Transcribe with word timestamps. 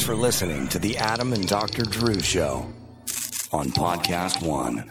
Thanks 0.00 0.08
for 0.08 0.16
listening 0.16 0.66
to 0.68 0.78
the 0.78 0.96
Adam 0.96 1.34
and 1.34 1.46
Dr. 1.46 1.82
Drew 1.82 2.18
Show 2.20 2.66
on 3.52 3.66
Podcast 3.68 4.42
One. 4.42 4.90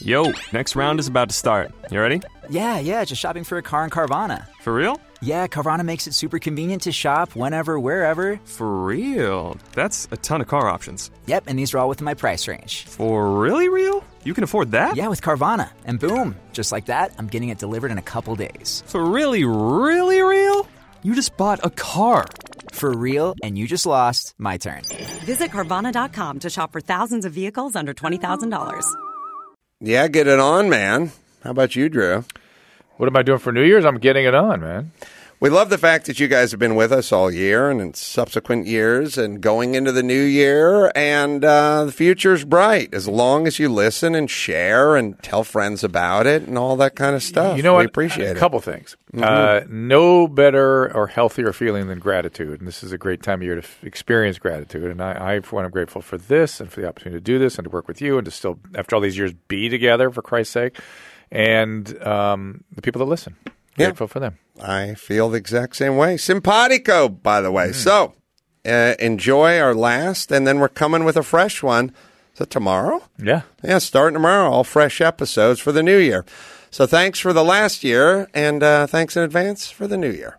Yo, 0.00 0.32
next 0.54 0.74
round 0.74 0.98
is 0.98 1.08
about 1.08 1.28
to 1.28 1.34
start. 1.34 1.70
You 1.90 2.00
ready? 2.00 2.22
Yeah, 2.48 2.78
yeah, 2.78 3.04
just 3.04 3.20
shopping 3.20 3.44
for 3.44 3.58
a 3.58 3.62
car 3.62 3.84
in 3.84 3.90
Carvana. 3.90 4.46
For 4.62 4.72
real? 4.72 4.98
Yeah, 5.20 5.46
Carvana 5.46 5.84
makes 5.84 6.06
it 6.06 6.14
super 6.14 6.38
convenient 6.38 6.84
to 6.84 6.92
shop 6.92 7.36
whenever, 7.36 7.78
wherever. 7.78 8.40
For 8.46 8.82
real? 8.86 9.58
That's 9.74 10.08
a 10.10 10.16
ton 10.16 10.40
of 10.40 10.46
car 10.46 10.66
options. 10.66 11.10
Yep, 11.26 11.44
and 11.46 11.58
these 11.58 11.74
are 11.74 11.78
all 11.78 11.90
within 11.90 12.06
my 12.06 12.14
price 12.14 12.48
range. 12.48 12.84
For 12.86 13.38
really 13.38 13.68
real? 13.68 14.02
You 14.24 14.32
can 14.32 14.44
afford 14.44 14.70
that? 14.70 14.96
Yeah, 14.96 15.08
with 15.08 15.20
Carvana. 15.20 15.68
And 15.84 16.00
boom, 16.00 16.34
just 16.54 16.72
like 16.72 16.86
that, 16.86 17.12
I'm 17.18 17.26
getting 17.26 17.50
it 17.50 17.58
delivered 17.58 17.90
in 17.90 17.98
a 17.98 18.02
couple 18.02 18.36
days. 18.36 18.82
For 18.86 19.04
really, 19.04 19.44
really 19.44 20.22
real? 20.22 20.66
You 21.04 21.14
just 21.14 21.36
bought 21.36 21.60
a 21.62 21.68
car. 21.68 22.24
For 22.72 22.92
real, 22.92 23.34
and 23.42 23.58
you 23.58 23.68
just 23.68 23.84
lost 23.86 24.34
my 24.38 24.56
turn. 24.56 24.82
Visit 25.24 25.50
Carvana.com 25.50 26.40
to 26.40 26.50
shop 26.50 26.72
for 26.72 26.80
thousands 26.80 27.24
of 27.24 27.32
vehicles 27.32 27.76
under 27.76 27.92
$20,000. 27.94 28.94
Yeah, 29.80 30.08
get 30.08 30.26
it 30.26 30.40
on, 30.40 30.68
man. 30.70 31.12
How 31.44 31.50
about 31.50 31.76
you, 31.76 31.88
Drew? 31.88 32.24
What 32.96 33.06
am 33.06 33.16
I 33.16 33.22
doing 33.22 33.38
for 33.38 33.52
New 33.52 33.62
Year's? 33.62 33.84
I'm 33.84 33.98
getting 33.98 34.24
it 34.24 34.34
on, 34.34 34.60
man. 34.60 34.92
We 35.44 35.50
love 35.50 35.68
the 35.68 35.76
fact 35.76 36.06
that 36.06 36.18
you 36.18 36.26
guys 36.26 36.52
have 36.52 36.58
been 36.58 36.74
with 36.74 36.90
us 36.90 37.12
all 37.12 37.30
year 37.30 37.70
and 37.70 37.78
in 37.78 37.92
subsequent 37.92 38.66
years 38.66 39.18
and 39.18 39.42
going 39.42 39.74
into 39.74 39.92
the 39.92 40.02
new 40.02 40.22
year. 40.22 40.90
And 40.94 41.44
uh, 41.44 41.84
the 41.84 41.92
future's 41.92 42.46
bright 42.46 42.94
as 42.94 43.06
long 43.06 43.46
as 43.46 43.58
you 43.58 43.68
listen 43.68 44.14
and 44.14 44.30
share 44.30 44.96
and 44.96 45.22
tell 45.22 45.44
friends 45.44 45.84
about 45.84 46.26
it 46.26 46.44
and 46.44 46.56
all 46.56 46.76
that 46.76 46.96
kind 46.96 47.14
of 47.14 47.22
stuff. 47.22 47.58
You 47.58 47.62
know 47.62 47.74
we 47.74 47.80
what? 47.80 47.84
appreciate 47.84 48.28
a 48.28 48.30
it. 48.30 48.36
couple 48.38 48.58
things. 48.60 48.96
Uh, 49.14 49.60
no 49.68 50.26
better 50.28 50.90
or 50.96 51.08
healthier 51.08 51.52
feeling 51.52 51.88
than 51.88 51.98
gratitude, 51.98 52.60
and 52.60 52.66
this 52.66 52.82
is 52.82 52.92
a 52.92 52.96
great 52.96 53.22
time 53.22 53.40
of 53.40 53.42
year 53.42 53.56
to 53.56 53.62
f- 53.62 53.84
experience 53.84 54.38
gratitude. 54.38 54.90
And 54.90 55.02
I, 55.02 55.34
I, 55.34 55.40
for 55.40 55.56
one, 55.56 55.66
am 55.66 55.70
grateful 55.70 56.00
for 56.00 56.16
this 56.16 56.58
and 56.58 56.72
for 56.72 56.80
the 56.80 56.88
opportunity 56.88 57.20
to 57.20 57.22
do 57.22 57.38
this 57.38 57.58
and 57.58 57.66
to 57.66 57.70
work 57.70 57.86
with 57.86 58.00
you 58.00 58.16
and 58.16 58.24
to 58.24 58.30
still, 58.30 58.58
after 58.74 58.96
all 58.96 59.02
these 59.02 59.18
years, 59.18 59.34
be 59.48 59.68
together 59.68 60.10
for 60.10 60.22
Christ's 60.22 60.54
sake, 60.54 60.80
and 61.30 62.02
um, 62.02 62.64
the 62.74 62.80
people 62.80 63.00
that 63.00 63.10
listen. 63.10 63.36
Yeah. 63.76 63.86
Grateful 63.86 64.08
for 64.08 64.20
them. 64.20 64.38
I 64.62 64.94
feel 64.94 65.30
the 65.30 65.38
exact 65.38 65.76
same 65.76 65.96
way. 65.96 66.16
Simpatico, 66.16 67.08
by 67.08 67.40
the 67.40 67.50
way. 67.50 67.72
So 67.72 68.14
uh, 68.64 68.94
enjoy 68.98 69.58
our 69.58 69.74
last, 69.74 70.30
and 70.30 70.46
then 70.46 70.58
we're 70.60 70.68
coming 70.68 71.04
with 71.04 71.16
a 71.16 71.22
fresh 71.22 71.62
one. 71.62 71.92
Is 72.34 72.40
it 72.40 72.50
tomorrow? 72.50 73.02
Yeah. 73.18 73.42
Yeah, 73.62 73.78
starting 73.78 74.14
tomorrow, 74.14 74.50
all 74.50 74.64
fresh 74.64 75.00
episodes 75.00 75.60
for 75.60 75.72
the 75.72 75.82
new 75.82 75.98
year. 75.98 76.24
So 76.70 76.86
thanks 76.86 77.18
for 77.20 77.32
the 77.32 77.44
last 77.44 77.84
year, 77.84 78.28
and 78.34 78.62
uh, 78.62 78.86
thanks 78.86 79.16
in 79.16 79.22
advance 79.22 79.70
for 79.70 79.86
the 79.86 79.96
new 79.96 80.10
year. 80.10 80.38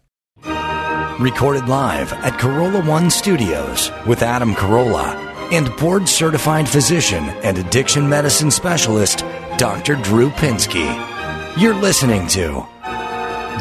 Recorded 1.20 1.68
live 1.70 2.12
at 2.12 2.34
Carolla 2.34 2.86
One 2.86 3.10
Studios 3.10 3.90
with 4.06 4.22
Adam 4.22 4.54
Carolla 4.54 5.16
and 5.54 5.74
board 5.78 6.10
certified 6.10 6.68
physician 6.68 7.24
and 7.44 7.58
addiction 7.58 8.10
medicine 8.10 8.52
specialist, 8.52 9.20
Dr. 9.58 9.96
Drew 9.96 10.30
Pinsky. 10.32 10.86
You're 11.58 11.76
listening 11.76 12.28
to 12.30 12.66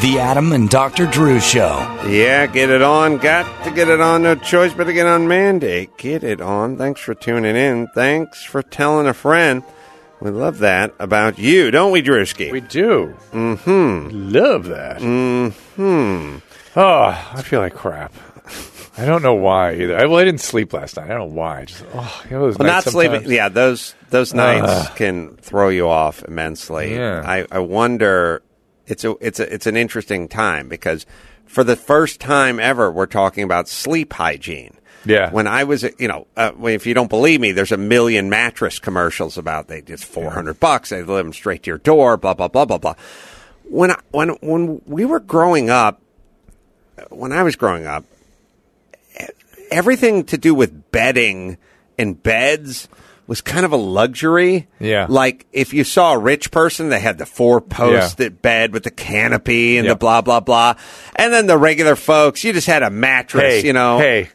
The 0.01 0.19
Adam 0.19 0.53
and 0.53 0.69
Dr. 0.69 1.07
Drew 1.07 1.41
Show. 1.41 1.79
Yeah, 2.07 2.47
get 2.47 2.69
it 2.69 2.83
on. 2.83 3.17
Got 3.17 3.65
to 3.65 3.71
get 3.71 3.89
it 3.89 4.01
on. 4.01 4.23
No 4.23 4.35
choice 4.35 4.75
but 4.75 4.85
to 4.85 4.93
get 4.93 5.07
on 5.07 5.29
mandate. 5.29 5.97
Get 5.97 6.23
it 6.23 6.43
on. 6.43 6.77
Thanks 6.77 7.01
for 7.01 7.15
tuning 7.15 7.57
in. 7.57 7.87
Thanks 7.95 8.45
for 8.45 8.63
telling 8.63 9.07
a 9.07 9.15
friend. 9.15 9.63
We 10.21 10.31
love 10.31 10.59
that 10.59 10.93
about 10.99 11.39
you, 11.39 11.71
don't 11.71 11.91
we, 11.91 12.03
Drewski? 12.03 12.53
We 12.53 12.61
do. 12.61 13.17
Mm-hmm. 13.33 14.31
Love 14.31 14.65
that. 14.67 14.99
Mm-hmm. 15.01 16.39
Oh, 16.79 17.03
I 17.33 17.43
feel 17.43 17.61
like 17.61 17.75
crap. 17.75 18.13
I 18.99 19.07
don't 19.07 19.23
know 19.23 19.35
why 19.35 19.75
either. 19.75 19.97
I, 19.97 20.05
well, 20.05 20.19
I 20.19 20.25
didn't 20.25 20.41
sleep 20.43 20.73
last 20.75 20.97
night. 20.97 21.07
I 21.07 21.09
don't 21.15 21.31
know 21.31 21.35
why. 21.35 21.65
Just 21.65 21.85
oh, 21.95 22.23
you 22.27 22.31
know, 22.37 22.43
Well, 22.43 22.53
not 22.59 22.67
nights 22.67 22.91
sleeping. 22.93 23.31
Yeah, 23.31 23.49
those 23.49 23.95
those 24.11 24.35
nights 24.35 24.67
Ugh. 24.69 24.97
can 24.97 25.37
throw 25.37 25.69
you 25.71 25.89
off 25.89 26.23
immensely. 26.25 26.95
Yeah. 26.95 27.23
I, 27.25 27.47
I 27.51 27.61
wonder. 27.61 28.43
It's 28.87 29.05
a 29.05 29.17
it's 29.21 29.41
a 29.41 29.53
it's 29.53 29.67
an 29.67 29.77
interesting 29.77 30.29
time 30.29 30.69
because 30.69 31.07
for 31.47 31.65
the 31.65 31.77
first 31.77 32.21
time 32.21 32.59
ever, 32.61 32.91
we're 32.91 33.07
talking 33.07 33.45
about 33.45 33.69
sleep 33.69 34.13
hygiene. 34.13 34.77
Yeah. 35.07 35.31
When 35.31 35.47
I 35.47 35.65
was, 35.65 35.85
you 35.99 36.09
know, 36.09 36.27
uh, 36.37 36.53
if 36.63 36.87
you 36.87 36.95
don't 36.95 37.11
believe 37.11 37.41
me, 37.41 37.53
there's 37.53 37.73
a 37.73 37.77
million 37.77 38.31
mattress 38.31 38.79
commercials 38.79 39.37
about 39.37 39.69
they 39.69 39.83
just 39.83 40.05
four 40.05 40.31
hundred 40.31 40.61
bucks. 40.61 40.91
They 40.91 41.01
deliver 41.01 41.23
them 41.23 41.33
straight 41.33 41.63
to 41.65 41.71
your 41.71 41.79
door. 41.79 42.17
Blah 42.17 42.35
blah 42.35 42.49
blah 42.49 42.65
blah 42.65 42.79
blah. 42.79 42.95
When 43.65 43.91
I, 43.91 43.99
when 44.11 44.31
when 44.41 44.81
we 44.87 45.05
were 45.05 45.21
growing 45.21 45.71
up, 45.71 46.01
when 47.11 47.33
I 47.33 47.43
was 47.43 47.57
growing 47.57 47.87
up, 47.87 48.05
everything 49.71 50.25
to 50.25 50.39
do 50.39 50.55
with 50.55 50.91
bedding 50.91 51.59
and 51.99 52.21
beds 52.23 52.89
was 53.27 53.41
kind 53.41 53.65
of 53.65 53.73
a 53.73 53.77
luxury. 53.77 54.69
Yeah. 54.81 55.07
Like 55.09 55.47
if 55.53 55.73
you 55.73 55.85
saw 55.85 56.13
a 56.15 56.19
rich 56.19 56.51
person, 56.51 56.89
they 56.89 57.01
had 57.01 57.19
the 57.19 57.27
four 57.27 57.61
posted 57.61 58.43
bed 58.43 58.73
with 58.73 58.85
the 58.85 58.91
canopy 58.91 59.79
and 59.79 59.89
the 59.89 59.97
blah 59.97 60.21
blah 60.21 60.41
blah. 60.41 60.75
And 61.17 61.33
then 61.33 61.47
the 61.47 61.59
regular 61.59 61.97
folks, 61.97 62.45
you 62.45 62.53
just 62.53 62.67
had 62.67 62.83
a 62.83 62.91
mattress, 62.91 63.63
Hey, 63.63 63.67
you 63.67 63.73
know. 63.73 63.99
Hey, 63.99 64.29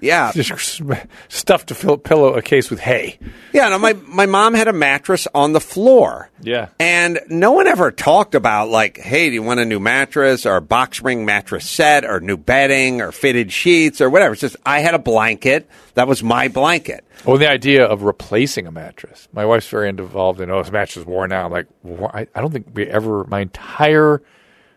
Yeah. 0.00 0.32
just 0.34 0.82
stuff 1.28 1.66
to 1.66 1.74
fill 1.74 1.96
pillow 1.96 2.34
a 2.34 2.42
case 2.42 2.70
with 2.70 2.80
hay. 2.80 3.18
Yeah, 3.52 3.68
no, 3.68 3.78
my 3.78 3.92
my 3.92 4.26
mom 4.26 4.54
had 4.54 4.68
a 4.68 4.72
mattress 4.72 5.26
on 5.34 5.52
the 5.52 5.60
floor. 5.60 6.30
Yeah. 6.42 6.68
And 6.78 7.20
no 7.28 7.52
one 7.52 7.66
ever 7.66 7.90
talked 7.90 8.34
about 8.34 8.68
like, 8.68 8.98
hey, 8.98 9.28
do 9.28 9.34
you 9.34 9.42
want 9.42 9.60
a 9.60 9.64
new 9.64 9.80
mattress 9.80 10.46
or 10.46 10.56
a 10.56 10.60
box 10.60 10.98
spring 10.98 11.24
mattress 11.24 11.68
set 11.68 12.04
or 12.04 12.20
new 12.20 12.36
bedding 12.36 13.00
or 13.00 13.12
fitted 13.12 13.52
sheets 13.52 14.00
or 14.00 14.10
whatever. 14.10 14.32
It's 14.32 14.40
just 14.40 14.56
I 14.66 14.80
had 14.80 14.94
a 14.94 14.98
blanket. 14.98 15.68
That 15.94 16.08
was 16.08 16.22
my 16.22 16.48
blanket. 16.48 17.04
Well, 17.24 17.38
the 17.38 17.48
idea 17.48 17.86
of 17.86 18.02
replacing 18.02 18.66
a 18.66 18.70
mattress. 18.72 19.28
My 19.32 19.46
wife's 19.46 19.68
very 19.68 19.88
involved 19.88 20.40
in, 20.40 20.50
oh, 20.50 20.62
this 20.62 20.72
mattress 20.72 20.98
is 20.98 21.06
worn 21.06 21.32
out. 21.32 21.50
Like, 21.50 21.66
I 22.12 22.26
don't 22.34 22.52
think 22.52 22.68
we 22.74 22.86
ever, 22.86 23.24
my 23.24 23.40
entire 23.40 24.20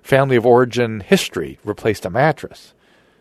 family 0.04 0.38
of 0.38 0.46
origin 0.46 1.02
history 1.02 1.60
replaced 1.66 2.06
a 2.06 2.10
mattress. 2.10 2.74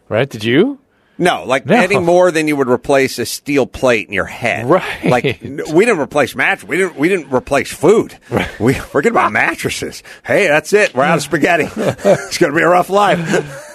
Right? 0.09 0.29
Did 0.29 0.45
you? 0.45 0.79
No, 1.19 1.45
like 1.45 1.65
No. 1.65 1.77
any 1.77 1.99
more 1.99 2.31
than 2.31 2.47
you 2.47 2.57
would 2.57 2.69
replace 2.69 3.19
a 3.19 3.25
steel 3.25 3.67
plate 3.67 4.07
in 4.07 4.13
your 4.13 4.27
head. 4.27 4.67
Right. 4.69 5.05
Like 5.05 5.25
we 5.43 5.85
didn't 5.87 5.99
replace 5.99 6.35
mattress. 6.35 6.69
We 6.69 6.77
didn't. 6.77 6.97
We 6.97 7.09
didn't 7.09 7.33
replace 7.33 7.73
food. 7.73 8.19
We 8.61 8.75
forget 8.75 9.13
about 9.13 9.33
mattresses. 9.33 10.03
Hey, 10.25 10.47
that's 10.47 10.73
it. 10.73 10.95
We're 10.95 11.05
out 11.05 11.17
of 11.17 11.23
spaghetti. 11.23 11.65
it's 11.77 12.39
going 12.39 12.53
to 12.53 12.57
be 12.57 12.63
a 12.63 12.69
rough 12.69 12.91
life. 12.91 13.19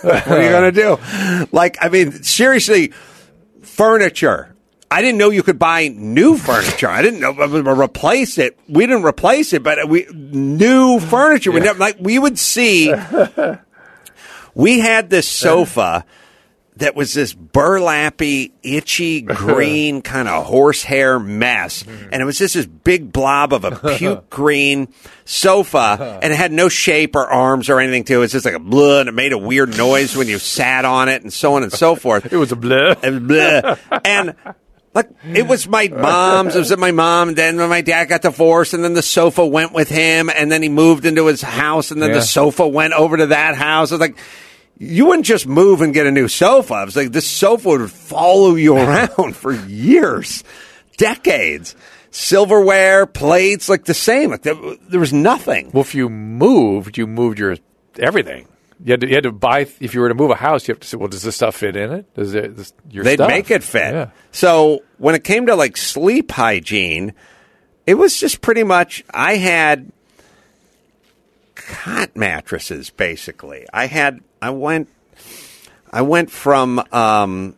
what 0.03 0.27
are 0.27 0.43
you 0.43 0.49
going 0.49 0.73
to 0.73 0.81
do? 0.81 1.47
Like, 1.51 1.77
I 1.81 1.89
mean, 1.89 2.11
seriously, 2.23 2.93
furniture. 3.63 4.55
I 4.91 5.01
didn't 5.01 5.17
know 5.19 5.29
you 5.29 5.41
could 5.41 5.57
buy 5.57 5.87
new 5.87 6.37
furniture. 6.37 6.89
I 6.89 7.01
didn't 7.01 7.21
know 7.21 7.31
replace 7.31 8.37
it. 8.37 8.59
We 8.67 8.85
didn't 8.85 9.03
replace 9.03 9.53
it, 9.53 9.63
but 9.63 9.87
we 9.87 10.05
new 10.13 10.99
furniture. 10.99 11.51
We 11.51 11.61
never, 11.61 11.79
like 11.79 11.97
we 11.99 12.19
would 12.19 12.37
see. 12.37 12.93
We 14.53 14.79
had 14.79 15.09
this 15.09 15.27
sofa 15.27 16.05
that 16.81 16.95
was 16.95 17.13
this 17.13 17.33
burlappy, 17.33 18.51
itchy, 18.61 19.21
green 19.21 20.01
kind 20.01 20.27
of 20.27 20.45
horsehair 20.45 21.19
mess. 21.19 21.83
Mm-hmm. 21.83 22.09
And 22.11 22.21
it 22.21 22.25
was 22.25 22.37
just 22.37 22.53
this 22.53 22.65
big 22.65 23.11
blob 23.11 23.53
of 23.53 23.63
a 23.63 23.95
puke 23.97 24.29
green 24.29 24.87
sofa 25.25 25.77
uh-huh. 25.77 26.19
and 26.21 26.33
it 26.33 26.35
had 26.35 26.51
no 26.51 26.67
shape 26.67 27.15
or 27.15 27.25
arms 27.25 27.69
or 27.69 27.79
anything 27.79 28.03
to 28.05 28.13
it. 28.13 28.17
It 28.17 28.19
was 28.19 28.31
just 28.33 28.45
like 28.45 28.55
a 28.55 28.59
blah 28.59 28.99
and 28.99 29.09
it 29.09 29.13
made 29.13 29.31
a 29.31 29.37
weird 29.37 29.77
noise 29.77 30.15
when 30.15 30.27
you 30.27 30.39
sat 30.39 30.83
on 30.85 31.07
it 31.07 31.21
and 31.21 31.31
so 31.31 31.55
on 31.55 31.63
and 31.63 31.71
so 31.71 31.95
forth. 32.01 32.31
It 32.31 32.37
was 32.37 32.51
a 32.51 32.55
blur. 32.55 32.95
It 33.01 33.21
was 33.21 33.79
and 34.03 34.35
like 34.93 35.09
it 35.33 35.47
was 35.47 35.67
my 35.67 35.87
mom's. 35.87 36.55
It 36.55 36.59
was 36.59 36.71
at 36.71 36.79
my 36.79 36.91
mom. 36.91 37.29
And 37.29 37.37
then 37.37 37.57
when 37.57 37.69
my 37.69 37.79
dad 37.79 38.09
got 38.09 38.23
divorced, 38.23 38.73
and 38.73 38.83
then 38.83 38.93
the 38.93 39.01
sofa 39.01 39.45
went 39.45 39.71
with 39.71 39.87
him, 39.87 40.29
and 40.29 40.51
then 40.51 40.61
he 40.61 40.67
moved 40.67 41.05
into 41.05 41.27
his 41.27 41.41
house, 41.41 41.91
and 41.91 42.01
then 42.01 42.09
Yeah. 42.09 42.15
the 42.15 42.23
sofa 42.23 42.67
went 42.67 42.91
over 42.93 43.15
to 43.15 43.27
that 43.27 43.55
house. 43.55 43.91
I 43.91 43.95
was 43.95 44.01
like. 44.01 44.17
You 44.83 45.05
wouldn't 45.05 45.27
just 45.27 45.45
move 45.45 45.81
and 45.81 45.93
get 45.93 46.07
a 46.07 46.11
new 46.11 46.27
sofa. 46.27 46.73
I 46.73 46.85
was 46.85 46.95
like, 46.95 47.11
this 47.11 47.27
sofa 47.27 47.69
would 47.69 47.91
follow 47.91 48.55
you 48.55 48.75
around 48.77 49.35
for 49.35 49.53
years, 49.53 50.43
decades. 50.97 51.75
Silverware, 52.09 53.05
plates, 53.05 53.69
like 53.69 53.85
the 53.85 53.93
same. 53.93 54.31
Like 54.31 54.41
there, 54.41 54.55
there 54.89 54.99
was 54.99 55.13
nothing. 55.13 55.69
Well, 55.71 55.81
if 55.81 55.93
you 55.95 56.09
moved, 56.09 56.97
you 56.97 57.05
moved 57.07 57.37
your 57.39 57.55
everything. 57.99 58.47
You 58.83 58.93
had 58.93 59.01
to, 59.01 59.07
you 59.07 59.13
had 59.15 59.23
to 59.23 59.31
buy, 59.31 59.67
if 59.79 59.93
you 59.93 60.01
were 60.01 60.09
to 60.09 60.15
move 60.15 60.31
a 60.31 60.35
house, 60.35 60.67
you 60.67 60.73
have 60.73 60.79
to 60.79 60.87
say, 60.87 60.97
well, 60.97 61.07
does 61.07 61.21
this 61.21 61.35
stuff 61.35 61.55
fit 61.57 61.75
in 61.75 61.91
it? 61.93 62.13
Does 62.15 62.33
it, 62.33 62.57
this, 62.57 62.73
your 62.89 63.03
They'd 63.03 63.17
stuff? 63.17 63.29
make 63.29 63.51
it 63.51 63.63
fit. 63.63 63.93
Yeah. 63.93 64.09
So 64.31 64.79
when 64.97 65.13
it 65.13 65.23
came 65.23 65.45
to 65.45 65.55
like 65.55 65.77
sleep 65.77 66.31
hygiene, 66.31 67.13
it 67.85 67.93
was 67.93 68.19
just 68.19 68.41
pretty 68.41 68.63
much 68.63 69.03
I 69.13 69.35
had 69.35 69.91
cot 71.53 72.15
mattresses 72.15 72.89
basically. 72.89 73.65
I 73.71 73.85
had 73.85 74.21
I 74.41 74.49
went 74.49 74.89
I 75.91 76.01
went 76.01 76.31
from 76.31 76.79
um 76.91 77.55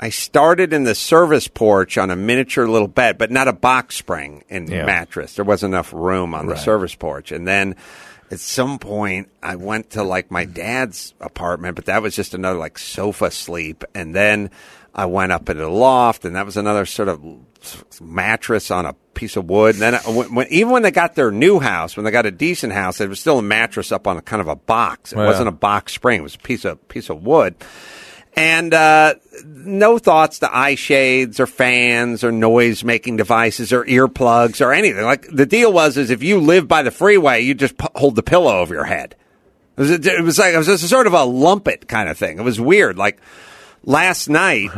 I 0.00 0.08
started 0.10 0.72
in 0.72 0.82
the 0.84 0.94
service 0.96 1.46
porch 1.46 1.96
on 1.96 2.10
a 2.10 2.16
miniature 2.16 2.66
little 2.66 2.88
bed, 2.88 3.18
but 3.18 3.30
not 3.30 3.46
a 3.46 3.52
box 3.52 3.94
spring 3.96 4.42
and 4.50 4.68
Yeah. 4.68 4.84
mattress. 4.84 5.34
There 5.36 5.44
wasn't 5.44 5.74
enough 5.74 5.92
room 5.92 6.34
on 6.34 6.46
the 6.46 6.54
Right. 6.54 6.62
service 6.62 6.94
porch. 6.96 7.30
And 7.30 7.46
then 7.46 7.76
at 8.30 8.40
some 8.40 8.78
point 8.80 9.28
I 9.42 9.54
went 9.56 9.90
to 9.90 10.02
like 10.02 10.30
my 10.30 10.44
dad's 10.44 11.14
apartment, 11.20 11.76
but 11.76 11.84
that 11.84 12.02
was 12.02 12.16
just 12.16 12.34
another 12.34 12.58
like 12.58 12.78
sofa 12.78 13.30
sleep, 13.30 13.84
and 13.94 14.14
then 14.14 14.50
I 14.94 15.06
went 15.06 15.32
up 15.32 15.48
into 15.48 15.62
the 15.62 15.68
loft, 15.70 16.24
and 16.24 16.34
that 16.36 16.44
was 16.46 16.56
another 16.56 16.84
sort 16.84 17.08
of 17.08 17.20
mattress 18.00 18.70
on 18.70 18.86
a 18.86 18.94
piece 19.14 19.36
of 19.36 19.48
wood. 19.48 19.74
And 19.74 19.82
then 19.82 19.94
I, 19.94 19.98
when, 19.98 20.34
when, 20.34 20.46
even 20.48 20.70
when 20.72 20.82
they 20.82 20.90
got 20.90 21.14
their 21.14 21.30
new 21.30 21.60
house, 21.60 21.96
when 21.96 22.04
they 22.04 22.10
got 22.10 22.26
a 22.26 22.30
decent 22.30 22.72
house, 22.72 23.00
it 23.00 23.08
was 23.08 23.20
still 23.20 23.38
a 23.38 23.42
mattress 23.42 23.92
up 23.92 24.06
on 24.06 24.16
a 24.16 24.22
kind 24.22 24.40
of 24.40 24.48
a 24.48 24.56
box. 24.56 25.12
It 25.12 25.16
wasn't 25.26 25.48
a 25.48 25.52
box 25.52 25.92
spring; 25.92 26.20
it 26.20 26.22
was 26.22 26.34
a 26.34 26.38
piece 26.38 26.64
of 26.64 26.88
piece 26.88 27.10
of 27.10 27.24
wood. 27.24 27.54
And 28.34 28.72
uh, 28.72 29.16
no 29.44 29.98
thoughts 29.98 30.38
to 30.38 30.54
eye 30.54 30.74
shades 30.74 31.38
or 31.38 31.46
fans 31.46 32.24
or 32.24 32.32
noise 32.32 32.82
making 32.82 33.18
devices 33.18 33.74
or 33.74 33.84
earplugs 33.84 34.64
or 34.64 34.72
anything. 34.72 35.04
Like 35.04 35.28
the 35.30 35.44
deal 35.44 35.70
was, 35.70 35.98
is 35.98 36.10
if 36.10 36.22
you 36.22 36.40
live 36.40 36.66
by 36.66 36.82
the 36.82 36.90
freeway, 36.90 37.42
you 37.42 37.52
just 37.52 37.76
p- 37.76 37.88
hold 37.94 38.16
the 38.16 38.22
pillow 38.22 38.58
over 38.58 38.72
your 38.72 38.84
head. 38.84 39.16
It 39.76 39.80
was, 39.80 39.90
it 39.90 40.22
was 40.22 40.38
like 40.38 40.54
it 40.54 40.58
was 40.58 40.66
just 40.66 40.88
sort 40.88 41.06
of 41.06 41.12
a 41.12 41.24
lumpet 41.24 41.88
kind 41.88 42.08
of 42.08 42.16
thing. 42.16 42.38
It 42.38 42.42
was 42.42 42.58
weird. 42.58 42.96
Like 42.96 43.20
last 43.84 44.28
night, 44.28 44.70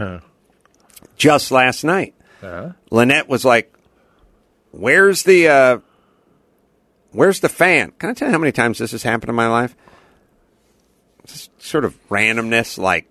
just 1.16 1.52
last 1.52 1.84
night, 1.84 2.14
Lynette 2.90 3.28
was 3.28 3.44
like, 3.44 3.72
"Where's 4.70 5.22
the 5.22 5.48
uh, 5.48 5.78
where's 7.12 7.40
the 7.40 7.48
fan?" 7.48 7.92
Can 7.98 8.10
I 8.10 8.14
tell 8.14 8.28
you 8.28 8.32
how 8.32 8.38
many 8.38 8.52
times 8.52 8.78
this 8.78 8.92
has 8.92 9.02
happened 9.02 9.30
in 9.30 9.34
my 9.34 9.48
life? 9.48 9.74
Just 11.26 11.50
sort 11.62 11.84
of 11.84 11.96
randomness. 12.08 12.76
Like 12.78 13.06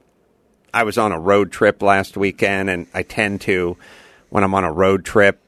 I 0.74 0.84
was 0.84 0.98
on 0.98 1.12
a 1.12 1.20
road 1.20 1.52
trip 1.52 1.82
last 1.82 2.16
weekend, 2.16 2.70
and 2.70 2.88
I 2.94 3.04
tend 3.04 3.42
to, 3.42 3.78
when 4.30 4.44
I'm 4.44 4.54
on 4.54 4.64
a 4.64 4.72
road 4.72 5.06
trip, 5.06 5.40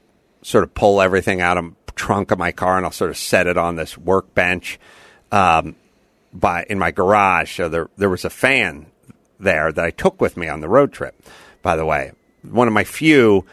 sort 0.41 0.63
of 0.63 0.73
pull 0.73 1.01
everything 1.01 1.41
out 1.41 1.57
of 1.57 1.73
the 1.85 1.91
trunk 1.93 2.31
of 2.31 2.39
my 2.39 2.51
car, 2.51 2.77
and 2.77 2.85
I'll 2.85 2.91
sort 2.91 3.11
of 3.11 3.17
set 3.17 3.47
it 3.47 3.57
on 3.57 3.75
this 3.75 3.97
workbench 3.97 4.79
um, 5.31 5.75
by 6.33 6.65
in 6.69 6.79
my 6.79 6.91
garage. 6.91 7.55
So 7.55 7.69
there 7.69 7.89
there 7.97 8.09
was 8.09 8.25
a 8.25 8.29
fan 8.29 8.87
there 9.39 9.71
that 9.71 9.85
I 9.85 9.91
took 9.91 10.21
with 10.21 10.37
me 10.37 10.47
on 10.47 10.61
the 10.61 10.69
road 10.69 10.91
trip. 10.91 11.15
By 11.61 11.75
the 11.75 11.85
way, 11.85 12.13
one 12.41 12.67
of 12.67 12.73
my 12.73 12.83
few. 12.83 13.45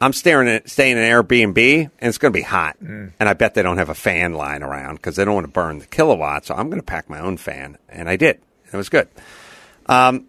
I'm 0.00 0.12
staring 0.14 0.48
at 0.48 0.70
staying 0.70 0.96
in 0.96 1.02
an 1.02 1.10
Airbnb, 1.10 1.58
and 1.98 2.08
it's 2.08 2.16
going 2.16 2.32
to 2.32 2.38
be 2.38 2.42
hot, 2.42 2.76
and 3.18 3.28
I 3.28 3.34
bet 3.34 3.54
they 3.54 3.62
don't 3.62 3.76
have 3.76 3.90
a 3.90 3.94
fan 3.94 4.32
lying 4.32 4.62
around 4.62 4.96
because 4.96 5.16
they 5.16 5.24
don't 5.24 5.34
want 5.34 5.46
to 5.46 5.52
burn 5.52 5.78
the 5.78 5.86
kilowatts. 5.86 6.48
So 6.48 6.54
I'm 6.54 6.68
going 6.68 6.80
to 6.80 6.86
pack 6.86 7.10
my 7.10 7.20
own 7.20 7.36
fan, 7.36 7.76
and 7.88 8.08
I 8.08 8.16
did. 8.16 8.40
It 8.72 8.76
was 8.76 8.88
good. 8.88 9.08
Um, 9.86 10.26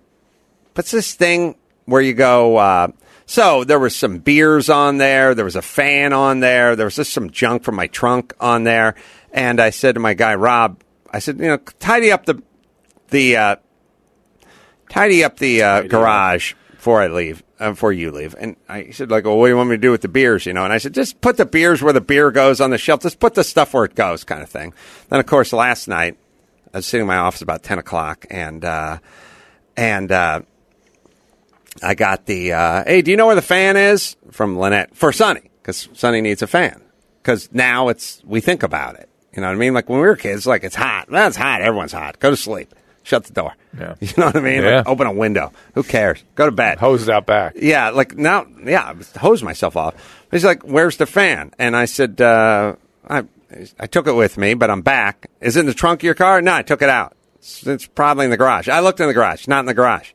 but 0.73 0.85
it's 0.85 0.91
this 0.91 1.13
thing 1.13 1.55
where 1.85 2.01
you 2.01 2.13
go. 2.13 2.57
Uh, 2.57 2.87
so 3.25 3.63
there 3.63 3.79
was 3.79 3.95
some 3.95 4.17
beers 4.17 4.69
on 4.69 4.97
there. 4.97 5.33
There 5.35 5.45
was 5.45 5.55
a 5.55 5.61
fan 5.61 6.11
on 6.11 6.41
there. 6.41 6.75
There 6.75 6.85
was 6.85 6.95
just 6.95 7.13
some 7.13 7.29
junk 7.29 7.63
from 7.63 7.75
my 7.75 7.87
trunk 7.87 8.33
on 8.39 8.65
there. 8.65 8.95
And 9.31 9.61
I 9.61 9.69
said 9.69 9.95
to 9.95 10.01
my 10.01 10.13
guy 10.15 10.35
Rob, 10.35 10.81
I 11.09 11.19
said, 11.19 11.39
you 11.39 11.47
know, 11.47 11.57
tidy 11.79 12.11
up 12.11 12.25
the 12.25 12.41
the 13.09 13.37
uh, 13.37 13.55
tidy 14.89 15.23
up 15.23 15.37
the 15.37 15.63
uh, 15.63 15.81
garage 15.83 16.53
before 16.71 17.01
I 17.01 17.07
leave, 17.07 17.43
uh, 17.61 17.69
before 17.69 17.93
you 17.93 18.11
leave. 18.11 18.35
And 18.37 18.55
I 18.67 18.89
said, 18.89 19.11
like, 19.11 19.25
well, 19.25 19.37
what 19.37 19.45
do 19.45 19.51
you 19.51 19.57
want 19.57 19.69
me 19.69 19.75
to 19.75 19.81
do 19.81 19.91
with 19.91 20.01
the 20.01 20.07
beers? 20.07 20.45
You 20.45 20.53
know? 20.53 20.63
And 20.63 20.73
I 20.73 20.79
said, 20.79 20.93
just 20.93 21.21
put 21.21 21.37
the 21.37 21.45
beers 21.45 21.81
where 21.81 21.93
the 21.93 22.01
beer 22.01 22.31
goes 22.31 22.59
on 22.59 22.71
the 22.71 22.77
shelf. 22.77 23.01
Just 23.01 23.19
put 23.19 23.35
the 23.35 23.43
stuff 23.43 23.73
where 23.73 23.85
it 23.85 23.95
goes, 23.95 24.23
kind 24.23 24.41
of 24.41 24.49
thing. 24.49 24.73
Then, 25.09 25.19
of 25.19 25.25
course, 25.27 25.53
last 25.53 25.87
night 25.87 26.17
I 26.73 26.79
was 26.79 26.85
sitting 26.85 27.03
in 27.03 27.07
my 27.07 27.17
office 27.17 27.41
about 27.41 27.63
ten 27.63 27.77
o'clock, 27.79 28.25
and 28.29 28.65
uh, 28.65 28.97
and 29.77 30.11
uh, 30.11 30.41
I 31.83 31.95
got 31.95 32.25
the 32.25 32.53
uh, 32.53 32.83
hey, 32.85 33.01
do 33.01 33.11
you 33.11 33.17
know 33.17 33.27
where 33.27 33.35
the 33.35 33.41
fan 33.41 33.77
is 33.77 34.15
from 34.31 34.57
Lynette 34.57 34.95
for 34.95 35.11
Sonny? 35.11 35.51
Because 35.61 35.87
Sonny 35.93 36.21
needs 36.21 36.41
a 36.41 36.47
fan. 36.47 36.81
Because 37.21 37.49
now 37.51 37.89
it's 37.89 38.21
we 38.25 38.41
think 38.41 38.63
about 38.63 38.95
it. 38.95 39.09
You 39.35 39.41
know 39.41 39.47
what 39.47 39.53
I 39.53 39.59
mean? 39.59 39.73
Like 39.73 39.87
when 39.87 39.99
we 39.99 40.07
were 40.07 40.15
kids, 40.15 40.47
like 40.47 40.63
it's 40.63 40.75
hot. 40.75 41.07
It's 41.11 41.37
hot. 41.37 41.61
Everyone's 41.61 41.93
hot. 41.93 42.19
Go 42.19 42.31
to 42.31 42.37
sleep. 42.37 42.73
Shut 43.11 43.25
the 43.25 43.33
door. 43.33 43.53
Yeah. 43.77 43.95
You 43.99 44.13
know 44.15 44.27
what 44.27 44.37
I 44.37 44.39
mean? 44.39 44.63
Yeah. 44.63 44.77
Like, 44.77 44.87
open 44.87 45.05
a 45.05 45.11
window. 45.11 45.51
Who 45.75 45.83
cares? 45.83 46.23
Go 46.35 46.45
to 46.45 46.51
bed. 46.53 46.77
Hoses 46.77 47.09
out 47.09 47.25
back. 47.25 47.55
Yeah, 47.57 47.89
like 47.89 48.17
now, 48.17 48.45
yeah, 48.63 48.93
I 48.93 49.19
hose 49.19 49.43
myself 49.43 49.75
off. 49.75 49.95
He's 50.31 50.45
like, 50.45 50.63
"Where's 50.63 50.95
the 50.95 51.05
fan?" 51.05 51.51
And 51.59 51.75
I 51.75 51.85
said, 51.85 52.21
uh, 52.21 52.77
"I, 53.09 53.25
I 53.77 53.87
took 53.87 54.07
it 54.07 54.13
with 54.13 54.37
me, 54.37 54.53
but 54.53 54.69
I'm 54.69 54.81
back. 54.81 55.29
Is 55.41 55.57
it 55.57 55.59
in 55.59 55.65
the 55.65 55.73
trunk 55.73 55.99
of 55.99 56.03
your 56.05 56.13
car? 56.13 56.41
No, 56.41 56.53
I 56.53 56.61
took 56.61 56.81
it 56.81 56.87
out. 56.87 57.17
It's, 57.35 57.67
it's 57.67 57.85
probably 57.85 58.23
in 58.23 58.31
the 58.31 58.37
garage. 58.37 58.69
I 58.69 58.79
looked 58.79 59.01
in 59.01 59.07
the 59.07 59.13
garage. 59.13 59.45
Not 59.45 59.59
in 59.59 59.65
the 59.65 59.73
garage. 59.73 60.13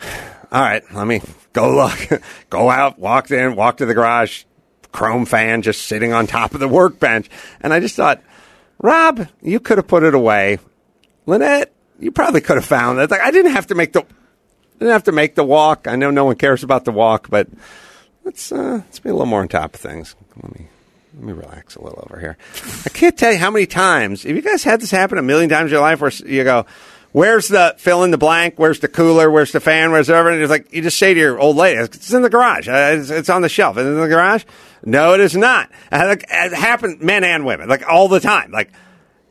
All 0.50 0.60
right, 0.60 0.82
let 0.92 1.06
me 1.06 1.22
go 1.52 1.76
look. 1.76 2.22
go 2.50 2.70
out, 2.70 2.98
walked 2.98 3.30
in, 3.30 3.54
walked 3.54 3.78
to 3.78 3.86
the 3.86 3.94
garage. 3.94 4.42
Chrome 4.90 5.26
fan 5.26 5.62
just 5.62 5.86
sitting 5.86 6.12
on 6.12 6.26
top 6.26 6.54
of 6.54 6.60
the 6.60 6.66
workbench, 6.66 7.30
and 7.60 7.72
I 7.72 7.78
just 7.78 7.94
thought, 7.94 8.20
Rob, 8.78 9.28
you 9.40 9.60
could 9.60 9.78
have 9.78 9.86
put 9.86 10.02
it 10.02 10.12
away. 10.12 10.58
Lynette, 11.26 11.72
you 11.98 12.10
probably 12.10 12.40
could 12.40 12.56
have 12.56 12.64
found 12.64 12.98
it. 12.98 13.10
Like 13.10 13.20
I 13.20 13.30
didn't 13.30 13.52
have 13.52 13.68
to 13.68 13.74
make 13.74 13.92
the 13.92 14.04
didn't 14.78 14.92
have 14.92 15.04
to 15.04 15.12
make 15.12 15.34
the 15.34 15.44
walk. 15.44 15.86
I 15.86 15.96
know 15.96 16.10
no 16.10 16.24
one 16.24 16.36
cares 16.36 16.62
about 16.64 16.84
the 16.84 16.92
walk, 16.92 17.28
but 17.30 17.48
let's 18.24 18.50
uh, 18.50 18.82
let's 18.84 18.98
be 18.98 19.08
a 19.08 19.12
little 19.12 19.26
more 19.26 19.40
on 19.40 19.48
top 19.48 19.74
of 19.74 19.80
things. 19.80 20.16
Let 20.42 20.58
me 20.58 20.66
let 21.14 21.24
me 21.24 21.32
relax 21.32 21.76
a 21.76 21.82
little 21.82 22.06
over 22.08 22.18
here. 22.18 22.36
I 22.84 22.88
can't 22.88 23.16
tell 23.16 23.32
you 23.32 23.38
how 23.38 23.50
many 23.50 23.66
times. 23.66 24.24
Have 24.24 24.34
you 24.34 24.42
guys 24.42 24.64
had 24.64 24.80
this 24.80 24.90
happen 24.90 25.18
a 25.18 25.22
million 25.22 25.48
times 25.48 25.70
in 25.70 25.74
your 25.74 25.80
life, 25.82 26.00
where 26.00 26.10
you 26.26 26.42
go, 26.42 26.66
"Where's 27.12 27.48
the 27.48 27.74
fill 27.78 28.02
in 28.02 28.10
the 28.10 28.18
blank? 28.18 28.54
Where's 28.56 28.80
the 28.80 28.88
cooler? 28.88 29.30
Where's 29.30 29.52
the 29.52 29.60
fan? 29.60 29.92
Where's 29.92 30.10
everything?" 30.10 30.42
It's 30.42 30.50
like 30.50 30.72
you 30.72 30.82
just 30.82 30.98
say 30.98 31.14
to 31.14 31.20
your 31.20 31.38
old 31.38 31.56
lady, 31.56 31.78
"It's 31.80 32.12
in 32.12 32.22
the 32.22 32.30
garage. 32.30 32.66
Uh, 32.68 32.96
It's, 32.98 33.10
it's 33.10 33.30
on 33.30 33.42
the 33.42 33.48
shelf. 33.48 33.76
Is 33.78 33.86
it 33.86 33.90
in 33.90 34.00
the 34.00 34.08
garage?" 34.08 34.44
No, 34.84 35.14
it 35.14 35.20
is 35.20 35.36
not. 35.36 35.70
Like, 35.92 36.24
it 36.28 36.52
happened, 36.52 37.02
men 37.02 37.22
and 37.22 37.44
women, 37.46 37.68
like 37.68 37.86
all 37.88 38.08
the 38.08 38.18
time. 38.18 38.50
Like 38.50 38.72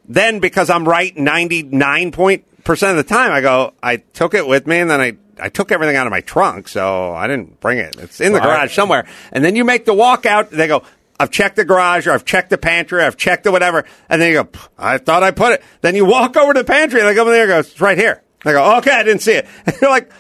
then 0.07 0.39
because 0.39 0.69
I'm 0.69 0.87
right 0.87 1.15
99 1.15 2.11
point 2.11 2.63
percent 2.63 2.97
of 2.97 3.05
the 3.05 3.09
time, 3.13 3.31
I 3.31 3.41
go, 3.41 3.73
I 3.81 3.97
took 3.97 4.33
it 4.33 4.47
with 4.47 4.67
me 4.67 4.77
and 4.77 4.89
then 4.89 5.01
I, 5.01 5.13
I 5.39 5.49
took 5.49 5.71
everything 5.71 5.95
out 5.95 6.05
of 6.07 6.11
my 6.11 6.21
trunk, 6.21 6.67
so 6.67 7.13
I 7.13 7.27
didn't 7.27 7.59
bring 7.59 7.79
it. 7.79 7.95
It's 7.99 8.21
in 8.21 8.33
the 8.33 8.39
Well, 8.39 8.49
I- 8.49 8.55
garage 8.57 8.75
somewhere. 8.75 9.07
And 9.31 9.43
then 9.43 9.55
you 9.55 9.63
make 9.65 9.85
the 9.85 9.93
walk 9.93 10.25
out, 10.25 10.51
they 10.51 10.67
go, 10.67 10.83
I've 11.19 11.31
checked 11.31 11.55
the 11.55 11.65
garage 11.65 12.07
or 12.07 12.11
I've 12.13 12.25
checked 12.25 12.49
the 12.49 12.57
pantry, 12.57 13.01
or 13.01 13.05
I've 13.05 13.17
checked 13.17 13.43
the 13.43 13.51
whatever. 13.51 13.85
And 14.09 14.21
then 14.21 14.31
you 14.33 14.43
go, 14.43 14.49
I 14.77 14.97
thought 14.97 15.21
I 15.23 15.29
put 15.31 15.53
it. 15.53 15.63
Then 15.81 15.95
you 15.95 16.05
walk 16.05 16.35
over 16.35 16.53
to 16.53 16.59
the 16.61 16.65
pantry 16.65 16.99
and 16.99 17.07
they 17.07 17.13
go 17.13 17.21
over 17.21 17.31
there 17.31 17.43
and 17.43 17.49
go, 17.49 17.59
it's 17.59 17.79
right 17.79 17.97
here. 17.97 18.21
I 18.43 18.51
go, 18.53 18.77
okay, 18.77 18.91
I 18.91 19.03
didn't 19.03 19.21
see 19.21 19.33
it. 19.33 19.45
And 19.67 19.75
you're 19.81 19.91
like, 19.91 20.11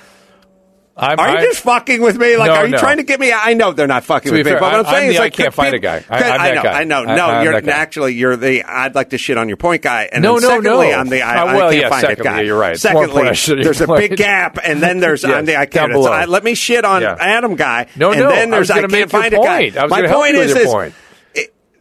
I'm, 0.97 1.17
are 1.19 1.29
you 1.29 1.37
I- 1.37 1.41
just 1.45 1.61
fucking 1.61 2.01
with 2.01 2.17
me? 2.17 2.35
Like, 2.35 2.47
No, 2.49 2.55
are 2.55 2.65
you 2.65 2.71
no. 2.73 2.77
trying 2.77 2.97
to 2.97 3.03
get 3.03 3.19
me? 3.19 3.31
I 3.33 3.53
know 3.53 3.71
they're 3.71 3.87
not 3.87 4.03
fucking 4.03 4.31
with 4.31 4.45
me, 4.45 4.51
but 4.51 4.61
what 4.61 4.73
I'm, 4.73 4.85
I'm- 4.85 4.93
saying 4.93 5.05
I'm 5.05 5.11
is 5.11 5.17
the 5.17 5.23
I 5.23 5.29
can't 5.29 5.53
find 5.53 5.73
a 5.73 5.79
guy. 5.79 6.03
I- 6.09 6.23
I'm 6.31 6.41
I 6.41 6.51
know, 6.51 6.63
guy. 6.63 6.79
I 6.79 6.83
know. 6.83 7.03
No, 7.03 7.25
I'm 7.27 7.43
you're 7.45 7.69
actually 7.71 8.13
you're 8.15 8.35
the. 8.35 8.63
I'd 8.63 8.93
like 8.93 9.11
to 9.11 9.17
shit 9.17 9.37
on 9.37 9.47
your 9.47 9.57
point 9.57 9.81
guy, 9.83 10.09
and 10.11 10.21
No, 10.21 10.33
then 10.39 10.49
no, 10.49 10.49
secondly, 10.57 10.89
no. 10.89 10.97
I'm 10.97 11.07
the. 11.07 11.21
I, 11.21 11.35
Uh, 11.41 11.45
I 11.45 11.55
well, 11.55 11.69
can't 11.71 11.81
yeah, 11.81 11.89
find 11.89 12.03
it 12.03 12.07
secondly, 12.07 12.29
guy. 12.29 12.41
you're 12.41 12.59
right. 12.59 12.77
Secondly, 12.77 13.05
important 13.05 13.29
I 13.31 13.33
shit 13.33 13.57
on 13.57 13.63
there's 13.63 13.81
a 13.81 13.87
big 13.87 14.17
gap, 14.17 14.57
and 14.63 14.83
then 14.83 14.99
there's 14.99 15.23
Yes, 15.23 15.31
I'm 15.33 15.45
the. 15.45 15.55
I 15.57 15.65
can't. 15.65 15.93
I, 15.93 16.25
let 16.25 16.43
me 16.43 16.55
shit 16.55 16.83
on 16.83 17.01
Yeah. 17.01 17.15
Adam 17.19 17.55
guy. 17.55 17.87
No, 17.95 18.11
and 18.11 18.19
no, 18.19 18.29
Then 18.29 18.49
I 18.53 18.57
there's 18.57 18.69
I, 18.69 18.85
can't 18.85 19.09
find 19.11 19.33
a 19.33 19.37
guy. 19.37 19.71
I 19.81 19.87
My 19.87 20.07
point 20.07 20.35
is 20.35 20.53
this. 20.53 20.71
point. 20.71 20.93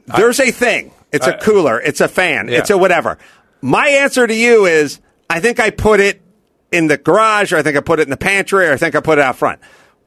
there's 0.06 0.40
a 0.40 0.50
thing. 0.52 0.92
It's 1.12 1.26
a 1.26 1.36
cooler. 1.36 1.80
It's 1.80 2.00
a 2.00 2.08
fan. 2.08 2.48
It's 2.48 2.70
a 2.70 2.78
whatever. 2.78 3.18
My 3.60 3.88
answer 3.88 4.26
to 4.26 4.34
you 4.34 4.66
is 4.66 5.00
I 5.28 5.40
think 5.40 5.58
I 5.60 5.70
put 5.70 6.00
it 6.00 6.22
in 6.72 6.86
the 6.86 6.96
garage, 6.98 7.52
or 7.52 7.56
I 7.58 7.62
think 7.62 7.76
I 7.76 7.80
put 7.80 8.00
it 8.00 8.04
in 8.04 8.10
the 8.10 8.16
pantry, 8.16 8.66
or 8.66 8.72
I 8.72 8.76
think 8.76 8.94
I 8.94 9.00
put 9.00 9.18
it 9.18 9.22
out 9.24 9.36
front. 9.36 9.60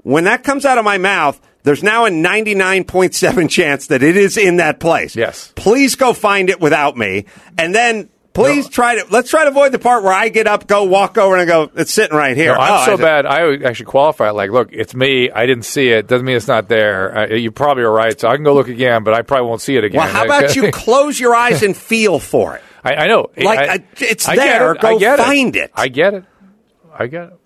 When 0.03 0.25
that 0.25 0.43
comes 0.43 0.65
out 0.65 0.77
of 0.77 0.83
my 0.85 0.97
mouth, 0.97 1.39
there's 1.63 1.81
now 1.83 2.05
a 2.05 2.09
99.7 2.09 3.49
chance 3.51 3.87
that 3.87 4.03
it 4.03 4.17
is 4.17 4.37
in 4.37 4.57
that 4.57 4.79
place. 4.79 5.15
Yes. 5.15 5.51
Please 5.55 5.95
go 5.95 6.13
find 6.13 6.49
it 6.49 6.59
without 6.59 6.97
me. 6.97 7.25
And 7.57 7.73
then 7.73 8.09
please 8.33 8.65
No. 8.65 8.69
try 8.71 8.95
to, 8.95 9.05
let's 9.11 9.29
try 9.29 9.43
to 9.45 9.49
avoid 9.49 9.71
the 9.71 9.79
part 9.79 10.03
where 10.03 10.11
I 10.11 10.27
get 10.29 10.45
up, 10.47 10.67
go 10.67 10.83
walk 10.83 11.17
over 11.17 11.35
and 11.37 11.41
I 11.41 11.45
go, 11.45 11.71
it's 11.75 11.93
sitting 11.93 12.17
right 12.17 12.35
here. 12.35 12.53
No, 12.53 12.59
I'm 12.59 12.81
Oh, 12.81 12.85
so 12.85 12.97
bad. 12.97 13.25
I 13.25 13.45
would 13.45 13.63
actually 13.63 13.85
qualify 13.85 14.29
it 14.29 14.33
like, 14.33 14.51
look, 14.51 14.69
it's 14.73 14.93
me. 14.93 15.31
I 15.31 15.45
didn't 15.45 15.63
see 15.63 15.89
it. 15.89 16.07
Doesn't 16.07 16.25
mean 16.25 16.35
it's 16.35 16.47
not 16.47 16.67
there. 16.67 17.17
Uh, 17.17 17.35
you 17.35 17.51
probably 17.51 17.83
are 17.83 17.91
right. 17.91 18.19
So 18.19 18.27
I 18.27 18.35
can 18.35 18.43
go 18.43 18.53
look 18.53 18.67
again, 18.67 19.03
but 19.03 19.13
I 19.13 19.21
probably 19.21 19.47
won't 19.47 19.61
see 19.61 19.77
it 19.77 19.83
again. 19.85 19.99
Well, 19.99 20.09
how 20.09 20.25
about 20.25 20.55
you 20.55 20.69
close 20.73 21.19
your 21.19 21.33
eyes 21.35 21.63
and 21.63 21.77
feel 21.77 22.19
for 22.19 22.55
it? 22.57 22.63
I, 22.83 22.95
I 22.95 23.07
know. 23.07 23.29
Like, 23.37 23.59
I, 23.59 23.73
I- 23.75 23.83
it's 23.99 24.27
I 24.27 24.35
there. 24.35 24.73
It. 24.73 24.79
I 24.79 24.81
Go 24.81 24.99
get 24.99 25.19
find 25.19 25.55
it. 25.55 25.71
I 25.73 25.87
get 25.87 26.13
it. 26.13 26.25
I 26.97 27.07
get 27.07 27.23
it. 27.29 27.39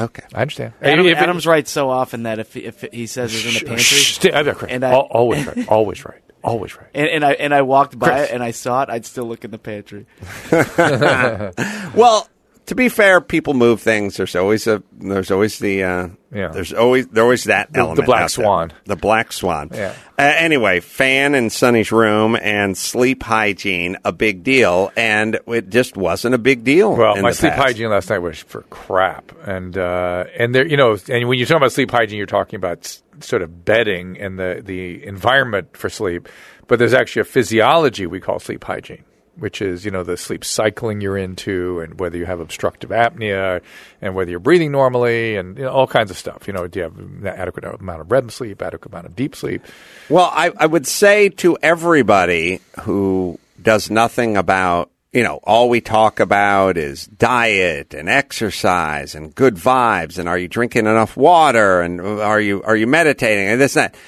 Okay. 0.00 0.22
I 0.34 0.42
understand. 0.42 0.74
Adam, 0.80 1.06
If 1.06 1.12
it- 1.18 1.18
Adam's 1.18 1.46
right 1.46 1.66
so 1.66 1.90
often 1.90 2.22
that 2.22 2.38
if 2.38 2.56
if 2.56 2.82
he 2.92 3.06
says 3.08 3.34
it's 3.34 3.44
in 3.44 3.54
the 3.54 3.60
pantry, 3.68 3.98
shh, 3.98 4.14
stay- 4.14 4.32
I'm 4.32 4.46
not 4.46 4.56
correct. 4.56 4.72
And 4.72 4.84
I- 4.84 4.94
always 4.94 5.44
right. 5.46 5.68
Always 5.68 6.04
right. 6.04 6.20
Always 6.44 6.76
right. 6.76 6.86
and, 6.94 7.08
and 7.08 7.24
I 7.24 7.32
and 7.32 7.52
I 7.52 7.62
walked 7.62 7.98
by 7.98 8.10
Chris. 8.10 8.30
it 8.30 8.34
and 8.34 8.42
I 8.44 8.52
saw 8.52 8.82
it, 8.82 8.88
I'd 8.90 9.04
still 9.04 9.24
look 9.24 9.44
in 9.44 9.50
the 9.50 9.58
pantry. 9.58 10.06
Well, 11.94 12.28
to 12.68 12.74
be 12.74 12.88
fair, 12.88 13.20
people 13.20 13.52
move 13.54 13.82
things. 13.82 14.16
There's 14.16 14.36
always 14.36 14.66
a. 14.66 14.82
There's 14.92 15.30
always 15.30 15.58
the. 15.58 15.82
Uh, 15.84 16.08
Yeah. 16.30 16.48
There's 16.48 16.72
always 16.74 17.06
there's 17.08 17.22
always 17.22 17.44
that 17.44 17.72
The- 17.72 17.94
the 17.94 18.02
black 18.02 18.28
swan. 18.30 18.72
The 18.84 18.96
black 18.96 19.32
swan. 19.32 19.70
Yeah. 19.74 19.94
Uh, 20.18 20.22
anyway, 20.36 20.80
fan 20.80 21.34
in 21.34 21.48
Sonny's 21.50 21.90
room 21.90 22.36
and 22.40 22.76
sleep 22.76 23.22
hygiene 23.22 23.96
a 24.04 24.12
big 24.12 24.42
deal, 24.44 24.92
and 24.96 25.38
it 25.46 25.70
just 25.70 25.96
wasn't 25.96 26.34
a 26.34 26.38
big 26.38 26.64
deal. 26.64 26.94
Well, 26.94 27.16
my 27.22 27.30
sleep 27.32 27.52
past. 27.54 27.62
hygiene 27.68 27.88
last 27.90 28.10
night 28.10 28.18
was 28.18 28.38
for 28.38 28.62
crap, 28.68 29.32
and 29.46 29.76
uh, 29.78 30.24
and 30.38 30.54
there, 30.54 30.66
you 30.66 30.76
know, 30.76 30.96
and 31.08 31.28
when 31.28 31.38
you're 31.38 31.46
talking 31.46 31.56
about 31.62 31.72
sleep 31.72 31.90
hygiene, 31.90 32.18
you're 32.18 32.26
talking 32.26 32.56
about 32.58 32.78
s- 32.84 33.02
sort 33.20 33.40
of 33.42 33.64
bedding 33.64 34.18
and 34.18 34.38
the 34.38 34.60
the 34.64 35.02
environment 35.06 35.74
for 35.76 35.88
sleep, 35.88 36.28
but 36.66 36.78
there's 36.78 36.92
actually 36.94 37.20
a 37.22 37.24
physiology 37.24 38.06
we 38.06 38.20
call 38.20 38.38
sleep 38.38 38.62
hygiene. 38.64 39.04
Which 39.38 39.62
is 39.62 39.84
you 39.84 39.90
know 39.90 40.02
the 40.02 40.16
sleep 40.16 40.44
cycling 40.44 41.00
you're 41.00 41.18
into, 41.18 41.80
and 41.80 41.98
whether 41.98 42.16
you 42.16 42.26
have 42.26 42.40
obstructive 42.40 42.90
apnea, 42.90 43.60
and 44.02 44.14
whether 44.14 44.30
you're 44.30 44.40
breathing 44.40 44.72
normally, 44.72 45.36
and 45.36 45.56
you 45.56 45.64
know, 45.64 45.70
all 45.70 45.86
kinds 45.86 46.10
of 46.10 46.16
stuff. 46.16 46.46
You 46.46 46.52
know, 46.52 46.66
do 46.66 46.80
you 46.80 46.82
have 46.84 46.98
an 46.98 47.26
adequate 47.26 47.64
amount 47.64 48.00
of 48.00 48.10
REM 48.10 48.30
sleep, 48.30 48.62
adequate 48.62 48.92
amount 48.92 49.06
of 49.06 49.16
deep 49.16 49.34
sleep? 49.34 49.62
Well, 50.08 50.30
I, 50.32 50.52
I 50.56 50.66
would 50.66 50.86
say 50.86 51.28
to 51.30 51.56
everybody 51.62 52.60
who 52.80 53.38
does 53.60 53.90
nothing 53.90 54.36
about, 54.36 54.90
you 55.12 55.22
know, 55.22 55.40
all 55.42 55.68
we 55.68 55.80
talk 55.80 56.20
about 56.20 56.76
is 56.76 57.06
diet 57.06 57.94
and 57.94 58.08
exercise 58.08 59.14
and 59.14 59.34
good 59.34 59.56
vibes 59.56 60.18
and 60.18 60.28
are 60.28 60.38
you 60.38 60.48
drinking 60.48 60.86
enough 60.86 61.16
water 61.16 61.80
and 61.80 62.00
are 62.00 62.40
you 62.40 62.62
are 62.62 62.76
you 62.76 62.86
meditating 62.86 63.48
and 63.48 63.60
this 63.60 63.76
and 63.76 63.92
that. 63.92 63.98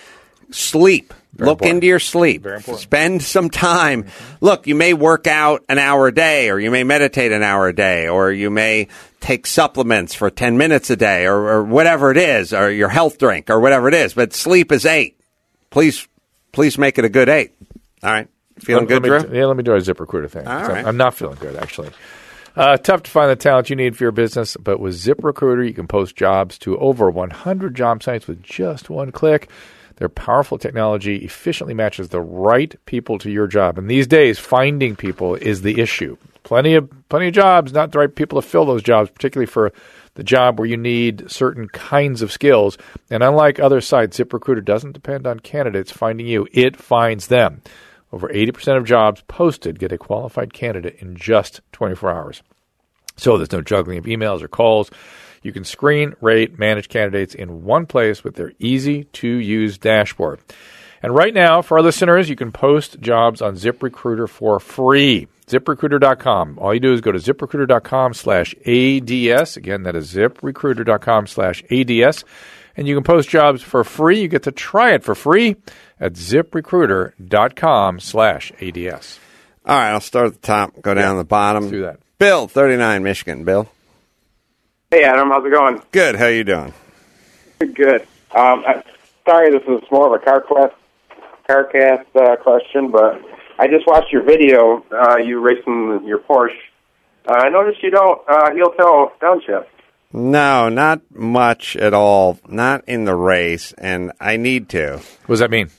Sleep. 0.53 1.15
Look 1.35 1.63
important. 1.63 1.71
into 1.71 1.87
your 1.87 2.01
sleep. 2.01 2.43
Very 2.43 2.57
important. 2.57 2.83
Spend 2.83 3.23
some 3.23 3.51
time. 3.51 4.07
Look, 4.41 4.67
you 4.67 4.75
may 4.75 4.93
work 4.93 5.27
out 5.27 5.65
an 5.69 5.79
hour 5.79 6.09
a 6.09 6.15
day, 6.15 6.51
or 6.51 6.59
you 6.59 6.71
may 6.71 6.85
meditate 6.85 7.33
an 7.33 7.43
hour 7.43 7.69
a 7.69 7.75
day, 7.75 8.09
or 8.09 8.31
you 8.31 8.51
may 8.51 8.89
take 9.21 9.47
supplements 9.47 10.13
for 10.13 10.29
10 10.29 10.59
minutes 10.59 10.91
a 10.91 10.97
day, 10.97 11.27
or, 11.27 11.37
or 11.37 11.65
whatever 11.65 12.11
it 12.11 12.17
is, 12.17 12.53
or 12.53 12.71
your 12.71 12.89
health 12.89 13.17
drink, 13.17 13.49
or 13.49 13.61
whatever 13.61 13.89
it 13.89 13.95
is. 13.95 14.13
But 14.13 14.35
sleep 14.35 14.71
is 14.73 14.85
eight. 14.85 15.19
Please, 15.71 16.07
please 16.53 16.77
make 16.77 16.99
it 16.99 17.05
a 17.05 17.09
good 17.09 17.29
eight. 17.29 17.53
All 18.03 18.13
right. 18.13 18.29
Feeling 18.59 18.87
Let- 18.87 19.03
good, 19.03 19.11
let 19.11 19.23
me, 19.23 19.29
Drew? 19.29 19.39
Yeah, 19.39 19.47
let 19.47 19.57
me 19.57 19.63
do 19.63 19.73
a 19.73 19.79
ZipRecruiter 19.79 20.31
thing. 20.31 20.47
All 20.47 20.63
right. 20.63 20.79
I'm, 20.79 20.87
I'm 20.87 20.97
not 20.97 21.15
feeling 21.15 21.39
good, 21.41 21.57
actually. 21.57 21.91
Uh, 22.57 22.77
tough 22.77 23.05
to 23.05 23.11
find 23.11 23.31
the 23.31 23.37
talent 23.37 23.71
you 23.71 23.77
need 23.77 23.97
for 23.97 24.05
your 24.05 24.13
business, 24.13 24.57
but 24.59 24.81
with 24.81 24.95
ZipRecruiter, 24.95 25.67
you 25.67 25.73
can 25.73 25.87
post 25.87 26.17
jobs 26.17 26.59
to 26.59 26.77
over 26.79 27.09
100 27.09 27.75
job 27.75 28.03
sites 28.03 28.27
with 28.27 28.43
just 28.43 28.91
one 28.91 29.13
click. 29.13 29.49
Their 30.01 30.09
powerful 30.09 30.57
technology 30.57 31.17
efficiently 31.17 31.75
matches 31.75 32.09
the 32.09 32.23
right 32.23 32.75
people 32.87 33.19
to 33.19 33.31
your 33.31 33.47
job. 33.47 33.77
And 33.77 33.89
these 33.89 34.07
days, 34.07 34.39
finding 34.39 34.97
people 34.97 35.35
is 35.35 35.61
the 35.61 35.79
issue. 35.79 36.17
Plenty 36.43 36.75
of 36.75 36.91
plenty 37.11 37.29
of 37.29 37.35
jobs, 37.35 37.75
not 37.75 37.93
the 37.93 37.99
right 37.99 38.15
people 38.15 38.41
to 38.41 38.49
fill 38.49 38.65
those 38.65 38.83
jobs, 38.83 39.11
particularly 39.11 39.47
for 39.47 39.75
the 40.15 40.25
job 40.25 40.59
where 40.59 40.67
you 40.67 40.79
need 40.79 41.31
certain 41.31 41.69
kinds 41.69 42.23
of 42.23 42.33
skills. 42.33 42.79
And 43.11 43.23
unlike 43.23 43.61
other 43.61 43.83
sites, 43.83 44.19
ZipRecruiter 44.19 44.65
doesn't 44.65 44.93
depend 44.93 45.27
on 45.27 45.41
candidates 45.41 45.93
finding 45.93 46.27
you; 46.27 46.49
it 46.51 46.79
finds 46.79 47.27
them. 47.27 47.61
Over 48.11 48.31
80% 48.31 48.79
of 48.79 48.87
jobs 48.87 49.23
posted 49.29 49.79
get 49.79 49.93
a 49.93 49.99
qualified 49.99 50.55
candidate 50.55 50.97
in 51.01 51.15
just 51.15 51.61
24 51.73 52.11
hours. 52.11 52.43
So 53.17 53.37
there's 53.37 53.53
no 53.53 53.61
juggling 53.61 53.99
of 53.99 54.07
emails 54.07 54.41
or 54.41 54.49
calls. 54.49 54.91
You 55.43 55.53
can 55.53 55.65
screen, 55.65 56.15
rate, 56.21 56.59
manage 56.59 56.89
candidates 56.89 57.35
in 57.35 57.65
one 57.65 57.87
place 57.87 58.23
with 58.23 58.35
their 58.35 58.53
easy 58.59 59.05
to 59.05 59.29
use 59.29 59.79
dashboard. 59.79 60.41
And 61.03 61.15
right 61.15 61.33
now, 61.33 61.63
for 61.63 61.79
our 61.79 61.83
listeners, 61.83 62.29
you 62.29 62.37
can 62.37 62.53
post 62.53 63.01
jobs 63.01 63.41
on 63.41 63.55
ZipRecruiter 63.55 64.29
for 64.29 64.61
free. 64.61 65.29
ZipRecruiter.com. 65.47 66.59
All 66.59 66.75
you 66.75 66.81
do 66.81 66.93
is 66.93 67.01
go 67.01 67.11
to 67.11 67.19
ZipRecruiter.com 67.19 68.15
slash 68.15 68.55
ADS. 68.67 69.57
Again, 69.57 69.83
that 69.85 69.97
is 69.97 70.13
ZipRecruiter.com 70.15 71.27
slash 71.27 71.65
ADS. 71.71 72.25
And 72.77 72.87
you 72.87 72.95
can 72.95 73.03
post 73.03 73.29
jobs 73.29 73.63
for 73.63 73.83
free. 73.83 74.21
You 74.21 74.29
get 74.29 74.43
to 74.45 74.53
try 74.53 74.93
it 74.93 75.03
for 75.03 75.15
free 75.15 75.57
at 75.99 76.13
ZipRecruiter.com 76.15 78.01
slash 78.01 78.53
ADS. 78.61 79.19
All 79.67 79.77
right. 79.77 79.91
I'll 79.91 80.01
start 80.01 80.27
at 80.27 80.33
the 80.35 80.47
top, 80.47 80.81
go 80.83 80.95
down 80.95 81.17
the 81.17 81.25
bottom. 81.25 81.71
do 81.71 81.83
that. 81.83 81.99
Bill, 82.19 82.47
39, 82.47 83.03
Michigan. 83.03 83.45
Bill. 83.45 83.69
Hey, 84.93 85.05
Adam, 85.05 85.29
how's 85.29 85.47
it 85.47 85.51
going? 85.51 85.81
Good. 85.93 86.17
How 86.17 86.27
you 86.27 86.43
doing? 86.43 86.75
Good. 87.61 88.03
Um, 88.35 88.65
I, 88.67 88.83
sorry, 89.25 89.53
this 89.53 89.63
is 89.69 89.89
more 89.89 90.13
of 90.13 90.21
a 90.21 90.25
car 90.25 90.41
quest, 90.41 90.75
car 91.47 91.63
cast 91.67 92.09
uh, 92.17 92.35
question, 92.43 92.91
but 92.91 93.23
I 93.61 93.69
just 93.69 93.87
watched 93.87 94.13
your 94.13 94.25
video. 94.25 94.85
Uh, 94.91 95.19
you 95.19 95.39
racing 95.39 96.03
your 96.05 96.19
Porsche. 96.19 96.57
Uh, 97.25 97.35
I 97.35 97.51
noticed 97.51 97.81
you 97.85 97.93
don't 97.93 98.21
uh, 98.29 98.53
heel 98.53 98.71
toe 98.71 99.13
downshift. 99.23 99.67
No, 100.13 100.69
not 100.69 101.03
much 101.13 101.77
at 101.77 101.95
all. 101.95 102.41
Not 102.49 102.83
in 102.89 103.05
the 103.05 103.15
race, 103.15 103.73
and 103.79 104.11
I 104.19 104.39
need 104.39 104.69
to. 104.71 105.01
What 105.27 105.35
does 105.35 105.39
that 105.39 105.53
mean? 105.53 105.71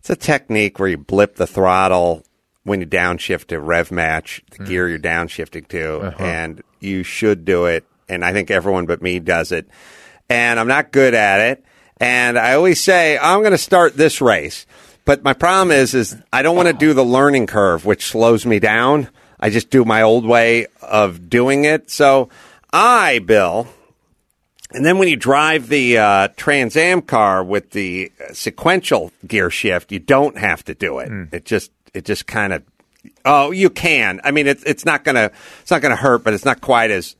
It's 0.00 0.10
a 0.10 0.16
technique 0.16 0.80
where 0.80 0.88
you 0.88 0.98
blip 0.98 1.36
the 1.36 1.46
throttle 1.46 2.24
when 2.64 2.80
you 2.80 2.86
downshift 2.88 3.46
to 3.46 3.60
rev 3.60 3.92
match 3.92 4.42
the 4.50 4.64
gear 4.64 4.88
you're 4.88 4.98
downshifting 4.98 5.68
to, 5.68 6.16
and 6.20 6.64
you 6.80 7.04
should 7.04 7.44
do 7.44 7.66
it. 7.66 7.84
And 8.08 8.24
I 8.24 8.32
think 8.32 8.50
everyone 8.50 8.86
but 8.86 9.02
me 9.02 9.18
does 9.18 9.52
it. 9.52 9.68
And 10.28 10.58
I'm 10.58 10.68
not 10.68 10.92
good 10.92 11.14
at 11.14 11.40
it. 11.40 11.64
And 11.98 12.38
I 12.38 12.54
always 12.54 12.82
say 12.82 13.18
I'm 13.18 13.40
going 13.40 13.52
to 13.52 13.58
start 13.58 13.96
this 13.96 14.20
race, 14.20 14.66
but 15.04 15.22
my 15.22 15.32
problem 15.32 15.70
is, 15.70 15.94
is 15.94 16.16
I 16.32 16.42
don't 16.42 16.56
want 16.56 16.68
to 16.68 16.74
do 16.74 16.92
the 16.92 17.04
learning 17.04 17.46
curve, 17.46 17.86
which 17.86 18.06
slows 18.06 18.44
me 18.44 18.58
down. 18.58 19.08
I 19.40 19.50
just 19.50 19.70
do 19.70 19.84
my 19.84 20.02
old 20.02 20.26
way 20.26 20.66
of 20.82 21.30
doing 21.30 21.64
it. 21.64 21.90
So 21.90 22.28
I, 22.72 23.20
Bill, 23.20 23.66
and 24.72 24.84
then 24.84 24.98
when 24.98 25.08
you 25.08 25.16
drive 25.16 25.68
the 25.68 25.98
uh, 25.98 26.28
Trans 26.36 26.76
Am 26.76 27.00
car 27.00 27.42
with 27.44 27.70
the 27.70 28.12
sequential 28.32 29.12
gear 29.26 29.48
shift, 29.48 29.92
you 29.92 29.98
don't 29.98 30.36
have 30.36 30.64
to 30.64 30.74
do 30.74 30.98
it. 30.98 31.10
It 31.32 31.44
just 31.44 31.70
it 31.94 32.04
just 32.04 32.26
kind 32.26 32.52
of 32.52 32.62
oh 33.24 33.52
you 33.52 33.70
can. 33.70 34.20
I 34.24 34.32
mean 34.32 34.46
it's 34.46 34.64
it's 34.64 34.84
not 34.84 35.04
gonna 35.04 35.30
it's 35.60 35.70
not 35.70 35.82
gonna 35.82 35.96
hurt, 35.96 36.24
but 36.24 36.34
it's 36.34 36.44
not 36.44 36.60
quite 36.60 36.90
as 36.90 37.14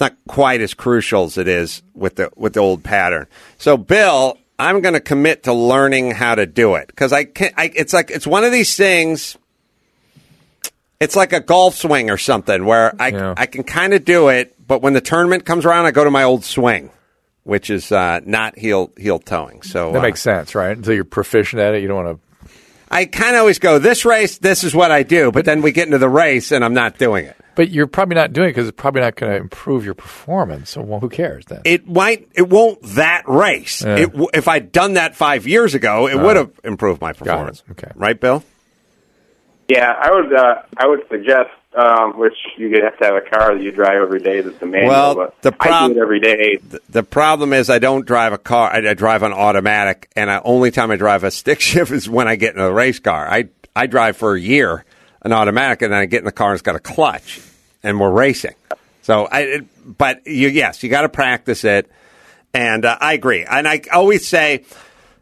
not 0.00 0.14
quite 0.26 0.60
as 0.60 0.74
crucial 0.74 1.24
as 1.24 1.38
it 1.38 1.48
is 1.48 1.82
with 1.94 2.16
the 2.16 2.30
with 2.36 2.54
the 2.54 2.60
old 2.60 2.84
pattern. 2.84 3.26
So 3.58 3.76
Bill, 3.76 4.38
I'm 4.58 4.80
going 4.80 4.94
to 4.94 5.00
commit 5.00 5.44
to 5.44 5.52
learning 5.52 6.12
how 6.12 6.34
to 6.34 6.46
do 6.46 6.74
it 6.74 6.88
because 6.88 7.12
I 7.12 7.24
can. 7.24 7.52
I, 7.56 7.70
it's 7.74 7.92
like 7.92 8.10
it's 8.10 8.26
one 8.26 8.44
of 8.44 8.52
these 8.52 8.76
things. 8.76 9.36
It's 11.00 11.14
like 11.14 11.32
a 11.32 11.40
golf 11.40 11.76
swing 11.76 12.10
or 12.10 12.18
something 12.18 12.64
where 12.64 12.92
I 13.00 13.08
Yeah. 13.08 13.34
I 13.36 13.46
can 13.46 13.62
kind 13.62 13.94
of 13.94 14.04
do 14.04 14.28
it, 14.28 14.54
but 14.66 14.82
when 14.82 14.94
the 14.94 15.00
tournament 15.00 15.44
comes 15.44 15.64
around, 15.64 15.86
I 15.86 15.92
go 15.92 16.02
to 16.02 16.10
my 16.10 16.24
old 16.24 16.44
swing, 16.44 16.90
which 17.44 17.70
is 17.70 17.92
uh, 17.92 18.20
not 18.24 18.58
heel 18.58 18.90
heel 18.96 19.20
towing. 19.20 19.62
So 19.62 19.92
That 19.92 20.00
uh, 20.00 20.02
makes 20.02 20.20
sense, 20.20 20.56
right? 20.56 20.76
Until 20.76 20.94
you're 20.94 21.04
proficient 21.04 21.60
at 21.60 21.74
it, 21.74 21.82
you 21.82 21.88
don't 21.88 22.04
want 22.04 22.20
to. 22.20 22.50
I 22.90 23.04
kind 23.04 23.36
of 23.36 23.40
always 23.40 23.58
go 23.58 23.78
this 23.78 24.04
race. 24.04 24.38
This 24.38 24.64
is 24.64 24.74
what 24.74 24.90
I 24.90 25.02
do, 25.02 25.30
but 25.30 25.44
then 25.44 25.62
we 25.62 25.72
get 25.72 25.86
into 25.86 25.98
the 25.98 26.08
race 26.08 26.50
and 26.52 26.64
I'm 26.64 26.74
not 26.74 26.98
doing 26.98 27.26
it. 27.26 27.36
But 27.58 27.70
you're 27.70 27.88
probably 27.88 28.14
not 28.14 28.32
doing 28.32 28.50
it 28.50 28.52
because 28.52 28.68
it's 28.68 28.80
probably 28.80 29.00
not 29.00 29.16
going 29.16 29.32
to 29.32 29.36
improve 29.36 29.84
your 29.84 29.94
performance. 29.94 30.70
So 30.70 30.80
well, 30.80 31.00
who 31.00 31.08
cares 31.08 31.44
then? 31.46 31.62
It 31.64 31.88
might. 31.88 32.28
It 32.36 32.48
won't 32.48 32.80
that 32.94 33.24
race. 33.26 33.82
Yeah. 33.82 33.96
It, 33.96 34.10
if 34.32 34.46
I'd 34.46 34.70
done 34.70 34.92
that 34.92 35.16
five 35.16 35.44
years 35.44 35.74
ago, 35.74 36.06
it 36.06 36.14
would 36.14 36.36
have 36.36 36.52
improved 36.62 37.00
my 37.00 37.12
performance. 37.12 37.64
Okay. 37.72 37.90
Right, 37.96 38.20
Bill? 38.20 38.44
Yeah, 39.66 39.90
I 39.90 40.12
would. 40.12 40.32
Uh, 40.32 40.62
I 40.76 40.86
would 40.86 41.00
suggest, 41.10 41.50
um, 41.76 42.16
which 42.16 42.36
you 42.58 42.80
have 42.80 42.96
to 43.00 43.04
have 43.04 43.16
a 43.16 43.28
car 43.28 43.56
that 43.56 43.60
you 43.60 43.72
drive 43.72 44.02
every 44.02 44.20
day 44.20 44.40
that's 44.40 44.62
a 44.62 44.66
manual. 44.66 44.90
Well, 44.90 45.14
but 45.16 45.42
the 45.42 45.52
I 45.58 45.88
do 45.88 45.98
it 45.98 46.00
every 46.00 46.20
day. 46.20 46.58
The, 46.58 46.80
the 46.88 47.02
problem 47.02 47.52
is 47.52 47.68
I 47.68 47.80
don't 47.80 48.06
drive 48.06 48.32
a 48.32 48.38
car. 48.38 48.70
I, 48.70 48.90
I 48.90 48.94
drive 48.94 49.24
an 49.24 49.32
automatic, 49.32 50.08
and 50.14 50.30
the 50.30 50.40
only 50.44 50.70
time 50.70 50.92
I 50.92 50.96
drive 50.96 51.24
a 51.24 51.32
stick 51.32 51.58
shift 51.70 51.90
is 51.90 52.08
when 52.08 52.28
I 52.28 52.36
get 52.36 52.54
in 52.54 52.60
a 52.60 52.70
race 52.70 53.00
car. 53.00 53.28
I 53.28 53.48
I 53.74 53.88
drive 53.88 54.16
for 54.16 54.36
a 54.36 54.40
year 54.40 54.84
an 55.22 55.32
automatic, 55.32 55.82
and 55.82 55.92
then 55.92 56.00
I 56.00 56.06
get 56.06 56.20
in 56.20 56.24
the 56.24 56.32
car 56.32 56.50
and 56.50 56.54
it's 56.54 56.62
got 56.62 56.76
a 56.76 56.80
clutch, 56.80 57.40
and 57.82 58.00
we're 58.00 58.10
racing. 58.10 58.54
So 59.02 59.28
I, 59.30 59.60
but 59.84 60.26
you, 60.26 60.48
yes, 60.48 60.82
you 60.82 60.88
got 60.88 61.02
to 61.02 61.08
practice 61.08 61.64
it, 61.64 61.90
and 62.52 62.84
uh, 62.84 62.98
I 63.00 63.14
agree. 63.14 63.44
And 63.44 63.66
I 63.66 63.82
always 63.92 64.26
say. 64.26 64.64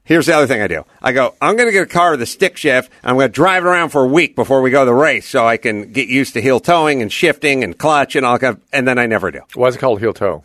Here's 0.05 0.27
the 0.27 0.37
other 0.37 0.47
thing 0.47 0.63
I 0.63 0.69
do. 0.69 0.85
I 1.03 1.11
go, 1.11 1.35
I'm 1.41 1.57
going 1.57 1.67
to 1.67 1.73
get 1.73 1.83
a 1.83 1.87
car 1.87 2.13
with 2.13 2.23
a 2.23 2.27
stick 2.27 2.57
shift. 2.57 2.93
I'm 3.03 3.17
going 3.17 3.27
to 3.27 3.33
drive 3.33 3.65
it 3.65 3.67
around 3.67 3.89
for 3.89 4.05
a 4.05 4.07
week 4.07 4.37
before 4.37 4.63
we 4.63 4.71
go 4.71 4.83
to 4.83 4.87
the 4.87 4.95
race 4.95 5.29
so 5.29 5.45
I 5.45 5.57
can 5.57 5.91
get 5.91 6.07
used 6.07 6.35
to 6.35 6.41
heel 6.41 6.61
towing 6.61 7.03
and 7.03 7.13
shifting 7.13 7.65
and 7.65 7.77
clutch 7.77 8.15
and 8.15 8.25
all 8.25 8.39
that. 8.39 8.59
And 8.73 8.87
then 8.87 9.01
I 9.01 9.07
never 9.07 9.33
do 9.33 9.41
Why 9.57 9.67
is 9.67 9.75
it 9.75 9.81
called 9.81 9.99
heel 9.99 10.13
toe? 10.13 10.45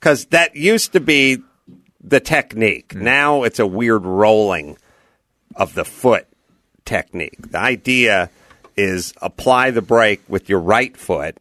because 0.00 0.24
that 0.26 0.56
used 0.56 0.92
to 0.92 1.00
be 1.00 1.38
the 2.00 2.20
technique. 2.20 2.94
Now 2.94 3.44
it's 3.44 3.58
a 3.58 3.66
weird 3.66 4.04
rolling 4.04 4.76
of 5.54 5.74
the 5.74 5.84
foot 5.84 6.26
technique. 6.84 7.50
The 7.50 7.58
idea 7.58 8.30
is 8.76 9.14
apply 9.22 9.70
the 9.70 9.82
brake 9.82 10.22
with 10.28 10.48
your 10.48 10.60
right 10.60 10.96
foot 10.96 11.36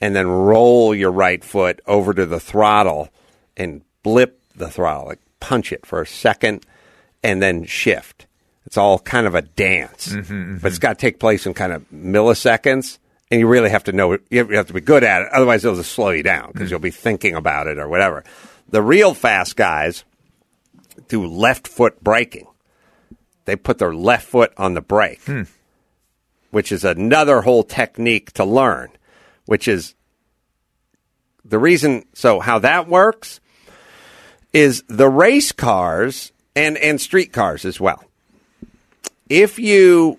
and 0.00 0.14
then 0.14 0.26
roll 0.26 0.94
your 0.94 1.10
right 1.10 1.42
foot 1.42 1.80
over 1.86 2.14
to 2.14 2.24
the 2.24 2.40
throttle 2.40 3.08
and 3.56 3.82
blip 4.02 4.40
the 4.54 4.70
throttle, 4.70 5.06
like 5.06 5.20
punch 5.40 5.72
it 5.72 5.84
for 5.84 6.00
a 6.00 6.06
second 6.06 6.64
and 7.22 7.42
then 7.42 7.64
shift. 7.64 8.26
It's 8.66 8.76
all 8.76 8.98
kind 8.98 9.26
of 9.26 9.34
a 9.34 9.42
dance, 9.42 10.08
mm-hmm, 10.08 10.20
mm-hmm. 10.20 10.56
but 10.58 10.68
it's 10.68 10.78
got 10.78 10.98
to 10.98 11.00
take 11.00 11.18
place 11.18 11.46
in 11.46 11.54
kind 11.54 11.72
of 11.72 11.88
milliseconds. 11.90 12.98
And 13.30 13.40
you 13.40 13.46
really 13.46 13.70
have 13.70 13.84
to 13.84 13.92
know, 13.92 14.18
you 14.30 14.46
have 14.48 14.68
to 14.68 14.72
be 14.72 14.80
good 14.80 15.04
at 15.04 15.22
it. 15.22 15.28
Otherwise, 15.32 15.64
it'll 15.64 15.76
just 15.76 15.92
slow 15.92 16.10
you 16.10 16.22
down 16.22 16.50
because 16.52 16.68
mm. 16.68 16.70
you'll 16.70 16.80
be 16.80 16.90
thinking 16.90 17.34
about 17.34 17.66
it 17.66 17.78
or 17.78 17.86
whatever. 17.88 18.24
The 18.70 18.80
real 18.80 19.12
fast 19.12 19.54
guys 19.56 20.04
do 21.08 21.26
left 21.26 21.68
foot 21.68 22.02
braking. 22.02 22.46
They 23.44 23.56
put 23.56 23.78
their 23.78 23.94
left 23.94 24.26
foot 24.26 24.52
on 24.56 24.74
the 24.74 24.80
brake, 24.80 25.22
hmm. 25.24 25.42
Which 26.50 26.72
is 26.72 26.84
another 26.84 27.42
whole 27.42 27.62
technique 27.62 28.32
to 28.32 28.44
learn, 28.44 28.88
which 29.46 29.68
is 29.68 29.94
the 31.44 31.58
reason. 31.58 32.04
So, 32.14 32.40
how 32.40 32.58
that 32.60 32.88
works 32.88 33.40
is 34.52 34.82
the 34.88 35.08
race 35.08 35.52
cars 35.52 36.32
and, 36.56 36.76
and 36.78 37.00
street 37.00 37.32
cars 37.32 37.64
as 37.64 37.80
well. 37.80 38.02
If 39.28 39.58
you, 39.58 40.18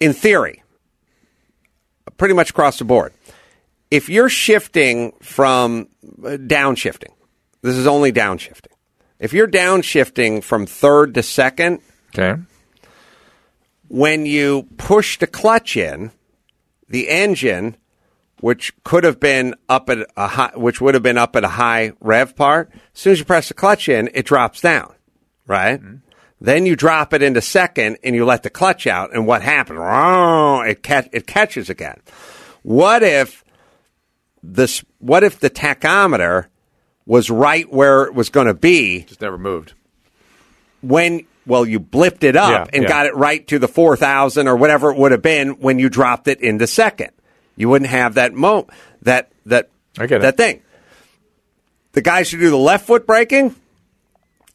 in 0.00 0.12
theory, 0.12 0.62
pretty 2.16 2.34
much 2.34 2.50
across 2.50 2.78
the 2.78 2.84
board. 2.84 3.12
If 3.90 4.08
you're 4.08 4.28
shifting 4.28 5.12
from 5.22 5.88
uh, 6.02 6.30
downshifting, 6.30 7.12
this 7.62 7.76
is 7.76 7.86
only 7.86 8.12
downshifting. 8.12 8.72
If 9.18 9.32
you're 9.32 9.48
downshifting 9.48 10.42
from 10.42 10.66
third 10.66 11.14
to 11.14 11.22
second, 11.22 11.80
Okay. 12.16 12.40
When 13.94 14.26
you 14.26 14.64
push 14.76 15.18
the 15.18 15.26
clutch 15.26 15.76
in, 15.76 16.10
the 16.88 17.08
engine, 17.08 17.76
which 18.40 18.72
could 18.82 19.04
have 19.04 19.20
been 19.20 19.54
up 19.68 19.88
at 19.88 19.98
a 20.16 20.26
high, 20.26 20.50
which 20.56 20.80
would 20.80 20.94
have 20.94 21.02
been 21.04 21.16
up 21.16 21.36
at 21.36 21.44
a 21.44 21.48
high 21.48 21.92
rev 22.00 22.34
part, 22.34 22.72
as 22.72 23.00
soon 23.00 23.12
as 23.12 23.20
you 23.20 23.24
press 23.24 23.46
the 23.46 23.54
clutch 23.54 23.88
in, 23.88 24.10
it 24.12 24.26
drops 24.26 24.60
down, 24.60 24.92
right? 25.46 25.80
Mm-hmm. 25.80 25.98
Then 26.40 26.66
you 26.66 26.74
drop 26.74 27.14
it 27.14 27.22
into 27.22 27.40
second 27.40 27.98
and 28.02 28.16
you 28.16 28.24
let 28.24 28.42
the 28.42 28.50
clutch 28.50 28.88
out, 28.88 29.14
and 29.14 29.28
what 29.28 29.42
happened? 29.42 29.78
It 30.68 30.82
catch, 30.82 31.08
it 31.12 31.28
catches 31.28 31.70
again. 31.70 32.00
What 32.64 33.04
if 33.04 33.44
this? 34.42 34.84
What 34.98 35.22
if 35.22 35.38
the 35.38 35.50
tachometer 35.50 36.46
was 37.06 37.30
right 37.30 37.72
where 37.72 38.02
it 38.02 38.14
was 38.14 38.28
going 38.28 38.48
to 38.48 38.54
be 38.54 39.02
Just 39.02 39.20
never 39.20 39.38
moved. 39.38 39.74
when 40.80 41.26
well 41.46 41.64
you 41.66 41.78
blipped 41.80 42.22
it 42.24 42.36
up 42.36 42.50
Yeah, 42.50 42.66
and 42.72 42.82
yeah. 42.84 42.88
got 42.88 43.06
it 43.06 43.14
right 43.14 43.46
to 43.48 43.58
the 43.58 43.68
4000 43.68 44.48
or 44.48 44.56
whatever 44.56 44.90
it 44.90 44.96
would 44.98 45.12
have 45.12 45.22
been 45.22 45.60
when 45.60 45.78
you 45.78 45.88
dropped 45.88 46.28
it 46.28 46.40
into 46.40 46.66
second 46.66 47.10
you 47.56 47.68
wouldn't 47.68 47.90
have 47.90 48.14
that 48.14 48.32
mo 48.34 48.66
that 49.02 49.30
that 49.46 49.68
I 49.98 50.06
get 50.06 50.16
it. 50.18 50.22
that 50.22 50.36
thing 50.36 50.62
the 51.92 52.02
guys 52.02 52.30
who 52.30 52.38
do 52.38 52.50
the 52.50 52.56
left 52.56 52.86
foot 52.86 53.06
braking 53.06 53.54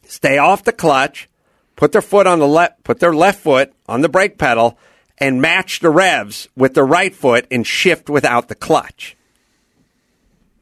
stay 0.04 0.38
off 0.38 0.64
the 0.64 0.72
clutch 0.72 1.28
put 1.76 1.92
their 1.92 2.02
foot 2.02 2.26
on 2.26 2.38
the 2.38 2.48
left 2.48 2.82
put 2.84 3.00
their 3.00 3.14
left 3.14 3.40
foot 3.40 3.72
on 3.88 4.00
the 4.02 4.08
brake 4.08 4.36
pedal 4.38 4.78
and 5.18 5.40
match 5.40 5.80
the 5.80 5.90
revs 5.90 6.48
with 6.56 6.74
the 6.74 6.84
right 6.84 7.14
foot 7.14 7.46
and 7.50 7.66
shift 7.66 8.08
without 8.10 8.48
the 8.48 8.54
clutch 8.54 9.16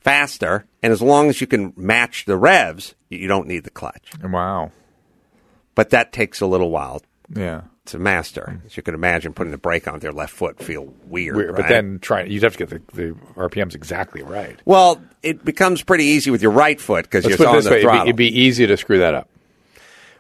faster 0.01 0.67
and 0.83 0.93
as 0.93 1.03
long 1.03 1.29
as 1.29 1.41
you 1.41 1.47
can 1.47 1.73
match 1.77 2.25
the 2.25 2.37
revs 2.37 2.95
you 3.09 3.27
don't 3.29 3.47
need 3.49 3.65
the 3.65 3.71
clutch 3.71 4.11
Wow. 4.23 4.71
But 5.79 5.91
that 5.91 6.13
takes 6.13 6.41
a 6.41 6.47
little 6.47 6.71
while 6.71 7.01
Yeah. 7.33 7.61
to 7.87 8.01
master. 8.01 8.61
As 8.67 8.77
you 8.77 8.83
can 8.83 8.95
imagine, 8.97 9.33
putting 9.33 9.53
the 9.53 9.59
brake 9.59 9.87
on 9.87 10.01
their 10.01 10.11
left 10.11 10.33
foot 10.33 10.59
feel 10.61 10.93
weird. 11.07 11.37
Weird. 11.37 11.55
But 11.55 11.69
then 11.69 12.01
trying, 12.01 12.33
you'd 12.33 12.43
have 12.43 12.57
to 12.57 12.67
get 12.67 12.71
the, 12.71 12.83
the 13.01 13.15
RPMs 13.37 13.77
exactly 13.77 14.25
right. 14.25 14.59
well, 14.65 15.01
it 15.23 15.45
becomes 15.45 15.85
pretty 15.85 16.03
easy 16.07 16.33
with 16.33 16.43
your 16.43 16.51
right 16.51 16.81
foot 16.81 17.05
because 17.05 17.25
you're 17.27 17.35
on 17.49 17.63
the 17.63 17.71
way: 17.71 17.77
it'd 17.77 17.79
be, 17.79 17.83
throttle. 17.83 18.03
it'd 18.03 18.17
be 18.17 18.41
easy 18.41 18.67
to 18.67 18.77
screw 18.77 18.99
that 18.99 19.15
up. 19.15 19.29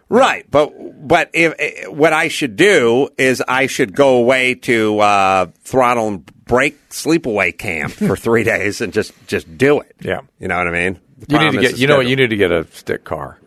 right, 0.08 0.48
but 0.48 0.72
but 1.08 1.30
if 1.32 1.54
eh, 1.58 1.86
what 1.88 2.12
I 2.12 2.28
should 2.28 2.54
do 2.54 3.08
is 3.18 3.42
I 3.48 3.66
should 3.66 3.96
go 3.96 4.18
away 4.18 4.54
to 4.54 5.00
uh, 5.00 5.46
throttle 5.64 6.06
and 6.06 6.44
brake 6.44 6.88
sleepaway 6.90 7.58
camp 7.58 7.94
for 7.94 8.16
three 8.26 8.44
days 8.44 8.80
and 8.80 8.92
just 8.92 9.12
just 9.26 9.58
do 9.58 9.80
it. 9.80 9.96
Yeah. 10.00 10.20
you 10.38 10.46
know 10.46 10.56
what 10.56 10.68
I 10.68 10.70
mean. 10.70 11.00
The 11.18 11.26
You 11.34 11.38
need 11.40 11.52
to 11.56 11.60
get. 11.60 11.78
You 11.78 11.88
know 11.88 11.96
what? 11.96 12.06
You 12.06 12.14
need 12.14 12.30
to 12.30 12.36
get 12.36 12.52
a 12.52 12.64
stick 12.70 13.02
car. 13.02 13.38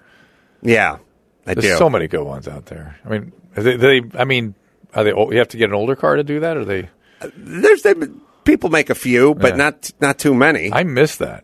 Yeah, 0.61 0.97
I 1.45 1.53
There's 1.55 1.65
do. 1.73 1.77
so 1.77 1.89
many 1.89 2.07
good 2.07 2.23
ones 2.23 2.47
out 2.47 2.67
there. 2.67 2.97
I 3.05 3.09
mean, 3.09 3.31
are 3.57 3.63
they, 3.63 3.75
they 3.77 4.01
I 4.17 4.25
mean, 4.25 4.55
are 4.93 5.03
they? 5.03 5.11
old- 5.11 5.31
You 5.33 5.39
have 5.39 5.47
to 5.49 5.57
get 5.57 5.69
an 5.69 5.75
older 5.75 5.95
car 5.95 6.15
to 6.15 6.23
do 6.23 6.39
that, 6.41 6.55
or 6.57 6.65
they? 6.65 6.89
There's 7.35 7.81
they, 7.83 7.93
people 8.43 8.69
make 8.69 8.89
a 8.89 8.95
few, 8.95 9.33
but 9.35 9.51
Yeah. 9.53 9.55
not 9.57 9.91
not 9.99 10.19
too 10.19 10.33
many. 10.35 10.71
I 10.71 10.83
miss 10.83 11.15
that. 11.17 11.43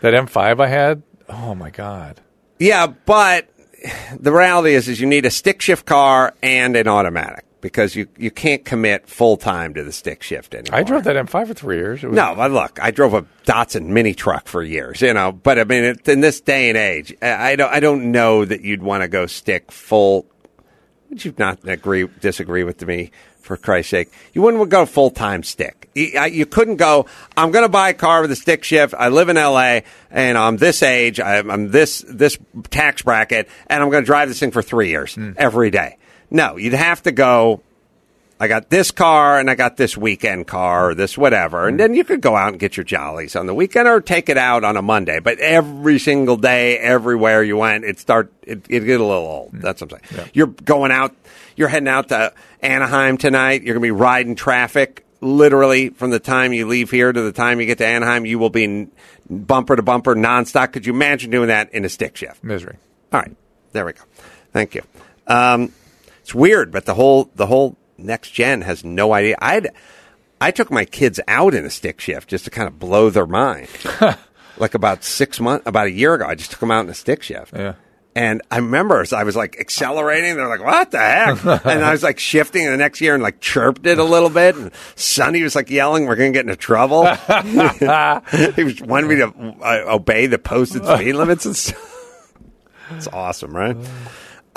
That 0.00 0.14
M5 0.14 0.60
I 0.60 0.66
had. 0.66 1.02
Oh 1.28 1.54
my 1.54 1.70
god. 1.70 2.20
Yeah, 2.58 2.86
but 2.88 3.48
the 4.18 4.32
reality 4.32 4.74
is, 4.74 4.88
is 4.88 5.00
you 5.00 5.06
need 5.06 5.24
a 5.26 5.30
stick 5.30 5.60
shift 5.62 5.86
car 5.86 6.34
and 6.42 6.74
an 6.76 6.88
automatic 6.88 7.44
because 7.60 7.96
you, 7.96 8.08
you 8.16 8.30
can't 8.30 8.64
commit 8.64 9.08
full 9.08 9.36
time 9.36 9.74
to 9.74 9.82
the 9.82 9.92
stick 9.92 10.22
shift 10.22 10.54
anymore. 10.54 10.78
I 10.78 10.82
drove 10.82 11.04
that 11.04 11.16
M5 11.16 11.48
for 11.48 11.54
three 11.54 11.76
years. 11.76 12.02
Was, 12.02 12.14
No, 12.14 12.34
but 12.36 12.50
look, 12.50 12.78
I 12.80 12.90
drove 12.90 13.14
a 13.14 13.22
Datsun 13.44 13.86
mini 13.86 14.14
truck 14.14 14.46
for 14.48 14.62
years, 14.62 15.00
you 15.00 15.12
know. 15.12 15.32
But 15.32 15.58
I 15.58 15.64
mean, 15.64 15.84
it, 15.84 16.08
in 16.08 16.20
this 16.20 16.40
day 16.40 16.68
and 16.68 16.78
age, 16.78 17.14
I 17.20 17.48
I 17.52 17.56
don't, 17.56 17.72
I 17.72 17.80
don't 17.80 18.12
know 18.12 18.44
that 18.44 18.60
you'd 18.62 18.82
want 18.82 19.02
to 19.02 19.08
go 19.08 19.26
stick 19.26 19.72
full. 19.72 20.26
Would 21.10 21.24
you 21.24 21.34
not 21.38 21.66
agree, 21.66 22.06
disagree 22.20 22.64
with 22.64 22.84
me? 22.86 23.10
For 23.40 23.56
Christ's 23.56 23.92
sake, 23.92 24.12
you 24.34 24.42
wouldn't 24.42 24.68
go 24.68 24.84
full 24.84 25.08
time 25.08 25.42
stick. 25.42 25.88
You, 25.94 26.18
I, 26.18 26.26
you 26.26 26.44
couldn't 26.44 26.76
go. 26.76 27.06
I'm 27.34 27.50
going 27.50 27.64
to 27.64 27.70
buy 27.70 27.88
a 27.88 27.94
car 27.94 28.20
with 28.20 28.30
a 28.30 28.36
stick 28.36 28.62
shift. 28.62 28.92
I 28.92 29.08
live 29.08 29.30
in 29.30 29.38
L.A. 29.38 29.84
and 30.10 30.36
I'm 30.36 30.58
this 30.58 30.82
age. 30.82 31.18
I'm, 31.18 31.50
I'm 31.50 31.70
this 31.70 32.04
this 32.06 32.36
tax 32.68 33.00
bracket, 33.00 33.48
and 33.68 33.82
I'm 33.82 33.88
going 33.88 34.02
to 34.02 34.06
drive 34.06 34.28
this 34.28 34.38
thing 34.38 34.50
for 34.50 34.60
three 34.60 34.90
years 34.90 35.14
hmm. 35.14 35.32
every 35.38 35.70
day. 35.70 35.96
No, 36.30 36.56
you'd 36.56 36.74
have 36.74 37.02
to 37.02 37.12
go. 37.12 37.62
I 38.40 38.46
got 38.46 38.70
this 38.70 38.92
car 38.92 39.40
and 39.40 39.50
I 39.50 39.56
got 39.56 39.76
this 39.76 39.96
weekend 39.96 40.46
car 40.46 40.90
or 40.90 40.94
this 40.94 41.18
whatever. 41.18 41.66
And 41.66 41.80
then 41.80 41.94
you 41.94 42.04
could 42.04 42.20
go 42.20 42.36
out 42.36 42.50
and 42.50 42.60
get 42.60 42.76
your 42.76 42.84
jollies 42.84 43.34
on 43.34 43.46
the 43.46 43.54
weekend 43.54 43.88
or 43.88 44.00
take 44.00 44.28
it 44.28 44.38
out 44.38 44.62
on 44.62 44.76
a 44.76 44.82
Monday. 44.82 45.18
But 45.18 45.40
every 45.40 45.98
single 45.98 46.36
day, 46.36 46.78
everywhere 46.78 47.42
you 47.42 47.56
went, 47.56 47.84
it 47.84 47.98
start 47.98 48.32
it, 48.42 48.64
it 48.68 48.80
get 48.80 49.00
a 49.00 49.04
little 49.04 49.26
old. 49.26 49.50
That's 49.54 49.80
what 49.80 49.92
I'm 49.92 50.00
saying. 50.16 50.30
You're 50.34 50.46
going 50.46 50.92
out, 50.92 51.16
you're 51.56 51.68
heading 51.68 51.88
out 51.88 52.10
to 52.10 52.32
Anaheim 52.62 53.18
tonight. 53.18 53.62
You're 53.62 53.74
going 53.74 53.82
to 53.82 53.86
be 53.86 53.90
riding 53.90 54.36
traffic 54.36 55.04
literally 55.20 55.88
from 55.88 56.10
the 56.10 56.20
time 56.20 56.52
you 56.52 56.68
leave 56.68 56.92
here 56.92 57.12
to 57.12 57.20
the 57.20 57.32
time 57.32 57.60
you 57.60 57.66
get 57.66 57.78
to 57.78 57.86
Anaheim. 57.86 58.24
You 58.24 58.38
will 58.38 58.50
be 58.50 58.86
bumper 59.28 59.74
to 59.74 59.82
bumper 59.82 60.14
nonstop. 60.14 60.72
Could 60.72 60.86
you 60.86 60.92
imagine 60.92 61.32
doing 61.32 61.48
that 61.48 61.72
in 61.72 61.84
a 61.84 61.88
stick 61.88 62.16
shift? 62.16 62.44
misery. 62.44 62.76
All 63.12 63.20
right, 63.20 63.34
there 63.72 63.84
we 63.84 63.94
go. 63.94 64.02
Thank 64.52 64.76
you. 64.76 64.82
Um, 65.26 65.72
it's 66.28 66.34
weird, 66.34 66.70
but 66.70 66.84
the 66.84 66.92
whole 66.92 67.30
the 67.36 67.46
whole 67.46 67.78
next 67.96 68.32
gen 68.32 68.60
has 68.60 68.84
no 68.84 69.14
idea. 69.14 69.34
I 69.40 69.62
I 70.42 70.50
took 70.50 70.70
my 70.70 70.84
kids 70.84 71.18
out 71.26 71.54
in 71.54 71.64
a 71.64 71.70
stick 71.70 72.02
shift 72.02 72.28
just 72.28 72.44
to 72.44 72.50
kind 72.50 72.68
of 72.68 72.78
blow 72.78 73.08
their 73.08 73.26
mind. 73.26 73.70
like 74.58 74.74
about 74.74 75.04
six 75.04 75.40
months, 75.40 75.66
about 75.66 75.86
a 75.86 75.90
year 75.90 76.12
ago, 76.12 76.26
I 76.26 76.34
just 76.34 76.50
took 76.50 76.60
them 76.60 76.70
out 76.70 76.84
in 76.84 76.90
a 76.90 76.94
stick 76.94 77.22
shift. 77.22 77.54
Yeah. 77.56 77.76
And 78.14 78.42
I 78.50 78.58
remember 78.58 79.00
as 79.00 79.14
I 79.14 79.22
was 79.22 79.36
like 79.36 79.58
accelerating, 79.58 80.36
they're 80.36 80.48
like, 80.48 80.62
"What 80.62 80.90
the 80.90 80.98
heck?" 80.98 81.42
and 81.64 81.82
I 81.82 81.92
was 81.92 82.02
like 82.02 82.18
shifting 82.18 82.64
in 82.64 82.72
the 82.72 82.76
next 82.76 83.00
year 83.00 83.14
and 83.14 83.22
like 83.22 83.40
chirped 83.40 83.86
it 83.86 83.98
a 83.98 84.04
little 84.04 84.28
bit. 84.28 84.54
And 84.54 84.70
Sonny 84.96 85.42
was 85.42 85.56
like 85.56 85.70
yelling, 85.70 86.04
"We're 86.04 86.16
going 86.16 86.34
to 86.34 86.36
get 86.36 86.44
into 86.44 86.56
trouble." 86.56 87.06
he 88.54 88.64
was 88.64 88.82
wanted 88.82 89.08
me 89.08 89.16
to 89.16 89.56
uh, 89.62 89.94
obey 89.94 90.26
the 90.26 90.38
posted 90.38 90.84
speed 90.84 91.14
limits 91.14 91.46
and 91.46 91.56
stuff. 91.56 92.34
It's 92.90 93.08
awesome, 93.08 93.56
right? 93.56 93.78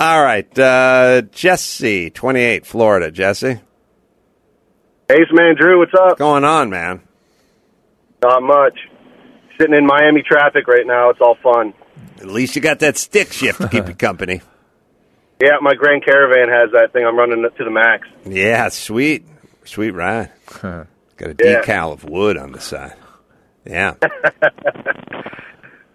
All 0.02 0.20
right, 0.20 0.58
uh, 0.58 1.22
Jesse, 1.30 2.10
twenty-eight, 2.10 2.66
Florida. 2.66 3.12
Jesse, 3.12 3.60
Ace 5.08 5.18
Man 5.30 5.54
Drew, 5.56 5.78
what's 5.78 5.92
up? 5.94 6.18
going 6.18 6.42
on, 6.42 6.70
man? 6.70 7.02
Not 8.20 8.42
much. 8.42 8.76
Sitting 9.60 9.76
in 9.76 9.86
Miami 9.86 10.22
traffic 10.28 10.66
right 10.66 10.84
now. 10.84 11.10
It's 11.10 11.20
all 11.20 11.36
fun. 11.40 11.72
At 12.18 12.26
least 12.26 12.56
you 12.56 12.62
got 12.62 12.80
that 12.80 12.96
stick 12.96 13.32
shift 13.32 13.60
to 13.60 13.68
keep 13.68 13.86
you 13.86 13.94
company. 14.08 14.40
Yeah, 15.40 15.58
my 15.60 15.74
Grand 15.74 16.04
Caravan 16.04 16.48
has 16.48 16.72
that 16.72 16.92
thing. 16.92 17.06
I'm 17.06 17.16
running 17.16 17.44
it 17.44 17.56
to 17.58 17.62
the 17.64 17.70
max. 17.70 18.08
Yeah, 18.26 18.70
sweet, 18.70 19.24
sweet 19.62 19.92
ride. 19.92 20.32
Got 20.62 20.88
a 21.20 21.36
Yeah. 21.38 21.60
decal 21.62 21.92
of 21.92 22.02
wood 22.02 22.36
on 22.36 22.50
the 22.50 22.60
side. 22.60 22.94
Yeah. 23.64 23.94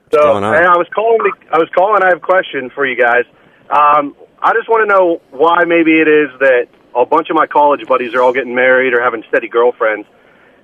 So, 0.10 0.22
going 0.22 0.42
on? 0.46 0.54
hey, 0.54 0.64
I 0.64 0.78
was 0.78 0.88
calling. 0.96 1.20
I 1.52 1.58
was 1.58 1.68
calling. 1.78 2.02
I 2.02 2.08
have 2.08 2.20
a 2.20 2.26
question 2.26 2.70
for 2.74 2.86
you 2.88 2.96
guys. 2.96 3.26
Um, 3.70 4.16
I 4.42 4.54
just 4.54 4.70
want 4.70 4.88
to 4.88 4.94
know 4.94 5.22
why 5.32 5.64
maybe 5.66 6.00
it 6.00 6.08
is 6.08 6.30
that 6.40 6.68
a 6.96 7.06
bunch 7.06 7.30
of 7.30 7.36
my 7.36 7.48
college 7.48 7.86
buddies 7.88 8.14
are 8.14 8.22
all 8.22 8.34
getting 8.34 8.56
married 8.56 8.94
or 8.94 9.02
having 9.02 9.24
steady 9.28 9.48
girlfriends, 9.48 10.08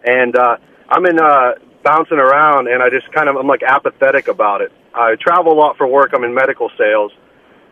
and 0.03 0.35
uh, 0.35 0.57
I'm 0.89 1.05
in 1.05 1.19
uh, 1.19 1.53
bouncing 1.83 2.17
around, 2.17 2.67
and 2.67 2.81
I 2.81 2.89
just 2.89 3.11
kind 3.11 3.29
of 3.29 3.35
I'm 3.35 3.47
like 3.47 3.63
apathetic 3.63 4.27
about 4.27 4.61
it. 4.61 4.71
I 4.93 5.15
travel 5.15 5.53
a 5.53 5.57
lot 5.57 5.77
for 5.77 5.87
work. 5.87 6.11
I'm 6.13 6.23
in 6.23 6.33
medical 6.33 6.69
sales, 6.77 7.11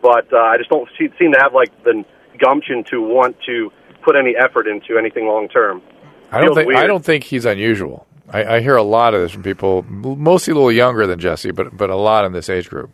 but 0.02 0.32
uh, 0.32 0.38
I 0.38 0.58
just 0.58 0.70
don't 0.70 0.88
see, 0.98 1.08
seem 1.18 1.32
to 1.32 1.38
have 1.38 1.54
like 1.54 1.70
the 1.84 2.04
gumption 2.38 2.84
to 2.90 3.00
want 3.00 3.36
to 3.46 3.72
put 4.02 4.16
any 4.16 4.34
effort 4.36 4.66
into 4.66 4.98
anything 4.98 5.26
long 5.26 5.48
term. 5.48 5.82
I 6.30 6.40
don't 6.40 6.54
think 6.54 6.74
I 6.74 6.86
don't 6.86 7.04
think 7.04 7.24
he's 7.24 7.44
unusual. 7.44 8.06
I, 8.28 8.56
I 8.56 8.60
hear 8.60 8.76
a 8.76 8.82
lot 8.82 9.14
of 9.14 9.20
this 9.20 9.32
from 9.32 9.42
people, 9.42 9.82
mostly 9.82 10.52
a 10.52 10.54
little 10.54 10.72
younger 10.72 11.06
than 11.06 11.18
Jesse, 11.18 11.50
but 11.50 11.76
but 11.76 11.90
a 11.90 11.96
lot 11.96 12.24
in 12.24 12.32
this 12.32 12.48
age 12.48 12.68
group. 12.68 12.90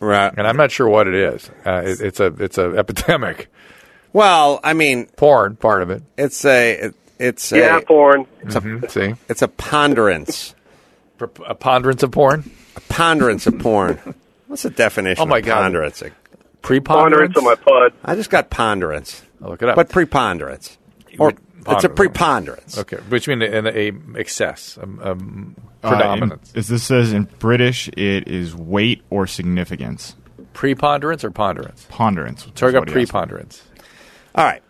Right. 0.00 0.32
And 0.36 0.46
I'm 0.46 0.56
not 0.56 0.70
sure 0.70 0.88
what 0.88 1.08
it 1.08 1.14
is. 1.14 1.50
Uh, 1.66 1.82
it, 1.84 2.00
it's 2.00 2.20
a 2.20 2.26
it's 2.38 2.58
a 2.58 2.70
epidemic. 2.76 3.48
Well, 4.12 4.60
I 4.64 4.72
mean, 4.74 5.06
Porn, 5.16 5.56
part 5.56 5.82
of 5.82 5.90
it. 5.90 6.02
it's 6.16 6.44
a 6.44 6.72
it, 6.86 6.94
it's 7.18 7.52
Yeah, 7.52 7.78
a 7.78 7.82
porn. 7.82 8.26
Mhm, 8.44 8.90
See, 8.90 9.14
it's 9.28 9.42
a 9.42 9.48
ponderance, 9.48 10.54
a 11.20 11.54
ponderance 11.54 12.02
of 12.02 12.10
porn, 12.12 12.50
a 12.76 12.80
ponderance 12.82 13.46
of 13.46 13.58
porn. 13.58 13.98
What's 14.46 14.62
the 14.62 14.70
definition? 14.70 15.22
Oh, 15.22 15.26
my 15.26 15.38
of 15.38 15.44
God. 15.44 15.56
ponderance? 15.62 16.02
preponderance. 16.62 17.34
Ponderance 17.34 17.36
on 17.36 17.44
my 17.44 17.54
pud. 17.56 17.92
I 18.04 18.14
just 18.14 18.30
got 18.30 18.50
ponderance, 18.50 19.22
I'll 19.42 19.50
look 19.50 19.62
it 19.62 19.68
up. 19.68 19.76
but 19.76 19.88
preponderance, 19.90 20.78
or 21.18 21.34
it's 21.66 21.84
a 21.84 21.88
preponderance. 21.88 22.78
okay, 22.78 22.96
which 23.08 23.26
mean 23.28 23.42
an 23.42 23.66
a 23.66 23.92
excess, 24.18 24.78
um, 24.82 25.00
um, 25.02 25.56
Uh, 25.82 25.88
in- 25.88 25.94
predominance, 25.96 26.52
as 26.56 26.68
this 26.68 26.82
says 26.82 27.12
in 27.12 27.24
British, 27.38 27.88
it 27.96 28.26
is 28.28 28.54
weight 28.54 29.02
or 29.10 29.26
significance. 29.26 30.14
preponderance 30.54 31.22
or 31.24 31.30
ponderance. 31.30 31.86
Ponderance. 31.88 32.46
So 32.54 32.66
I 32.66 32.72
got 32.72 32.80
what 32.80 32.88
he 32.88 32.94
asked. 33.02 33.12
preponderance. 33.12 33.62
All 34.34 34.44
right. 34.44 34.62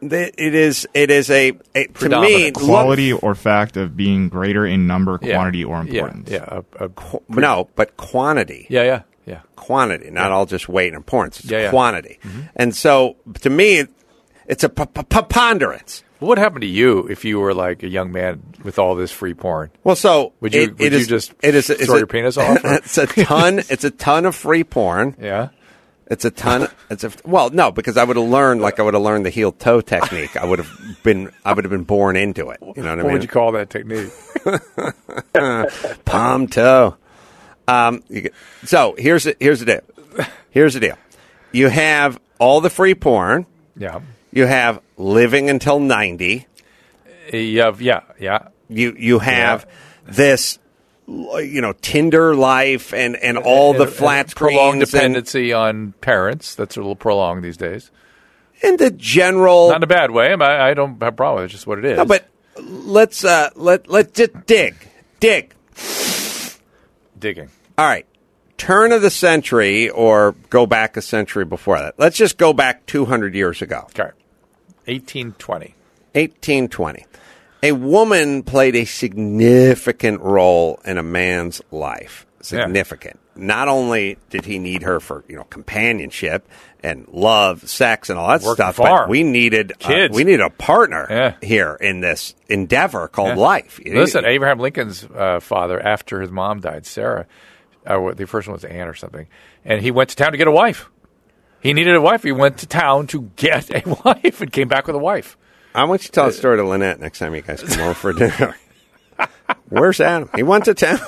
The- 0.00 0.32
It 0.40 0.54
is. 0.54 0.86
It 0.94 1.10
is 1.10 1.28
a, 1.30 1.48
a 1.48 1.52
to 1.52 1.78
me 1.80 1.86
Predominant. 1.92 2.54
Quality 2.54 3.12
or 3.12 3.34
fact 3.34 3.76
of 3.76 3.96
being 3.96 4.28
greater 4.28 4.64
in 4.66 4.86
number, 4.86 5.18
Yeah. 5.22 5.34
quantity, 5.36 5.64
or 5.64 5.80
importance. 5.80 6.30
Yeah, 6.30 6.44
a- 6.78 6.84
a- 6.84 6.88
look- 6.88 7.22
no, 7.28 7.68
but 7.76 7.96
quantity. 7.96 8.66
yeah, 8.70 8.82
yeah, 8.84 9.02
yeah. 9.26 9.40
quantity, 9.56 10.10
not 10.10 10.30
all 10.32 10.46
just 10.46 10.68
weight 10.68 10.88
and 10.88 10.96
importance. 10.96 11.40
It's 11.40 11.50
Yeah, 11.50 11.62
yeah. 11.62 11.70
quantity. 11.70 12.18
And 12.56 12.74
so, 12.76 13.16
to 13.42 13.50
me, 13.50 13.86
it's 14.48 14.64
a 14.64 14.68
preponderance. 14.68 16.02
What 16.18 16.30
would 16.30 16.38
happen 16.38 16.62
to 16.62 16.66
you 16.66 17.06
if 17.06 17.24
you 17.24 17.38
were 17.38 17.54
like 17.54 17.84
a 17.84 17.88
young 17.88 18.10
man 18.10 18.42
with 18.64 18.80
all 18.80 18.96
this 18.96 19.12
free 19.12 19.34
porn? 19.34 19.70
Well, 19.84 19.94
so 19.94 20.32
Would 20.40 20.52
you- 20.52 20.62
it- 20.62 20.70
would 20.72 20.80
it 20.80 20.92
you 20.92 20.98
is- 20.98 21.06
just 21.06 21.32
it 21.42 21.54
is 21.54 21.68
throw 21.68 21.94
a- 21.94 21.98
your 21.98 22.06
penis 22.08 22.36
off, 22.36 22.64
or- 22.64 22.74
it's 22.74 22.98
a 22.98 23.06
ton. 23.06 23.60
It's 23.70 23.84
a 23.84 23.90
ton 23.92 24.26
of 24.26 24.34
free 24.34 24.64
porn. 24.64 25.14
Yeah. 25.20 25.50
It's 26.10 26.24
a 26.24 26.30
ton. 26.30 26.68
It's 26.88 27.04
a 27.04 27.12
well, 27.26 27.50
no, 27.50 27.70
because 27.70 27.98
I 27.98 28.04
would 28.04 28.16
have 28.16 28.26
learned 28.26 28.62
like 28.62 28.80
I 28.80 28.82
would 28.82 28.94
have 28.94 29.02
learned 29.02 29.26
the 29.26 29.30
heel 29.30 29.52
toe 29.52 29.82
technique. 29.82 30.38
I 30.38 30.44
would 30.46 30.58
have 30.58 30.70
been. 31.02 31.30
I 31.44 31.52
would 31.52 31.64
have 31.64 31.70
been 31.70 31.84
born 31.84 32.16
into 32.16 32.48
it. 32.48 32.56
You 32.62 32.66
know 32.66 32.72
what, 32.72 32.76
What 32.76 32.86
I 32.88 32.94
mean? 32.96 33.04
What 33.04 33.12
would 33.12 33.22
you 33.22 33.28
call 33.28 33.52
that 33.52 33.68
technique? 33.68 34.10
palm 36.06 36.46
toe. 36.48 36.96
Um, 37.66 38.02
get, 38.10 38.32
so 38.64 38.94
here's 38.96 39.24
the, 39.24 39.36
here's 39.38 39.60
the 39.60 39.66
deal. 39.66 40.26
Here's 40.50 40.72
the 40.74 40.80
deal. 40.80 40.96
You 41.52 41.68
have 41.68 42.18
all 42.38 42.60
the 42.62 42.70
free 42.70 42.94
porn. 42.94 43.46
yeah. 43.76 44.00
You 44.30 44.46
have 44.46 44.80
living 44.96 45.50
until 45.50 45.80
ninety. 45.80 46.46
Yeah, 47.32 47.74
yeah, 47.78 48.02
yeah. 48.18 48.48
You 48.68 48.94
you 48.98 49.18
have 49.18 49.68
this, 50.04 50.58
you 51.06 51.60
know, 51.60 51.72
Tinder 51.72 52.34
life 52.34 52.92
and 52.92 53.16
and 53.16 53.38
all 53.38 53.72
the 53.74 53.86
flat 53.86 54.26
and 54.26 54.36
prolonged 54.36 54.86
screens 54.86 54.94
and, 54.94 55.14
dependency 55.14 55.52
on 55.52 55.92
parents. 56.00 56.54
That's 56.54 56.76
a 56.76 56.80
little 56.80 56.96
prolonged 56.96 57.42
these 57.44 57.56
days. 57.56 57.90
and 58.62 58.78
the 58.78 58.90
general. 58.90 59.68
Not 59.68 59.78
in 59.78 59.82
a 59.82 59.86
bad 59.86 60.10
way. 60.10 60.32
I, 60.34 60.70
I 60.70 60.74
don't 60.74 61.00
have 61.02 61.12
a 61.14 61.16
problem. 61.16 61.42
with 61.42 61.44
it. 61.44 61.46
It's 61.46 61.54
just 61.54 61.66
what 61.66 61.78
it 61.78 61.84
is. 61.84 61.96
No, 61.96 62.04
but 62.04 62.28
let's 62.58 63.24
uh 63.24 63.50
let 63.54 63.88
let's 63.88 64.12
just 64.12 64.46
dig 64.46 64.74
dig. 65.20 65.54
digging. 67.18 67.50
All 67.76 67.86
right. 67.86 68.06
Turn 68.56 68.90
of 68.90 69.02
the 69.02 69.10
century 69.10 69.88
or 69.88 70.32
go 70.50 70.66
back 70.66 70.96
a 70.96 71.02
century 71.02 71.44
before 71.44 71.78
that. 71.78 71.94
Let's 71.96 72.16
just 72.16 72.38
go 72.38 72.52
back 72.52 72.86
200 72.86 73.34
years 73.34 73.62
ago. 73.62 73.86
Okay. 73.90 74.10
1820. 74.88 75.74
1820. 76.14 77.04
A 77.62 77.72
woman 77.72 78.42
played 78.42 78.76
a 78.76 78.84
significant 78.84 80.20
role 80.20 80.80
in 80.84 80.98
a 80.98 81.02
man's 81.02 81.60
life. 81.70 82.26
Significant. 82.40 83.18
Not 83.34 83.68
only 83.68 84.16
did 84.30 84.44
he 84.44 84.58
need 84.58 84.82
her 84.82 85.00
for, 85.00 85.24
you 85.28 85.36
know, 85.36 85.44
companionship 85.44 86.48
and 86.82 87.06
love, 87.08 87.68
sex 87.68 88.10
and 88.10 88.18
all 88.18 88.28
that 88.28 88.42
stuff, 88.42 88.76
farm. 88.76 89.02
but 89.04 89.08
we 89.08 89.22
needed 89.24 89.72
uh, 89.72 89.74
Kids. 89.78 90.14
we 90.14 90.24
needed 90.24 90.40
a 90.40 90.50
partner 90.50 91.06
Yeah. 91.10 91.34
here 91.42 91.74
in 91.80 92.00
this 92.00 92.34
endeavor 92.48 93.08
called 93.08 93.30
Yeah. 93.30 93.34
life. 93.42 93.80
Listen, 93.84 94.24
Abraham 94.24 94.58
Lincoln's 94.60 95.04
uh, 95.04 95.40
father, 95.40 95.80
after 95.84 96.20
his 96.20 96.30
mom 96.30 96.60
died, 96.60 96.86
Sarah, 96.86 97.26
uh, 97.86 98.12
the 98.14 98.26
first 98.26 98.46
one 98.48 98.54
was 98.54 98.64
Anne 98.64 98.86
or 98.88 98.94
something, 98.94 99.26
and 99.64 99.80
he 99.82 99.90
went 99.90 100.10
to 100.10 100.16
town 100.16 100.32
to 100.32 100.38
get 100.38 100.46
a 100.48 100.52
wife. 100.52 100.88
He 101.60 101.72
needed 101.72 101.94
a 101.94 102.00
wife. 102.00 102.22
He 102.22 102.32
went 102.32 102.58
to 102.58 102.66
town 102.66 103.06
to 103.08 103.22
get 103.36 103.70
a 103.70 103.88
wife 104.04 104.40
and 104.40 104.52
came 104.52 104.68
back 104.68 104.86
with 104.86 104.96
a 104.96 105.00
wife. 105.00 105.36
I 105.74 105.84
want 105.84 106.02
you 106.02 106.06
to 106.06 106.12
tell 106.12 106.26
a 106.26 106.32
story 106.32 106.56
to 106.56 106.64
Lynette 106.64 107.00
next 107.00 107.18
time 107.18 107.34
you 107.34 107.42
guys 107.42 107.62
come 107.62 107.80
over 107.80 107.94
for 107.94 108.12
dinner. 108.12 108.56
Where's 109.68 110.00
Adam? 110.00 110.30
He 110.34 110.42
went 110.42 110.64
to 110.66 110.74
town. 110.74 110.98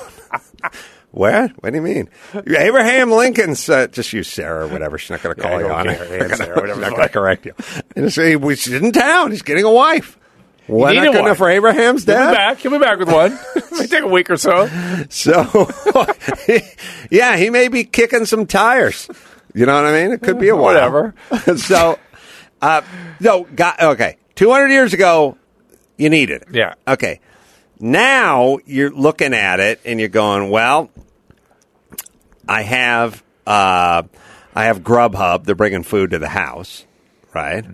Where? 1.11 1.49
What 1.59 1.71
do 1.71 1.75
you 1.75 1.81
mean? 1.81 2.09
Abraham 2.33 3.11
Lincoln's 3.11 3.67
uh, 3.69 3.87
just 3.87 4.13
use 4.13 4.29
Sarah 4.29 4.65
or 4.65 4.69
whatever. 4.69 4.97
She's 4.97 5.09
not 5.09 5.21
going 5.21 5.35
to 5.35 5.41
call 5.41 5.53
I 5.53 5.59
you 5.59 5.69
on 5.69 5.85
care. 5.85 6.03
it. 6.03 6.37
Sarah, 6.37 6.55
whatever 6.55 6.73
She's 6.75 6.81
not 6.81 6.91
going 6.91 7.07
to 7.07 7.09
correct 7.09 7.45
you. 7.45 7.53
And 7.97 8.13
so 8.13 8.25
he 8.25 8.37
was 8.37 8.65
in 8.67 8.93
town. 8.93 9.31
He's 9.31 9.41
getting 9.41 9.65
a 9.65 9.71
wife. 9.71 10.17
Need 10.69 10.95
not 10.95 11.11
good 11.11 11.15
enough 11.15 11.37
for 11.37 11.49
Abraham's 11.49 12.05
dad. 12.05 12.19
He'll 12.21 12.29
be 12.29 12.35
back. 12.35 12.57
He'll 12.59 12.71
be 12.71 12.77
back 12.79 12.99
with 12.99 13.11
one. 13.11 13.37
It 13.55 13.71
may 13.73 13.87
take 13.87 14.03
a 14.03 14.07
week 14.07 14.29
or 14.29 14.37
so. 14.37 14.67
So, 15.09 15.69
yeah, 17.09 17.35
he 17.35 17.49
may 17.49 17.67
be 17.67 17.83
kicking 17.83 18.25
some 18.25 18.45
tires. 18.45 19.09
You 19.53 19.65
know 19.65 19.75
what 19.75 19.85
I 19.85 20.03
mean? 20.03 20.11
It 20.11 20.21
could 20.21 20.39
be 20.39 20.49
a 20.49 20.55
while. 20.55 20.63
Whatever. 20.73 21.15
so, 21.57 21.99
uh, 22.61 22.81
no, 23.19 23.43
got, 23.43 23.81
okay. 23.81 24.17
200 24.35 24.67
years 24.69 24.93
ago, 24.93 25.37
you 25.97 26.09
needed 26.09 26.43
it. 26.43 26.47
Yeah. 26.51 26.73
Okay. 26.87 27.19
Now 27.79 28.59
you're 28.65 28.91
looking 28.91 29.33
at 29.33 29.59
it 29.59 29.81
and 29.85 29.99
you're 29.99 30.09
going, 30.09 30.49
well, 30.49 30.89
I 32.47 32.61
have, 32.61 33.23
uh, 33.45 34.03
I 34.55 34.65
have 34.65 34.79
Grubhub. 34.79 35.45
They're 35.45 35.55
bringing 35.55 35.83
food 35.83 36.11
to 36.11 36.19
the 36.19 36.29
house, 36.29 36.85
right? 37.33 37.65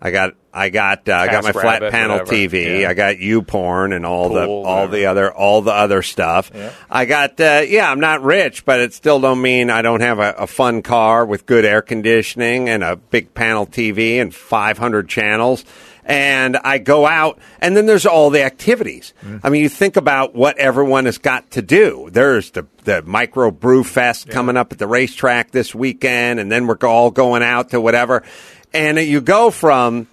I 0.00 0.10
got, 0.10 0.34
I 0.52 0.68
got, 0.68 1.08
uh, 1.08 1.14
I 1.14 1.26
got 1.28 1.44
my 1.44 1.52
flat 1.52 1.90
panel 1.90 2.18
whatever. 2.18 2.32
TV. 2.32 2.80
Yeah. 2.80 2.88
I 2.90 2.94
got 2.94 3.16
YouPorn 3.16 3.94
and 3.94 4.04
all 4.04 4.30
the, 4.30 4.46
Pool, 4.46 4.64
all 4.66 4.88
the 4.88 5.06
other, 5.06 5.32
all 5.32 5.62
the 5.62 5.72
other 5.72 6.02
stuff. 6.02 6.50
I 6.90 7.04
got, 7.04 7.40
uh, 7.40 7.62
yeah, 7.66 7.90
I'm 7.90 8.00
not 8.00 8.22
rich, 8.22 8.64
but 8.64 8.80
it 8.80 8.92
still 8.94 9.20
don't 9.20 9.40
mean 9.40 9.70
I 9.70 9.82
don't 9.82 10.00
have 10.00 10.18
a, 10.18 10.32
a 10.32 10.46
fun 10.46 10.82
car 10.82 11.24
with 11.24 11.46
good 11.46 11.64
air 11.64 11.82
conditioning 11.82 12.68
and 12.68 12.82
a 12.82 12.96
big 12.96 13.34
panel 13.34 13.66
TV 13.66 14.20
and 14.20 14.34
500 14.34 15.08
channels. 15.08 15.64
And 16.04 16.56
I 16.56 16.78
go 16.78 17.06
out, 17.06 17.38
and 17.60 17.76
then 17.76 17.86
there's 17.86 18.06
all 18.06 18.30
the 18.30 18.42
activities. 18.42 19.14
I 19.44 19.50
mean, 19.50 19.62
you 19.62 19.68
think 19.68 19.96
about 19.96 20.34
what 20.34 20.58
everyone 20.58 21.04
has 21.04 21.18
got 21.18 21.52
to 21.52 21.62
do. 21.62 22.08
There's 22.10 22.50
the 22.50 22.66
the 22.82 23.02
micro 23.02 23.52
brew 23.52 23.84
fest 23.84 24.28
coming 24.28 24.56
up 24.56 24.72
at 24.72 24.80
the 24.80 24.88
racetrack 24.88 25.52
this 25.52 25.72
weekend, 25.72 26.40
and 26.40 26.50
then 26.50 26.66
we're 26.66 26.76
all 26.82 27.12
going 27.12 27.44
out 27.44 27.70
to 27.70 27.80
whatever. 27.80 28.24
And 28.74 28.98
you 28.98 29.20
go 29.20 29.50
from 29.50 30.06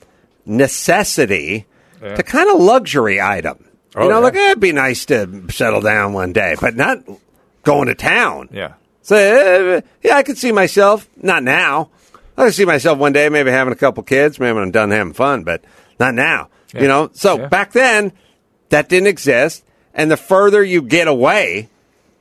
necessity 0.46 1.66
to 2.02 2.24
kind 2.24 2.50
of 2.50 2.60
luxury 2.62 3.22
item. 3.22 3.66
Oh, 3.96 4.04
you 4.04 4.10
know, 4.10 4.16
yeah. 4.18 4.24
like 4.24 4.36
eh, 4.36 4.46
it'd 4.52 4.60
be 4.60 4.72
nice 4.72 5.06
to 5.06 5.46
settle 5.50 5.82
down 5.82 6.14
one 6.14 6.34
day, 6.34 6.56
but 6.60 6.76
not 6.76 7.00
going 7.64 7.88
to 7.88 7.96
town. 7.96 8.50
Yeah. 8.52 8.74
So 9.02 9.16
uh, 9.16 9.82
yeah, 10.04 10.16
I 10.16 10.24
could 10.24 10.38
see 10.38 10.52
myself. 10.52 11.08
Not 11.18 11.44
now. 11.44 11.90
I 12.38 12.46
could 12.46 12.54
see 12.54 12.66
myself 12.66 13.00
one 13.00 13.12
day 13.14 13.28
maybe 13.30 13.52
having 13.52 13.74
a 13.74 13.78
couple 13.78 14.04
kids, 14.04 14.40
maybe 14.40 14.54
when 14.54 14.64
I'm 14.64 14.72
done 14.72 14.92
having 14.92 15.14
fun, 15.14 15.44
but 15.44 15.64
not 16.00 16.14
now. 16.14 16.50
Yeah. 16.74 16.82
You 16.82 16.88
know. 16.88 17.10
So 17.14 17.38
Yeah. 17.38 17.48
back 17.48 17.72
then, 17.74 18.14
that 18.70 18.88
didn't 18.90 19.08
exist, 19.08 19.66
and 19.94 20.12
the 20.12 20.18
further 20.18 20.64
you 20.64 20.82
get 20.82 21.08
away 21.08 21.70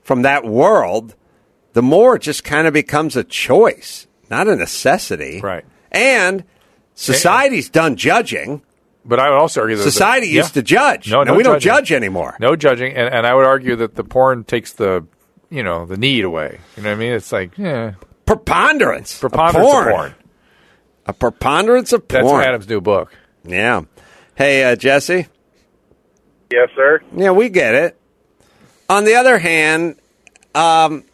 from 0.02 0.22
that 0.22 0.44
world, 0.44 1.14
the 1.74 1.82
more 1.82 2.16
it 2.16 2.22
just 2.22 2.42
kind 2.42 2.66
of 2.66 2.72
becomes 2.72 3.14
a 3.14 3.22
choice, 3.22 4.06
not 4.30 4.48
a 4.48 4.56
necessity. 4.56 5.40
Right. 5.42 5.64
And 5.90 6.44
society's 6.94 7.68
done 7.70 7.96
judging. 7.96 8.62
But 9.04 9.20
I 9.20 9.30
would 9.30 9.38
also 9.38 9.62
argue 9.62 9.76
that 9.76 9.82
Society 9.84 10.26
yeah. 10.28 10.34
used 10.42 10.54
to 10.54 10.62
judge. 10.62 11.10
No, 11.10 11.22
Now 11.22 11.32
no 11.32 11.36
we 11.38 11.42
don't 11.42 11.60
judge 11.60 11.92
anymore. 11.92 12.36
No 12.40 12.56
judging, 12.56 12.94
and, 12.94 13.12
and 13.12 13.26
I 13.26 13.34
would 13.34 13.46
argue 13.46 13.76
that 13.76 13.94
the 13.94 14.04
porn 14.04 14.44
takes 14.44 14.74
the, 14.74 15.06
you 15.48 15.62
know, 15.62 15.86
the 15.86 15.96
need 15.96 16.24
away. 16.24 16.60
You 16.76 16.82
know 16.82 16.90
what 16.90 16.96
I 16.96 16.98
mean? 16.98 17.12
It's 17.12 17.32
like, 17.32 17.56
yeah, 17.56 17.94
Preponderance. 18.26 19.14
of 19.14 19.20
preponderance 19.20 19.70
porn. 19.70 19.88
of 19.88 19.94
porn. 19.94 20.14
A 21.06 21.12
preponderance 21.14 21.92
of 21.94 22.06
porn. 22.06 22.22
That's 22.22 22.30
porn. 22.32 22.44
Adam's 22.44 22.68
new 22.68 22.82
book. 22.82 23.14
Yeah. 23.44 23.82
Hey, 24.34 24.70
uh, 24.70 24.76
Jesse. 24.76 25.26
Yes, 26.50 26.68
sir. 26.76 27.00
Yeah, 27.16 27.30
we 27.30 27.48
get 27.48 27.74
it. 27.74 27.98
On 28.90 29.04
the 29.04 29.14
other 29.14 29.38
hand, 29.38 29.96
um, 30.54 31.04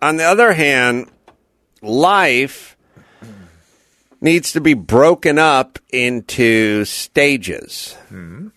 on 0.00 0.16
the 0.16 0.24
other 0.24 0.52
hand, 0.52 1.10
life 1.82 2.76
needs 4.20 4.52
to 4.52 4.60
be 4.60 4.74
broken 4.74 5.38
up 5.38 5.78
into 5.90 6.84
stages. 6.84 7.94
Hmm. 8.08 8.48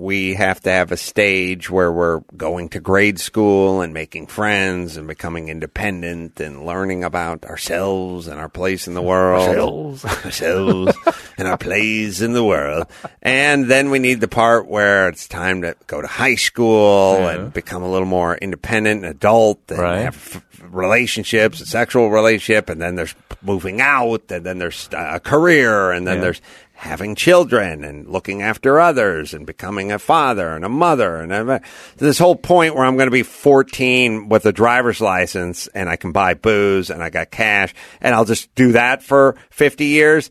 We 0.00 0.34
have 0.34 0.60
to 0.60 0.70
have 0.70 0.92
a 0.92 0.96
stage 0.96 1.68
where 1.68 1.90
we're 1.90 2.20
going 2.36 2.68
to 2.68 2.78
grade 2.80 3.18
school 3.18 3.80
and 3.80 3.92
making 3.92 4.28
friends 4.28 4.96
and 4.96 5.08
becoming 5.08 5.48
independent 5.48 6.38
and 6.38 6.64
learning 6.64 7.02
about 7.02 7.44
ourselves 7.44 8.28
and 8.28 8.38
our 8.38 8.48
place 8.48 8.86
in 8.86 8.94
the 8.94 9.02
world. 9.02 9.48
Ourselves. 9.48 10.04
ourselves 10.24 10.96
and 11.36 11.48
our 11.48 11.58
place 11.58 12.20
in 12.20 12.32
the 12.32 12.44
world. 12.44 12.86
And 13.22 13.66
then 13.68 13.90
we 13.90 13.98
need 13.98 14.20
the 14.20 14.28
part 14.28 14.68
where 14.68 15.08
it's 15.08 15.26
time 15.26 15.62
to 15.62 15.74
go 15.88 16.00
to 16.00 16.06
high 16.06 16.36
school 16.36 17.26
and 17.26 17.52
become 17.52 17.82
a 17.82 17.90
little 17.90 18.06
more 18.06 18.36
independent 18.36 19.04
and 19.04 19.10
adult 19.10 19.58
and 19.68 19.80
Right. 19.80 20.02
have 20.02 20.14
f- 20.14 20.42
relationships, 20.70 21.60
a 21.60 21.66
sexual 21.66 22.10
relationship, 22.10 22.68
and 22.70 22.80
then 22.80 22.94
there's 22.94 23.16
moving 23.42 23.80
out, 23.80 24.22
and 24.30 24.44
then 24.46 24.58
there's 24.58 24.88
a 24.92 25.18
career, 25.20 25.90
and 25.92 26.06
then 26.06 26.16
Yeah. 26.16 26.22
there's 26.22 26.40
having 26.78 27.16
children 27.16 27.82
and 27.82 28.08
looking 28.08 28.40
after 28.40 28.78
others 28.78 29.34
and 29.34 29.44
becoming 29.44 29.90
a 29.90 29.98
father 29.98 30.54
and 30.54 30.64
a 30.64 30.68
mother 30.68 31.16
and 31.16 31.32
a, 31.32 31.60
this 31.96 32.18
whole 32.20 32.36
point 32.36 32.72
where 32.76 32.84
I'm 32.84 32.94
going 32.96 33.08
to 33.08 33.10
be 33.10 33.24
14 33.24 34.28
with 34.28 34.46
a 34.46 34.52
driver's 34.52 35.00
license 35.00 35.66
and 35.68 35.88
I 35.88 35.96
can 35.96 36.12
buy 36.12 36.34
booze 36.34 36.88
and 36.88 37.02
I 37.02 37.10
got 37.10 37.32
cash 37.32 37.74
and 38.00 38.14
I'll 38.14 38.24
just 38.24 38.54
do 38.54 38.72
that 38.72 39.02
for 39.02 39.34
50 39.50 39.86
years. 39.86 40.30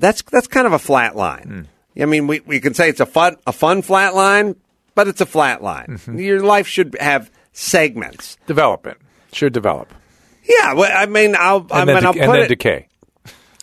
That's 0.00 0.22
that's 0.22 0.48
kind 0.48 0.66
of 0.66 0.72
a 0.72 0.80
flat 0.80 1.14
line. 1.14 1.68
Hmm. 1.94 2.02
I 2.02 2.06
mean, 2.06 2.26
we, 2.26 2.40
we 2.40 2.58
can 2.58 2.74
say 2.74 2.88
it's 2.88 2.98
a 2.98 3.06
fun 3.06 3.36
a 3.46 3.52
fun 3.52 3.82
flat 3.82 4.16
line, 4.16 4.56
but 4.96 5.06
it's 5.06 5.20
a 5.20 5.26
flat 5.26 5.62
line. 5.62 5.86
Mm-hmm. 5.90 6.18
Your 6.18 6.40
life 6.40 6.66
should 6.66 6.96
have 6.98 7.30
segments. 7.52 8.36
Development 8.48 8.98
should 9.32 9.52
develop, 9.52 9.94
Yeah, 10.42 10.72
well, 10.74 10.90
I 10.92 11.06
mean, 11.06 11.36
I'll 11.38 11.64
I 11.70 11.80
and 11.82 11.88
then, 11.88 11.94
mean, 11.94 12.02
de- 12.02 12.08
I'll 12.08 12.12
and 12.14 12.26
put 12.26 12.32
then 12.32 12.42
it. 12.42 12.48
decay. 12.48 12.88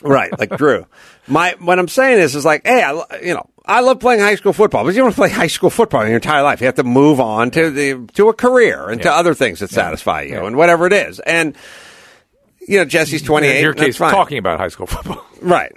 Right, 0.02 0.32
like 0.40 0.56
Drew. 0.58 0.86
My 1.32 1.56
what 1.60 1.80
I'm 1.80 1.88
saying 1.88 2.20
is, 2.20 2.36
is 2.36 2.46
like, 2.46 2.66
hey, 2.66 2.84
I, 2.84 3.20
you 3.24 3.34
know, 3.34 3.50
I 3.66 3.82
love 3.82 4.00
playing 4.00 4.20
high 4.20 4.36
school 4.36 4.54
football, 4.54 4.84
but 4.84 4.94
you 4.94 5.02
don't 5.02 5.16
play 5.16 5.30
high 5.42 5.48
school 5.48 5.70
football 5.70 6.06
your 6.06 6.16
entire 6.16 6.44
life. 6.44 6.62
You 6.62 6.66
have 6.66 6.76
to 6.76 6.84
move 6.84 7.20
on 7.20 7.52
to 7.52 7.70
the 7.70 8.08
to 8.14 8.30
a 8.30 8.34
career 8.34 8.90
and 8.90 9.02
to 9.02 9.12
other 9.12 9.34
things 9.34 9.60
that 9.60 9.70
satisfy 9.70 10.24
you 10.24 10.46
and 10.46 10.56
whatever 10.56 10.88
it 10.88 10.94
is. 10.94 11.20
And 11.20 11.56
you 12.68 12.78
know, 12.78 12.86
Jesse's 12.86 13.22
28. 13.22 13.56
In 13.56 13.64
your 13.64 13.74
that's 13.74 13.86
case, 13.86 13.98
talking 13.98 14.38
about 14.38 14.60
high 14.60 14.68
school 14.70 14.88
football. 14.88 15.26
Right. 15.42 15.72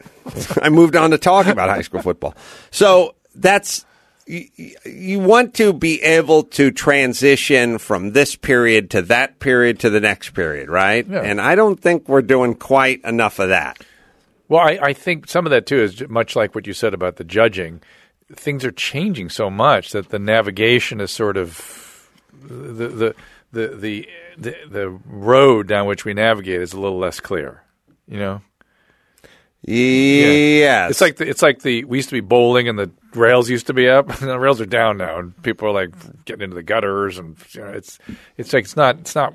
I 0.61 0.69
moved 0.69 0.95
on 0.95 1.12
to 1.12 1.17
talking 1.17 1.51
about 1.51 1.71
high 1.71 1.81
school 1.81 2.03
football. 2.03 2.35
So 2.71 3.14
that's 3.35 3.87
you, 4.27 4.47
you 4.85 5.21
want 5.21 5.55
to 5.55 5.73
be 5.73 6.03
able 6.03 6.43
to 6.45 6.71
transition 6.71 7.79
from 7.79 8.12
this 8.12 8.37
period 8.37 8.90
to 8.90 9.01
that 9.03 9.38
period 9.38 9.81
to 9.81 9.88
the 9.88 10.01
next 10.01 10.35
period, 10.35 10.69
right? 10.69 11.07
Yeah. 11.09 11.21
And 11.21 11.40
I 11.40 11.55
don't 11.55 11.81
think 11.81 12.11
we're 12.11 12.21
doing 12.21 12.55
quite 12.55 13.03
enough 13.05 13.38
of 13.38 13.49
that. 13.49 13.79
Well, 14.48 14.61
I, 14.61 14.78
I 14.83 14.92
think 14.92 15.28
some 15.28 15.46
of 15.46 15.50
that 15.50 15.66
too 15.66 15.80
is 15.80 16.07
much 16.09 16.37
like 16.37 16.54
what 16.54 16.66
you 16.66 16.72
said 16.72 16.94
about 16.94 17.16
the 17.16 17.24
judging. 17.24 17.80
Things 18.33 18.64
are 18.64 18.72
changing 18.72 19.28
so 19.30 19.50
much 19.50 19.92
that 19.92 20.09
the 20.11 20.18
navigation 20.18 21.00
is 21.00 21.11
sort 21.11 21.37
of 21.37 22.09
the 22.42 22.88
the 22.88 23.14
the 23.52 23.68
the 23.68 24.09
the, 24.37 24.57
the 24.68 24.88
road 25.07 25.68
down 25.68 25.87
which 25.87 26.04
we 26.04 26.12
navigate 26.14 26.61
is 26.61 26.72
a 26.72 26.80
little 26.80 26.98
less 26.98 27.20
clear. 27.20 27.62
You 28.07 28.18
know, 28.18 28.42
Yes. 29.62 30.90
it's 30.90 31.00
like 31.00 31.16
the, 31.16 31.26
it's 31.28 31.40
like 31.42 31.62
the 31.62 31.85
we 31.85 31.98
used 31.98 32.11
to 32.11 32.14
be 32.14 32.20
bowling 32.20 32.68
and 32.68 32.78
the 32.78 32.90
rails 33.14 33.48
used 33.48 33.66
to 33.68 33.72
be 33.74 33.88
up 33.88 34.09
and 34.09 34.16
the 34.30 34.38
rails 34.38 34.61
are 34.61 34.66
down 34.66 34.98
now 34.98 35.18
and 35.18 35.40
people 35.42 35.68
are 35.68 35.72
like 35.72 36.24
getting 36.26 36.42
into 36.44 36.54
the 36.54 36.62
gutters 36.62 37.18
and 37.18 37.37
you 37.52 37.61
know, 37.62 37.68
it's 37.68 37.98
it's 38.37 38.52
like 38.52 38.64
it's 38.64 38.76
not 38.76 38.98
it's 38.98 39.14
not 39.14 39.35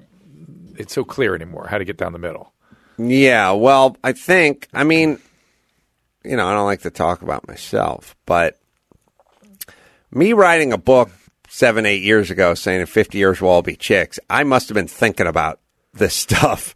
it's 0.78 0.94
so 0.94 1.04
clear 1.04 1.34
anymore 1.36 1.68
how 1.68 1.78
to 1.78 1.86
get 1.86 1.98
down 1.98 2.14
the 2.14 2.20
middle. 2.20 2.54
Yeah, 3.00 3.52
well, 3.52 3.96
I 4.04 4.12
think, 4.12 4.68
I 4.74 4.84
mean, 4.84 5.20
you 6.24 6.36
know, 6.36 6.48
I 6.48 6.54
don't 6.54 6.66
like 6.66 6.82
to 6.82 6.90
talk 6.90 7.22
about 7.22 7.48
myself, 7.48 8.16
but 8.26 8.60
me 10.12 10.34
writing 10.34 10.74
a 10.74 10.78
book 10.78 11.10
seven, 11.48 11.86
eight 11.86 12.04
years 12.04 12.30
ago 12.30 12.54
saying 12.54 12.82
in 12.82 12.86
50 12.88 13.18
years 13.18 13.42
we'll 13.42 13.52
all 13.52 13.62
be 13.62 13.78
chicks, 13.78 14.20
I 14.30 14.44
must 14.44 14.68
have 14.68 14.76
been 14.76 14.88
thinking 14.88 15.28
about 15.28 15.62
this 15.94 16.14
stuff. 16.16 16.76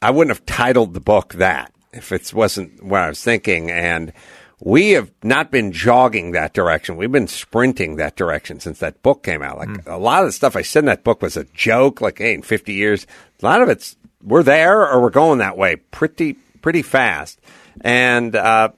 I 0.00 0.10
wouldn't 0.10 0.36
have 0.36 0.46
titled 0.46 0.94
the 0.94 1.00
book 1.00 1.34
that 1.34 1.72
if 1.92 2.12
it 2.12 2.32
wasn't 2.32 2.82
what 2.82 3.00
I 3.00 3.08
was 3.08 3.22
thinking. 3.22 3.70
And 3.70 4.12
we 4.60 4.90
have 4.90 5.10
not 5.24 5.50
been 5.50 5.72
jogging 5.72 6.32
that 6.32 6.54
direction. 6.54 6.96
We've 6.96 7.10
been 7.10 7.28
sprinting 7.28 7.96
that 7.96 8.16
direction 8.16 8.60
since 8.60 8.78
that 8.80 9.02
book 9.02 9.22
came 9.22 9.42
out. 9.42 9.58
Like 9.58 9.82
hmm. 9.82 9.90
a 9.90 9.98
lot 9.98 10.22
of 10.22 10.28
the 10.28 10.32
stuff 10.32 10.54
I 10.54 10.62
said 10.62 10.80
in 10.80 10.86
that 10.86 11.04
book 11.04 11.22
was 11.22 11.36
a 11.36 11.44
joke. 11.44 12.00
Like, 12.00 12.18
hey, 12.18 12.34
in 12.34 12.42
50 12.42 12.72
years, 12.72 13.06
a 13.42 13.46
lot 13.46 13.62
of 13.62 13.68
it's 13.68 13.96
we're 14.22 14.42
there 14.42 14.88
or 14.88 15.00
we're 15.00 15.10
going 15.10 15.38
that 15.38 15.56
way 15.56 15.76
pretty 15.76 16.34
pretty 16.62 16.82
fast. 16.82 17.40
And 17.80 18.34
uh, 18.36 18.70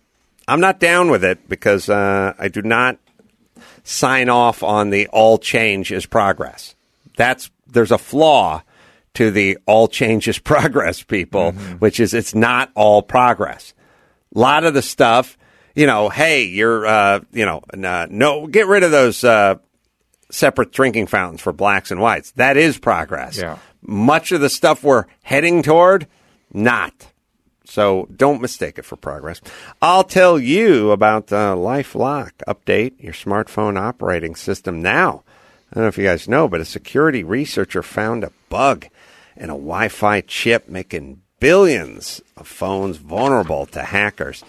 I'm 0.46 0.60
not 0.60 0.78
down 0.80 1.10
with 1.10 1.24
it 1.24 1.48
because 1.48 1.88
uh, 1.88 2.34
I 2.38 2.48
do 2.48 2.62
not 2.62 2.98
sign 3.84 4.28
off 4.28 4.62
on 4.62 4.90
the 4.90 5.08
all 5.08 5.38
change 5.38 5.92
is 5.92 6.06
progress. 6.06 6.74
That's 7.16 7.50
there's 7.66 7.90
a 7.90 7.98
flaw 7.98 8.62
to 9.14 9.30
the 9.30 9.58
all 9.66 9.88
change 9.88 10.28
is 10.28 10.38
progress 10.40 11.02
people, 11.02 11.52
which 11.52 12.00
is 12.00 12.14
it's 12.14 12.34
not 12.34 12.70
all 12.74 13.02
progress. 13.02 13.74
A 14.34 14.38
lot 14.38 14.64
of 14.64 14.74
the 14.74 14.82
stuff, 14.82 15.36
you 15.74 15.86
know, 15.86 16.08
hey, 16.08 16.44
you're, 16.44 16.86
uh, 16.86 17.20
you 17.32 17.44
know, 17.44 17.62
uh, 17.72 18.06
no, 18.08 18.46
get 18.46 18.66
rid 18.66 18.82
of 18.82 18.90
those 18.90 19.22
uh, 19.24 19.56
separate 20.30 20.72
drinking 20.72 21.06
fountains 21.06 21.42
for 21.42 21.52
blacks 21.52 21.90
and 21.90 22.00
whites. 22.00 22.30
That 22.32 22.56
is 22.56 22.78
progress. 22.78 23.36
Yeah. 23.36 23.58
Much 23.82 24.32
of 24.32 24.40
the 24.40 24.48
stuff 24.48 24.84
we're 24.84 25.06
heading 25.22 25.62
toward, 25.62 26.06
not. 26.52 27.08
So 27.64 28.06
don't 28.14 28.42
mistake 28.42 28.78
it 28.78 28.84
for 28.84 28.96
progress. 28.96 29.40
I'll 29.80 30.04
tell 30.04 30.38
you 30.38 30.90
about 30.90 31.32
uh, 31.32 31.56
LifeLock. 31.56 32.32
Update 32.46 33.02
your 33.02 33.14
smartphone 33.14 33.78
operating 33.78 34.34
system 34.34 34.82
now. 34.82 35.24
I 35.70 35.76
don't 35.76 35.84
know 35.84 35.88
if 35.88 35.96
you 35.96 36.04
guys 36.04 36.28
know, 36.28 36.48
but 36.48 36.60
a 36.60 36.66
security 36.66 37.24
researcher 37.24 37.82
found 37.82 38.24
a 38.24 38.32
bug 38.50 38.88
in 39.36 39.44
a 39.44 39.54
Wi 39.54 39.88
Fi 39.88 40.20
chip 40.20 40.68
making 40.68 41.22
billions 41.40 42.20
of 42.36 42.46
phones 42.46 42.98
vulnerable 42.98 43.64
to 43.66 43.82
hackers. 43.82 44.44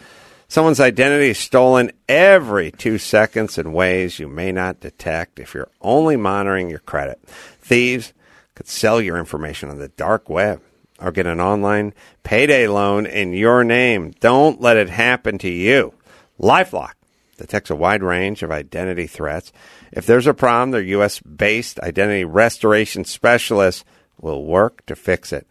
Someone's 0.49 0.81
identity 0.81 1.29
is 1.29 1.39
stolen 1.39 1.91
every 2.07 2.71
two 2.71 2.97
seconds 2.97 3.57
in 3.57 3.73
ways 3.73 4.19
you 4.19 4.27
may 4.27 4.51
not 4.51 4.81
detect 4.81 5.39
if 5.39 5.53
you're 5.53 5.71
only 5.81 6.17
monitoring 6.17 6.69
your 6.69 6.79
credit. 6.79 7.19
Thieves 7.61 8.13
could 8.55 8.67
sell 8.67 9.01
your 9.01 9.17
information 9.17 9.69
on 9.69 9.79
the 9.79 9.89
dark 9.89 10.29
web 10.29 10.61
or 10.99 11.11
get 11.11 11.27
an 11.27 11.41
online 11.41 11.93
payday 12.23 12.67
loan 12.67 13.05
in 13.05 13.33
your 13.33 13.63
name. 13.63 14.11
Don't 14.19 14.61
let 14.61 14.77
it 14.77 14.89
happen 14.89 15.37
to 15.39 15.49
you. 15.49 15.93
Lifelock 16.39 16.93
detects 17.37 17.69
a 17.69 17.75
wide 17.75 18.03
range 18.03 18.43
of 18.43 18.51
identity 18.51 19.07
threats. 19.07 19.51
If 19.91 20.05
there's 20.05 20.27
a 20.27 20.33
problem, 20.33 20.71
their 20.71 20.81
U.S. 20.81 21.19
based 21.19 21.79
identity 21.79 22.25
restoration 22.25 23.05
specialists 23.05 23.83
will 24.19 24.45
work 24.45 24.85
to 24.85 24.95
fix 24.95 25.33
it. 25.33 25.47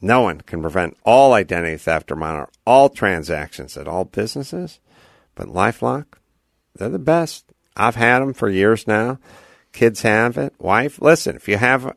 No 0.00 0.22
one 0.22 0.40
can 0.40 0.60
prevent 0.60 0.96
all 1.04 1.32
identity 1.32 1.76
theft 1.76 2.10
or 2.10 2.16
monitor 2.16 2.50
all 2.66 2.88
transactions 2.88 3.76
at 3.76 3.88
all 3.88 4.04
businesses, 4.04 4.80
but 5.34 5.46
Lifelock, 5.46 6.06
they're 6.74 6.88
the 6.88 6.98
best. 6.98 7.44
I've 7.76 7.94
had 7.94 8.20
them 8.20 8.34
for 8.34 8.48
years 8.48 8.86
now. 8.86 9.18
Kids 9.72 10.02
have 10.02 10.36
it. 10.36 10.54
Wife, 10.58 11.00
listen, 11.00 11.36
if 11.36 11.48
you 11.48 11.56
have 11.56 11.94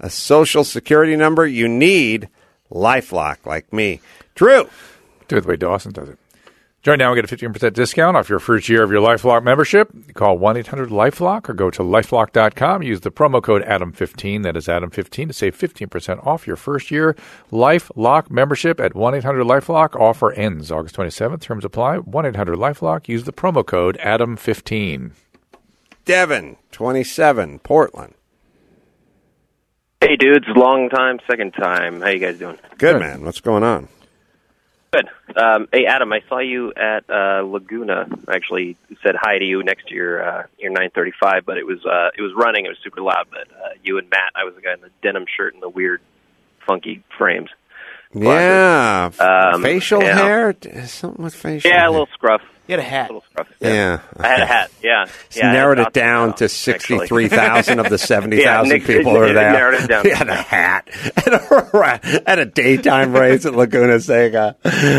a 0.00 0.10
social 0.10 0.64
security 0.64 1.14
number, 1.16 1.46
you 1.46 1.68
need 1.68 2.28
Lifelock 2.70 3.46
like 3.46 3.72
me. 3.72 4.00
Drew. 4.34 4.68
Do 5.28 5.36
it 5.36 5.42
the 5.42 5.48
way 5.48 5.56
Dawson 5.56 5.92
does 5.92 6.08
it. 6.08 6.18
Join 6.82 6.96
now 6.96 7.12
and 7.12 7.20
get 7.20 7.30
a 7.30 7.36
15% 7.36 7.74
discount 7.74 8.16
off 8.16 8.30
your 8.30 8.38
first 8.38 8.66
year 8.70 8.82
of 8.82 8.90
your 8.90 9.02
LifeLock 9.02 9.42
membership. 9.42 9.90
Call 10.14 10.38
1-800-LifeLock 10.38 11.50
or 11.50 11.52
go 11.52 11.68
to 11.68 11.82
lifelock.com. 11.82 12.82
Use 12.82 13.00
the 13.00 13.10
promo 13.10 13.42
code 13.42 13.62
ADAM15, 13.64 14.44
that 14.44 14.56
is 14.56 14.66
ADAM15, 14.66 15.26
to 15.26 15.32
save 15.34 15.58
15% 15.58 16.26
off 16.26 16.46
your 16.46 16.56
first 16.56 16.90
year 16.90 17.14
LifeLock 17.52 18.30
membership 18.30 18.80
at 18.80 18.94
1-800-LifeLock. 18.94 19.94
Offer 19.94 20.32
ends 20.32 20.72
August 20.72 20.96
27th. 20.96 21.42
Terms 21.42 21.66
apply. 21.66 21.98
1-800-LifeLock. 21.98 23.08
Use 23.08 23.24
the 23.24 23.32
promo 23.32 23.64
code 23.64 23.98
ADAM15. 23.98 25.10
Devin, 26.06 26.56
27, 26.72 27.58
Portland. 27.58 28.14
Hey, 30.00 30.16
dudes, 30.16 30.46
long 30.56 30.88
time, 30.88 31.18
second 31.28 31.52
time. 31.52 32.00
How 32.00 32.08
you 32.08 32.18
guys 32.20 32.38
doing? 32.38 32.58
Good, 32.78 32.98
man. 32.98 33.22
What's 33.22 33.40
going 33.40 33.62
on? 33.62 33.86
Good. 34.92 35.06
Um, 35.36 35.68
hey, 35.72 35.84
Adam, 35.84 36.10
I 36.10 36.22
saw 36.26 36.38
you 36.38 36.72
at 36.74 37.04
uh, 37.10 37.42
Laguna. 37.44 38.06
I 38.26 38.34
actually 38.34 38.76
said 39.02 39.14
hi 39.20 39.38
to 39.38 39.44
you 39.44 39.62
next 39.62 39.88
to 39.88 39.94
your 39.94 40.22
uh, 40.26 40.46
your 40.58 40.70
935, 40.70 41.44
but 41.44 41.58
it 41.58 41.66
was 41.66 41.84
uh, 41.84 42.08
it 42.16 42.22
was 42.22 42.32
running. 42.34 42.64
It 42.64 42.70
was 42.70 42.78
super 42.82 43.02
loud. 43.02 43.26
But 43.30 43.48
uh, 43.52 43.74
you 43.84 43.98
and 43.98 44.08
Matt, 44.08 44.32
I 44.34 44.44
was 44.44 44.54
the 44.54 44.62
guy 44.62 44.72
in 44.72 44.80
the 44.80 44.90
denim 45.02 45.26
shirt 45.36 45.52
and 45.52 45.62
the 45.62 45.68
weird, 45.68 46.00
funky 46.66 47.04
frames. 47.18 47.50
Yeah. 48.14 49.10
Um, 49.20 49.62
facial 49.62 50.02
yeah. 50.02 50.16
hair? 50.16 50.56
Something 50.86 51.22
with 51.24 51.34
facial 51.34 51.70
Yeah, 51.70 51.80
hair. 51.80 51.86
a 51.88 51.90
little 51.90 52.08
scruff. 52.14 52.40
You 52.70 52.76
had 52.76 52.86
a 52.86 52.88
hat. 52.88 53.10
A 53.10 53.12
little 53.14 53.24
scruff. 53.28 53.48
Yeah. 53.58 54.00
I 54.16 54.28
had 54.28 54.40
a 54.42 54.46
hat. 54.46 54.70
Yeah. 54.80 55.06
He's 55.28 55.38
yeah 55.38 55.52
narrowed 55.52 55.80
it 55.80 55.92
down 55.92 56.28
Dawson 56.30 56.46
to 56.46 56.48
63,000 56.50 57.80
of 57.80 57.88
the 57.88 57.98
70,000 57.98 58.70
Yeah, 58.80 58.86
people 58.86 59.10
who 59.10 59.22
are 59.22 59.32
there. 59.32 59.52
narrowed 59.52 59.74
it 59.80 59.88
down. 59.88 60.04
He 60.10 60.10
had 60.10 60.28
a 60.28 60.36
hat 60.36 60.88
and 61.26 61.34
a, 61.34 62.00
and 62.30 62.38
a 62.40 62.44
daytime 62.46 63.12
race 63.12 63.44
at 63.44 63.56
Laguna 63.56 63.98
Seca. 63.98 64.54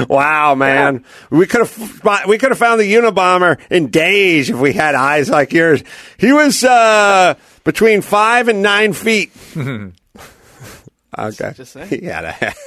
Wow, 0.10 0.54
man. 0.56 1.06
We 1.30 1.46
could 1.48 1.62
have 1.66 2.26
we 2.28 2.38
could 2.38 2.50
have 2.52 2.60
found 2.60 2.82
the 2.82 2.94
Unabomber 2.94 3.58
in 3.70 3.88
days 3.88 4.50
if 4.50 4.58
we 4.58 4.74
had 4.74 4.94
eyes 4.94 5.30
like 5.30 5.54
yours. 5.54 5.82
He 6.18 6.34
was 6.34 6.66
uh, 6.66 7.36
between 7.64 8.02
five 8.02 8.50
and 8.50 8.62
nine 8.62 8.92
feet. 8.92 9.32
okay. 9.56 9.94
Just 11.56 11.72
saying. 11.72 11.88
He 11.88 12.04
had 12.04 12.26
a 12.26 12.32
hat. 12.34 12.58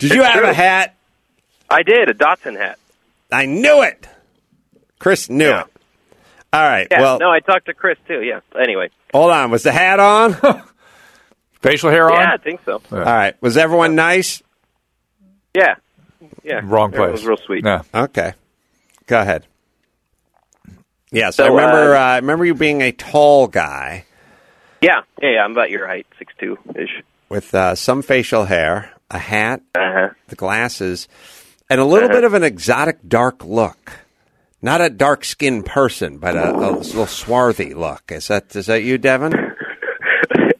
Did 0.00 0.12
you 0.12 0.22
have 0.22 0.44
a 0.44 0.52
hat? 0.52 0.94
I 1.70 1.82
did 1.82 2.08
a 2.08 2.14
Datsun 2.14 2.56
hat. 2.56 2.78
I 3.32 3.46
knew 3.46 3.82
it. 3.82 4.06
Chris 4.98 5.28
knew 5.28 5.48
Yeah. 5.48 5.62
it. 5.62 5.66
All 6.52 6.62
right. 6.62 6.86
Yeah. 6.90 7.00
well, 7.00 7.18
no, 7.18 7.30
I 7.30 7.40
talked 7.40 7.66
to 7.66 7.74
Chris 7.74 7.98
too. 8.06 8.22
Yeah. 8.22 8.40
Anyway. 8.60 8.90
hold 9.12 9.30
on. 9.30 9.50
Was 9.50 9.62
the 9.64 9.72
hat 9.72 9.98
on? 10.00 10.34
Facial 11.62 11.90
hair 11.90 12.10
on? 12.10 12.20
Yeah, 12.20 12.32
I 12.34 12.36
think 12.36 12.60
so. 12.64 12.80
All 12.92 12.98
right. 12.98 13.34
Was 13.42 13.56
everyone 13.56 13.94
nice? 13.96 14.42
Yeah. 15.54 15.76
Yeah. 16.44 16.60
Wrong 16.62 16.90
Everyone 16.92 17.10
place. 17.10 17.12
was 17.12 17.26
real 17.26 17.36
sweet. 17.38 17.64
No. 17.64 17.82
Okay. 17.94 18.34
Go 19.06 19.20
ahead. 19.20 19.46
Yes, 21.10 21.36
So, 21.36 21.44
I 21.44 21.48
remember. 21.48 21.94
uh, 21.94 21.98
Uh, 21.98 22.02
I 22.02 22.16
remember 22.16 22.44
you 22.44 22.54
being 22.54 22.82
a 22.82 22.92
tall 22.92 23.46
guy 23.46 24.04
Yeah. 24.80 25.02
Yeah. 25.22 25.30
Yeah. 25.30 25.44
I'm 25.44 25.52
about 25.52 25.70
your 25.70 25.86
height, 25.86 26.06
six 26.18 26.32
two 26.38 26.58
ish. 26.76 27.02
with 27.28 27.54
uh, 27.54 27.74
some 27.74 28.02
facial 28.02 28.44
hair, 28.44 28.92
a 29.10 29.18
hat, 29.18 29.60
Uh 29.74 29.78
huh. 29.92 30.08
the 30.28 30.36
glasses, 30.36 31.08
and 31.70 31.80
a 31.80 31.84
little 31.84 32.08
Uh-huh. 32.08 32.18
bit 32.18 32.24
of 32.24 32.34
an 32.34 32.42
exotic 32.42 32.98
dark 33.06 33.44
look. 33.44 33.92
Not 34.62 34.80
a 34.80 34.88
dark 34.88 35.24
skinned 35.24 35.66
person, 35.66 36.16
but 36.18 36.36
a, 36.36 36.50
a 36.52 36.70
little 36.72 37.06
swarthy 37.06 37.74
look. 37.74 38.04
Is 38.10 38.28
that 38.28 38.54
is 38.56 38.66
that 38.66 38.82
you, 38.82 38.98
Devin? 38.98 39.32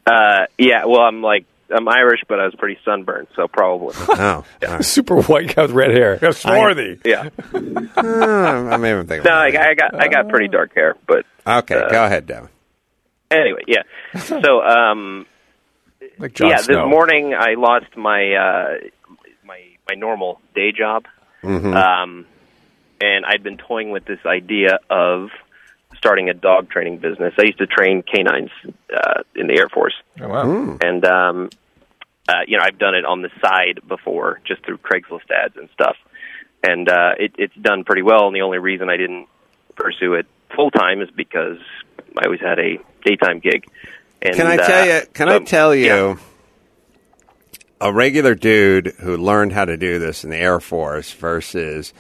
Uh, 0.06 0.44
yeah. 0.58 0.84
Well, 0.84 1.00
I'm 1.00 1.22
like 1.22 1.46
I'm 1.74 1.88
Irish, 1.88 2.20
but 2.28 2.38
I 2.38 2.44
was 2.44 2.54
pretty 2.56 2.78
sunburned, 2.84 3.26
so 3.34 3.48
probably. 3.48 3.94
Oh, 3.96 4.44
super 4.82 5.22
white 5.22 5.54
guy 5.56 5.62
with 5.62 5.70
red 5.70 5.92
hair. 5.92 6.18
How 6.20 6.30
swarthy. 6.32 7.00
Yeah. 7.06 7.30
Uh, 7.54 8.00
I'm 8.70 8.84
even 8.84 9.06
think. 9.06 9.24
No, 9.24 9.30
I, 9.32 9.46
I 9.46 9.74
got 9.74 9.94
I 9.94 10.08
got 10.08 10.28
pretty 10.28 10.48
dark 10.48 10.74
hair, 10.74 10.94
but 11.06 11.24
Okay, 11.46 11.74
uh, 11.76 11.88
go 11.90 12.04
ahead, 12.04 12.26
Devin. 12.26 12.50
anyway, 13.30 13.62
yeah. 13.66 13.82
So, 14.20 14.60
um, 14.62 15.24
Like 16.18 16.34
Jon 16.34 16.50
yeah, 16.50 16.56
Snow. 16.58 16.84
this 16.84 16.90
morning 16.90 17.32
I 17.34 17.54
lost 17.54 17.96
my 17.96 18.34
uh, 18.34 18.88
my 19.88 19.94
my 19.94 19.98
normal 19.98 20.40
day 20.54 20.72
job, 20.72 21.06
Mhm. 21.42 21.74
um, 21.74 22.26
and 23.00 23.24
I'd 23.26 23.42
been 23.42 23.56
toying 23.58 23.90
with 23.90 24.04
this 24.04 24.20
idea 24.26 24.78
of 24.90 25.30
starting 25.96 26.28
a 26.28 26.34
dog 26.34 26.70
training 26.70 26.98
business. 26.98 27.34
I 27.38 27.42
used 27.44 27.58
to 27.58 27.66
train 27.66 28.02
canines 28.02 28.50
uh, 28.94 29.22
in 29.34 29.46
the 29.46 29.58
Air 29.58 29.68
Force, 29.68 29.94
Oh, 30.20 30.28
wow. 30.28 30.44
Hmm. 30.44 30.76
and 30.80 31.04
um, 31.04 31.50
uh, 32.28 32.40
you 32.46 32.56
know 32.56 32.62
I've 32.64 32.78
done 32.78 32.94
it 32.94 33.04
on 33.04 33.22
the 33.22 33.30
side 33.42 33.80
before, 33.86 34.40
just 34.44 34.64
through 34.64 34.78
Craigslist 34.78 35.30
ads 35.30 35.56
and 35.56 35.68
stuff, 35.70 35.96
and 36.62 36.88
uh, 36.88 37.12
it, 37.18 37.32
it's 37.38 37.54
done 37.56 37.84
pretty 37.84 38.02
well. 38.02 38.26
And 38.26 38.34
the 38.36 38.42
only 38.42 38.58
reason 38.58 38.88
I 38.90 38.96
didn't 38.96 39.28
pursue 39.76 40.14
it 40.14 40.26
full 40.54 40.70
time 40.70 41.00
is 41.02 41.10
because 41.10 41.58
I 42.18 42.24
always 42.26 42.40
had 42.40 42.58
a 42.58 42.78
daytime 43.04 43.40
gig. 43.40 43.66
And, 44.22 44.34
Can 44.36 44.46
I 44.46 44.56
uh, 44.56 44.66
tell 44.66 44.86
you? 44.86 45.00
Can 45.12 45.28
I 45.28 45.38
tell 45.40 45.74
you? 45.74 45.84
yeah. 45.86 46.16
A 47.84 47.92
regular 47.92 48.34
dude 48.34 48.94
who 49.00 49.14
learned 49.18 49.52
how 49.52 49.66
to 49.66 49.76
do 49.76 49.98
this 49.98 50.24
in 50.24 50.30
the 50.30 50.38
Air 50.38 50.58
Force 50.58 51.12
versus 51.12 51.92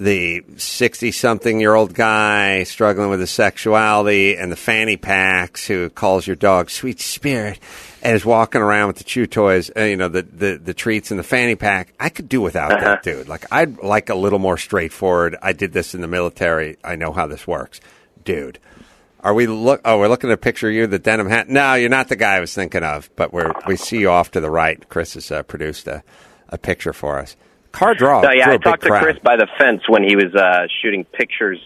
the 0.00 0.42
sixty-something-year-old 0.56 1.92
guy 1.92 2.62
struggling 2.64 3.10
with 3.10 3.20
his 3.20 3.30
sexuality 3.30 4.34
and 4.34 4.50
the 4.50 4.56
fanny 4.56 4.96
packs 4.96 5.66
who 5.66 5.90
calls 5.90 6.26
your 6.26 6.36
dog 6.36 6.70
sweet 6.70 7.00
spirit 7.00 7.60
and 8.02 8.16
is 8.16 8.24
walking 8.24 8.62
around 8.62 8.86
with 8.86 8.96
the 8.96 9.04
chew 9.04 9.26
toys, 9.26 9.70
uh, 9.76 9.82
you 9.82 9.96
know, 9.96 10.08
the, 10.08 10.22
the 10.22 10.56
the 10.56 10.72
treats 10.74 11.10
in 11.10 11.18
the 11.18 11.22
fanny 11.22 11.54
pack. 11.54 11.92
I 12.00 12.08
could 12.08 12.28
do 12.30 12.40
without 12.40 12.72
Uh-huh. 12.72 12.84
that 12.84 13.02
dude. 13.02 13.28
Like 13.28 13.44
I'd 13.52 13.78
like 13.82 14.08
a 14.08 14.14
little 14.14 14.38
more 14.38 14.56
straightforward. 14.56 15.36
I 15.42 15.52
did 15.52 15.74
this 15.74 15.94
in 15.94 16.00
the 16.00 16.08
military. 16.08 16.78
I 16.82 16.96
know 16.96 17.12
how 17.12 17.26
this 17.26 17.46
works, 17.46 17.78
dude. 18.24 18.58
Are 19.24 19.34
we 19.34 19.46
look? 19.46 19.80
Oh, 19.84 19.98
we're 19.98 20.08
looking 20.08 20.30
at 20.30 20.34
a 20.34 20.36
picture 20.36 20.68
of 20.68 20.74
you, 20.74 20.86
the 20.86 20.98
denim 20.98 21.28
hat. 21.28 21.48
No, 21.48 21.74
you're 21.74 21.88
not 21.88 22.08
the 22.08 22.16
guy 22.16 22.36
I 22.36 22.40
was 22.40 22.52
thinking 22.54 22.82
of. 22.84 23.08
But 23.16 23.32
we're 23.32 23.52
we 23.66 23.76
see 23.76 23.98
you 23.98 24.10
off 24.10 24.30
to 24.32 24.40
the 24.40 24.50
right. 24.50 24.86
Chris 24.90 25.14
has 25.14 25.30
uh, 25.32 25.42
produced 25.42 25.88
a, 25.88 26.02
a 26.50 26.58
picture 26.58 26.92
for 26.92 27.18
us. 27.18 27.34
Car 27.72 27.94
draw. 27.94 28.20
No, 28.20 28.30
yeah, 28.30 28.44
drew 28.44 28.52
I 28.52 28.54
a 28.56 28.58
big 28.58 28.62
talked 28.64 28.82
to 28.82 28.88
crowd. 28.88 29.02
Chris 29.02 29.18
by 29.20 29.36
the 29.36 29.48
fence 29.58 29.82
when 29.88 30.04
he 30.04 30.14
was 30.14 30.34
uh, 30.34 30.66
shooting 30.82 31.04
pictures 31.04 31.58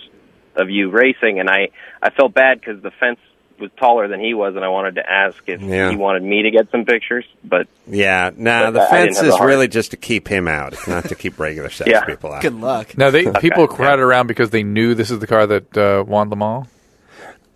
of 0.56 0.70
you 0.70 0.88
racing, 0.90 1.40
and 1.40 1.50
I 1.50 1.68
I 2.00 2.10
felt 2.10 2.32
bad 2.32 2.60
because 2.60 2.80
the 2.80 2.92
fence 2.92 3.18
was 3.60 3.70
taller 3.76 4.06
than 4.06 4.20
he 4.20 4.34
was, 4.34 4.54
and 4.54 4.64
I 4.64 4.68
wanted 4.68 4.94
to 4.94 5.10
ask 5.12 5.36
if 5.48 5.60
Yeah. 5.60 5.90
he 5.90 5.96
wanted 5.96 6.22
me 6.22 6.42
to 6.42 6.52
get 6.52 6.70
some 6.70 6.84
pictures, 6.84 7.24
but 7.42 7.66
Yeah, 7.88 8.30
nah, 8.36 8.70
the 8.70 8.80
I- 8.82 8.86
I 8.86 8.88
fence 8.88 9.16
didn't 9.16 9.32
is 9.32 9.38
the 9.40 9.44
really 9.44 9.66
just 9.66 9.90
to 9.90 9.96
keep 9.96 10.28
him 10.28 10.46
out. 10.46 10.74
It's 10.74 10.86
not 10.86 11.06
to 11.06 11.16
keep 11.16 11.40
regular 11.40 11.68
sex 11.70 11.90
Yeah. 11.90 12.04
people 12.04 12.32
out. 12.32 12.40
Good 12.42 12.54
luck. 12.54 12.96
Now 12.96 13.10
they 13.10 13.28
people 13.40 13.66
crowded 13.66 14.02
around 14.02 14.28
because 14.28 14.50
they 14.50 14.62
knew 14.62 14.94
this 14.94 15.10
is 15.10 15.18
the 15.18 15.26
car 15.26 15.44
that 15.48 15.76
uh, 15.76 16.04
won 16.06 16.30
Le 16.30 16.36
Mans. 16.36 16.68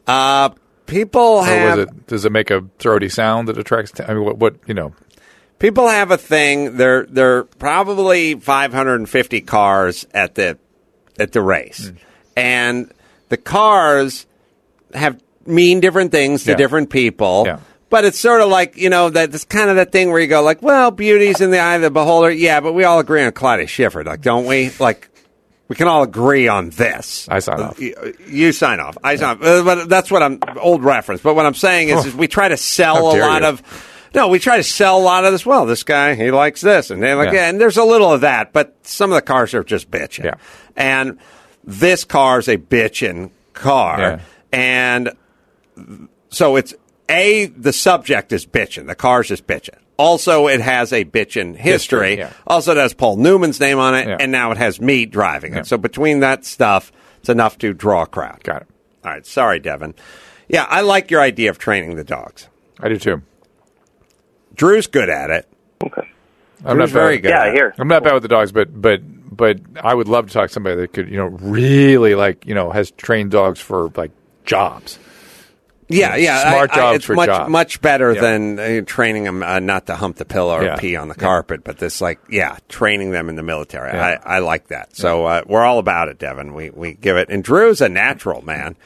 Uh, 0.07 0.51
people 0.87 1.43
have 1.43 1.79
was 1.79 1.87
it? 1.89 2.07
Does 2.07 2.25
it 2.25 2.33
make 2.33 2.51
a 2.51 2.65
throaty 2.79 3.09
sound 3.09 3.49
that 3.49 3.59
attracts? 3.59 3.93
I 4.01 4.15
mean, 4.15 4.25
what, 4.25 4.39
what 4.39 4.57
you 4.67 4.75
know? 4.75 4.95
people 5.59 5.87
have 5.89 6.11
a 6.11 6.19
thing. 6.19 6.77
There, 6.77 7.07
there 7.07 7.39
are 7.39 7.45
probably 7.45 8.35
550 8.35 9.41
cars 9.43 10.07
at 10.13 10.35
the 10.35 10.59
at 11.19 11.33
the 11.33 11.41
race, 11.43 11.89
Hmm. 11.89 11.97
and 12.37 12.93
the 13.29 13.37
cars 13.37 14.27
have 14.95 15.21
mean 15.47 15.81
different 15.81 16.11
things 16.11 16.45
to 16.45 16.51
Yeah. 16.51 16.57
different 16.57 16.91
people. 16.91 17.45
Yeah. 17.47 17.59
But 17.91 18.05
it's 18.07 18.19
sort 18.19 18.41
of 18.41 18.49
like 18.49 18.77
you 18.77 18.89
know 18.91 19.11
that 19.11 19.35
it's 19.35 19.45
kind 19.45 19.69
of 19.71 19.77
that 19.77 19.93
thing 19.93 20.11
where 20.11 20.21
you 20.21 20.27
go 20.27 20.43
like, 20.43 20.63
well, 20.63 20.91
beauty's 20.91 21.41
in 21.41 21.51
the 21.51 21.59
eye 21.59 21.75
of 21.77 21.83
the 21.83 21.91
beholder. 21.91 22.31
Yeah, 22.31 22.61
but 22.61 22.73
we 22.73 22.85
all 22.85 22.99
agree 22.99 23.23
on 23.23 23.31
Claudia 23.33 23.67
Schiffer, 23.67 24.03
like, 24.03 24.23
don't 24.23 24.47
we? 24.47 24.71
Like, 24.81 25.09
we 25.73 25.77
can 25.77 25.89
all 25.89 26.03
agree 26.03 26.49
on 26.49 26.69
this. 26.69 27.27
I 27.31 27.39
sign 27.39 27.59
off. 27.59 27.81
You, 27.81 28.15
you 28.29 28.53
sign 28.53 28.79
off. 28.79 28.99
I 29.03 29.17
sign 29.17 29.39
off. 29.39 29.43
Uh, 29.43 29.65
But 29.65 29.89
that's 29.89 30.11
what 30.11 30.23
I'm 30.23 30.39
old 30.61 30.85
reference. 30.85 31.23
But 31.23 31.35
what 31.35 31.47
I'm 31.47 31.55
saying 31.55 31.89
is, 31.89 32.05
is 32.05 32.15
we 32.15 32.29
try 32.29 32.49
to 32.49 32.59
sell 32.59 32.99
a 32.99 33.17
lot 33.19 33.41
you. 33.41 33.49
of. 33.49 34.11
No, 34.15 34.29
we 34.29 34.39
try 34.39 34.59
to 34.59 34.63
sell 34.63 34.99
a 34.99 35.01
lot 35.01 35.25
of 35.25 35.33
this. 35.33 35.47
Well, 35.47 35.65
this 35.65 35.83
guy 35.83 36.15
he 36.15 36.31
likes 36.31 36.61
this, 36.61 36.91
and 36.91 37.03
they 37.03 37.15
like, 37.15 37.29
Yeah. 37.29 37.33
yeah. 37.45 37.49
and 37.49 37.59
there's 37.59 37.79
a 37.79 37.85
little 37.85 38.13
of 38.13 38.21
that. 38.21 38.53
But 38.53 38.77
some 38.83 39.11
of 39.11 39.15
the 39.15 39.23
cars 39.23 39.55
are 39.55 39.65
just 39.65 39.91
bitching. 39.91 40.25
Yeah. 40.25 40.35
And 40.77 41.17
this 41.65 42.05
car's 42.05 42.49
a 42.49 42.59
bitchin' 42.59 43.31
car, 43.55 43.99
Yeah. 43.99 44.21
and 44.53 45.13
so 46.29 46.57
it's 46.57 46.75
a 47.09 47.47
the 47.47 47.73
subject 47.73 48.31
is 48.35 48.45
bitching. 48.45 48.89
The 48.89 48.95
car's 48.95 49.29
just 49.29 49.47
bitching. 49.47 49.79
Also, 50.03 50.49
it 50.49 50.61
has 50.61 50.93
a 50.93 51.05
bitchin' 51.05 51.55
history. 51.57 52.17
History, 52.17 52.19
yeah. 52.19 52.33
Also, 52.47 52.73
it 52.73 52.77
has 52.79 52.93
Paul 52.93 53.17
Newman's 53.19 53.61
name 53.61 53.79
on 53.79 53.95
it, 53.95 54.09
Yeah. 54.09 54.17
and 54.19 54.33
now 54.33 54.51
it 54.51 54.59
has 54.59 54.81
me 54.81 55.07
driving 55.07 55.53
Yeah. 55.53 55.61
it. 55.61 55.67
So 55.67 55.79
between 55.79 56.21
that 56.21 56.45
stuff, 56.45 56.91
it's 57.21 57.29
enough 57.29 57.57
to 57.59 57.73
draw 57.73 58.03
a 58.03 58.07
crowd. 58.07 58.43
Got 58.43 58.63
it. 58.63 58.69
All 59.05 59.13
right, 59.13 59.25
sorry, 59.25 59.61
Devin. 59.61 59.95
Yeah, 60.49 60.67
I 60.69 60.81
like 60.81 61.11
your 61.11 61.21
idea 61.21 61.51
of 61.51 61.59
training 61.59 61.95
the 61.97 62.05
dogs. 62.05 62.49
I 62.81 62.89
do 62.89 62.99
too. 62.99 63.23
Drew's 64.55 64.87
good 64.87 65.09
at 65.09 65.31
it. 65.31 65.49
okay. 65.85 66.09
I'm 66.65 66.77
Drew's 66.77 66.93
not 66.93 67.01
very 67.01 67.17
bad. 67.17 67.23
good. 67.23 67.29
Yeah, 67.31 67.41
at 67.41 67.47
I 67.47 67.49
it. 67.51 67.55
hear. 67.55 67.75
I'm 67.79 67.89
not 67.89 68.05
bad 68.05 68.15
with 68.15 68.23
the 68.23 68.29
dogs, 68.29 68.53
but 68.53 68.81
but 68.81 69.01
but 69.37 69.59
I 69.83 69.95
would 69.95 70.09
love 70.09 70.27
to 70.29 70.33
talk 70.33 70.49
to 70.49 70.53
somebody 70.53 70.77
that 70.77 70.93
could 70.93 71.09
you 71.09 71.17
know 71.17 71.27
really 71.27 72.15
like 72.15 72.45
you 72.47 72.55
know 72.55 72.71
has 72.71 72.91
trained 72.93 73.31
dogs 73.31 73.61
for 73.61 73.91
like 73.97 74.11
jobs. 74.45 74.99
Yeah, 75.89 76.17
yeah. 76.17 76.49
Smart 76.51 76.71
I- 76.71 76.73
I- 76.73 76.77
jobs 76.77 76.97
it's 76.97 77.05
for 77.05 77.15
much 77.15 77.27
jobs. 77.27 77.51
much 77.51 77.81
better 77.83 78.13
Yeah. 78.13 78.21
than 78.21 78.59
uh, 78.59 78.81
training 78.87 79.25
them 79.25 79.43
uh, 79.43 79.59
not 79.61 79.87
to 79.87 79.97
hump 79.97 80.17
the 80.17 80.25
pillow 80.25 80.57
or 80.57 80.65
Yeah. 80.65 80.77
pee 80.77 80.97
on 80.97 81.09
the 81.09 81.15
Yeah. 81.19 81.23
carpet, 81.25 81.65
but 81.65 81.79
this 81.79 82.01
like 82.01 82.19
yeah, 82.31 82.57
training 82.69 83.11
them 83.11 83.29
in 83.29 83.37
the 83.37 83.43
military. 83.43 83.91
I, 83.99 84.15
I 84.15 84.39
like 84.39 84.69
that. 84.69 84.97
So 84.97 85.27
uh, 85.27 85.43
we're 85.47 85.65
all 85.65 85.79
about 85.79 86.09
it, 86.09 86.19
Devin. 86.19 86.55
We 86.55 86.71
we 86.71 86.95
give 86.95 87.17
it. 87.17 87.29
And 87.29 87.45
Drew's 87.45 87.81
a 87.81 87.89
natural 87.89 88.43
man. 88.43 88.77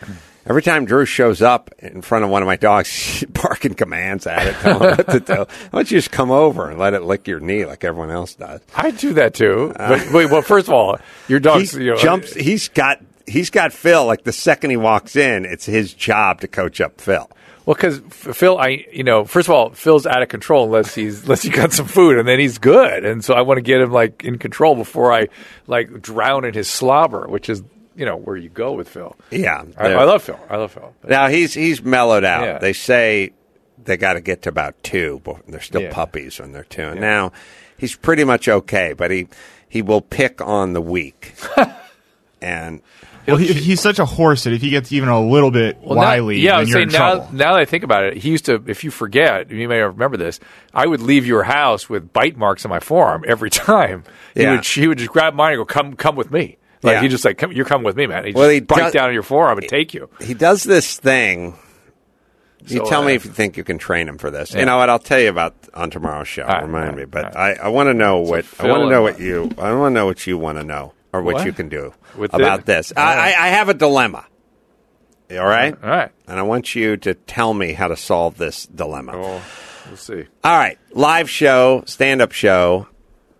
Every 0.48 0.62
time 0.62 0.85
Drew 0.85 1.04
shows 1.04 1.42
up 1.42 1.70
in 1.80 2.02
front 2.02 2.24
of 2.24 2.30
one 2.30 2.40
of 2.40 2.46
my 2.46 2.54
dogs, 2.54 3.24
barking 3.30 3.74
commands 3.74 4.28
at 4.28 4.46
it, 4.46 4.54
telling 4.61 4.90
it 4.90 4.98
what 4.98 5.09
to 5.09 5.18
do. 5.20 5.35
Why 5.35 5.46
don't 5.72 5.90
you 5.90 5.98
just 5.98 6.12
come 6.12 6.30
over 6.30 6.70
and 6.70 6.78
let 6.78 6.94
it 6.94 7.02
lick 7.02 7.26
your 7.26 7.40
knee 7.40 7.66
like 7.66 7.82
everyone 7.82 8.11
else 8.12 8.35
does? 8.37 8.61
I 8.76 8.92
do 8.92 9.12
that 9.14 9.35
too. 9.35 9.72
but 9.76 10.12
wait, 10.12 10.30
well, 10.30 10.42
first 10.42 10.68
of 10.68 10.74
all, 10.74 10.98
your 11.26 11.40
dog 11.40 11.62
you 11.72 11.87
know, 11.90 11.96
jumps. 11.96 12.32
He's 12.32 12.68
got 12.68 13.00
he's 13.27 13.51
got 13.51 13.73
Phil. 13.73 14.05
Like 14.07 14.25
the 14.25 14.33
second 14.33 14.71
he 14.71 14.77
walks 14.77 15.17
in, 15.17 15.45
it's 15.45 15.67
his 15.67 15.93
job 15.95 16.41
to 16.43 16.49
coach 16.49 16.81
up 16.81 17.01
Phil. 17.01 17.29
Well, 17.65 17.75
because 17.75 17.99
Phil, 18.11 18.59
I 18.59 18.85
you 18.93 19.03
know, 19.03 19.25
first 19.25 19.49
of 19.49 19.55
all, 19.55 19.71
Phil's 19.71 20.07
out 20.07 20.23
of 20.23 20.29
control 20.29 20.67
unless 20.67 20.95
he's 20.95 21.23
unless 21.25 21.43
he 21.43 21.51
got 21.51 21.73
some 21.73 21.87
food, 21.87 22.19
and 22.19 22.27
then 22.29 22.39
he's 22.39 22.59
good, 22.59 23.05
and 23.05 23.25
so 23.25 23.35
I 23.35 23.43
want 23.43 23.59
to 23.59 23.62
get 23.62 23.81
him 23.81 23.91
like 23.91 24.25
in 24.25 24.39
control 24.39 24.75
before 24.77 25.12
I 25.12 25.29
like 25.67 26.01
drown 26.01 26.45
in 26.45 26.55
his 26.55 26.69
slobber, 26.69 27.27
which 27.27 27.49
is 27.49 27.62
you 27.97 28.05
know 28.07 28.17
where 28.17 28.37
you 28.37 28.49
go 28.51 28.73
with 28.73 28.89
Phil. 28.89 29.17
Yeah, 29.31 29.65
I, 29.77 29.89
I 29.95 30.05
love 30.05 30.23
Phil. 30.23 30.39
I 30.49 30.57
love 30.59 30.73
Phil. 30.73 30.95
Now 31.09 31.27
he's 31.29 31.55
he's 31.55 31.83
mellowed 31.83 32.25
out. 32.25 32.45
Yeah. 32.45 32.59
They 32.59 32.73
say 32.73 33.33
they 33.83 33.97
got 33.97 34.12
to 34.15 34.21
get 34.21 34.43
to 34.43 34.49
about 34.49 34.81
two, 34.85 35.21
but 35.25 35.47
they're 35.49 35.61
still 35.61 35.83
Yeah. 35.83 35.93
puppies 35.93 36.39
when 36.39 36.53
they're 36.53 36.65
two. 36.65 36.83
And 36.83 37.01
now 37.01 37.33
he's 37.79 37.97
pretty 37.97 38.23
much 38.25 38.49
okay, 38.49 38.93
but 38.93 39.11
he 39.11 39.27
he 39.69 39.83
will 39.83 40.01
pick 40.03 40.41
on 40.41 40.73
the 40.73 40.81
weak. 40.81 41.35
and 42.41 42.81
Well, 43.27 43.37
he, 43.37 43.53
he's 43.53 43.81
such 43.81 43.99
a 43.99 44.05
horse 44.05 44.45
that 44.45 44.53
if 44.53 44.61
he 44.62 44.71
gets 44.71 44.93
even 44.93 45.09
a 45.09 45.21
little 45.21 45.51
bit 45.51 45.79
Well, 45.83 45.97
now- 45.97 46.03
wily, 46.03 46.39
yeah, 46.41 46.53
I 46.53 46.57
then 46.57 46.59
would 46.61 46.69
you're 46.69 46.79
say 46.79 46.83
in 46.83 46.89
now, 46.91 47.15
trouble. 47.17 47.33
now 47.33 47.53
that 47.55 47.61
I 47.61 47.65
think 47.65 47.85
about 47.85 48.05
it, 48.05 48.17
he 48.19 48.31
used 48.31 48.45
to. 48.47 48.62
If 48.67 48.85
you 48.85 48.91
forget, 48.91 49.51
you 49.51 49.69
may 49.69 49.81
remember 49.81 50.17
this. 50.17 50.39
I 50.73 50.87
would 50.87 51.01
leave 51.01 51.27
your 51.27 51.43
house 51.43 51.89
with 51.89 52.12
bite 52.12 52.37
marks 52.37 52.65
on 52.65 52.71
my 52.71 52.81
forearm 52.81 53.25
every 53.27 53.51
time. 53.51 54.05
He 54.35 54.43
Yeah. 54.43 54.53
would 54.57 54.65
he 54.65 54.87
would 54.87 54.99
just 54.99 55.11
grab 55.11 55.35
mine 55.35 55.55
and 55.55 55.61
go, 55.61 55.65
"Come, 55.65 55.95
come 55.97 56.17
with 56.17 56.31
me." 56.31 56.59
Like 56.83 56.95
Yeah. 56.95 57.03
he 57.03 57.09
just 57.09 57.25
like, 57.25 57.39
come, 57.39 57.53
"You're 57.53 57.65
coming 57.65 57.85
with 57.85 57.97
me, 57.97 58.07
man." 58.07 58.25
He 58.25 58.31
just 58.31 58.39
Well, 58.39 58.49
he 58.51 58.61
bite 58.61 58.77
does- 58.77 58.93
down 58.93 59.09
on 59.09 59.15
your 59.15 59.23
forearm 59.23 59.59
and 59.59 59.69
take 59.69 59.93
you. 59.95 60.09
he 60.21 60.35
does 60.35 60.62
this 60.62 60.97
thing. 60.99 61.55
You 62.69 62.79
So, 62.79 62.85
tell 62.87 63.03
me 63.05 63.12
uh, 63.12 63.17
if 63.17 63.25
you 63.25 63.31
think 63.31 63.57
you 63.57 63.62
can 63.65 63.79
train 63.79 64.09
him 64.09 64.19
for 64.19 64.31
this. 64.31 64.53
Yeah. 64.53 64.61
You 64.61 64.67
know 64.67 64.79
what? 64.79 64.91
I'll 64.91 64.99
tell 64.99 65.21
you 65.21 65.29
about 65.31 65.55
on 65.75 65.91
tomorrow's 65.91 66.27
show. 66.27 66.43
All 66.43 66.49
right, 66.49 66.62
Remind 66.62 66.85
all 66.85 66.91
right, 66.91 66.99
me, 66.99 67.05
but 67.05 67.25
all 67.27 67.31
right. 67.43 67.61
I, 67.61 67.65
I 67.67 67.69
want 67.69 67.89
to 67.89 67.95
know 67.95 68.19
what 68.21 68.45
I 68.59 68.67
want 68.69 68.83
to 68.83 68.89
know 68.91 69.03
what 69.03 69.21
you 69.21 69.51
I 69.59 69.73
want 69.75 69.93
to 69.93 69.95
know 69.95 70.07
what 70.07 70.27
you 70.27 70.37
want 70.39 70.59
to 70.59 70.64
know 70.64 70.93
or 71.19 71.23
what, 71.23 71.35
What? 71.37 71.47
you 71.47 71.53
can 71.53 71.69
do 71.69 71.93
With 72.17 72.35
about 72.35 72.61
it? 72.61 72.67
this. 72.67 72.93
I. 72.97 73.33
I, 73.35 73.47
I 73.47 73.49
have 73.49 73.69
a 73.69 73.75
dilemma. 73.75 74.27
All 75.31 75.39
right, 75.45 75.75
All 75.83 75.91
right. 75.91 76.12
and 76.29 76.39
I 76.39 76.43
want 76.43 76.75
you 76.77 76.97
to 76.99 77.14
tell 77.14 77.53
me 77.53 77.73
how 77.73 77.89
to 77.89 77.97
solve 77.97 78.37
this 78.39 78.67
dilemma. 78.67 79.19
Well, 79.19 79.43
we'll 79.89 79.97
see. 79.97 80.25
All 80.45 80.57
right, 80.57 80.79
live 80.93 81.29
show, 81.29 81.83
stand 81.87 82.23
up 82.23 82.31
show, 82.31 82.87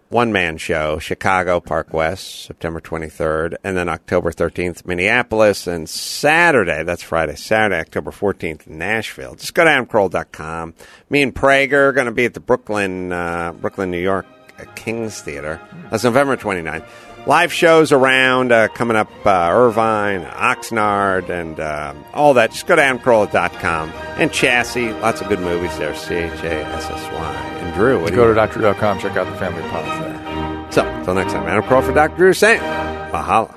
one 0.09 0.33
man 0.33 0.57
show, 0.59 0.99
Chicago 0.99 1.61
Park 1.61 1.93
West, 1.93 2.43
September 2.47 2.81
23rd, 2.81 3.55
and 3.62 3.77
then 3.77 3.89
October 3.89 4.33
13th, 4.33 4.85
Minneapolis, 4.85 5.68
and 5.68 5.89
Saturday, 5.89 6.83
that's 6.83 7.03
Friday, 7.05 7.37
Saturday, 7.37 7.79
October 7.81 8.11
14th, 8.11 8.66
Nashville. 8.66 9.37
Just 9.37 9.55
go 9.55 9.62
to 9.62 9.70
adamcarolla.com. 9.70 10.74
Me 11.09 11.22
and 11.22 11.33
Prager 11.33 11.72
are 11.89 11.93
going 11.93 12.07
to 12.07 12.12
be 12.12 12.24
at 12.24 12.35
the 12.35 12.41
Brooklyn, 12.41 13.12
uh, 13.12 13.53
Brooklyn, 13.53 13.93
New 13.93 14.01
York 14.03 14.27
uh, 14.59 14.64
King's 14.74 15.20
Theater. 15.22 15.61
That's 15.91 16.03
November 16.03 16.37
29th. 16.37 16.85
Live 17.27 17.53
shows 17.53 17.91
around 17.91 18.53
uh, 18.53 18.68
coming 18.68 18.97
up 18.97 19.11
uh, 19.27 19.49
Irvine, 19.51 20.24
Oxnard, 20.24 21.29
and 21.29 21.59
uh, 21.59 21.93
all 22.14 22.35
that. 22.35 22.53
Just 22.53 22.68
go 22.68 22.77
to 22.77 22.83
adamcarolla.com. 22.83 23.91
And 24.16 24.31
Chassy, 24.31 24.99
lots 25.01 25.20
of 25.20 25.29
good 25.29 25.41
movies 25.41 25.77
there. 25.77 25.93
C 25.97 26.14
H 26.14 26.45
A 26.45 26.64
S 26.66 26.89
S 26.89 27.12
Y. 27.12 27.35
And 27.35 27.74
Drew, 27.74 28.01
what 28.01 28.14
Go 28.14 28.29
to 28.29 28.35
doctor.com, 28.35 29.01
check 29.01 29.16
out 29.16 29.29
the 29.29 29.39
family 29.39 29.62
pods 29.70 29.89
there. 29.99 30.72
So, 30.72 30.87
until 30.87 31.14
next 31.14 31.33
time, 31.33 31.49
Adam 31.49 31.64
for 31.64 31.93
Dr. 31.93 32.16
Drew 32.16 32.33
saying, 32.33 32.61
Mahalo. 32.61 33.53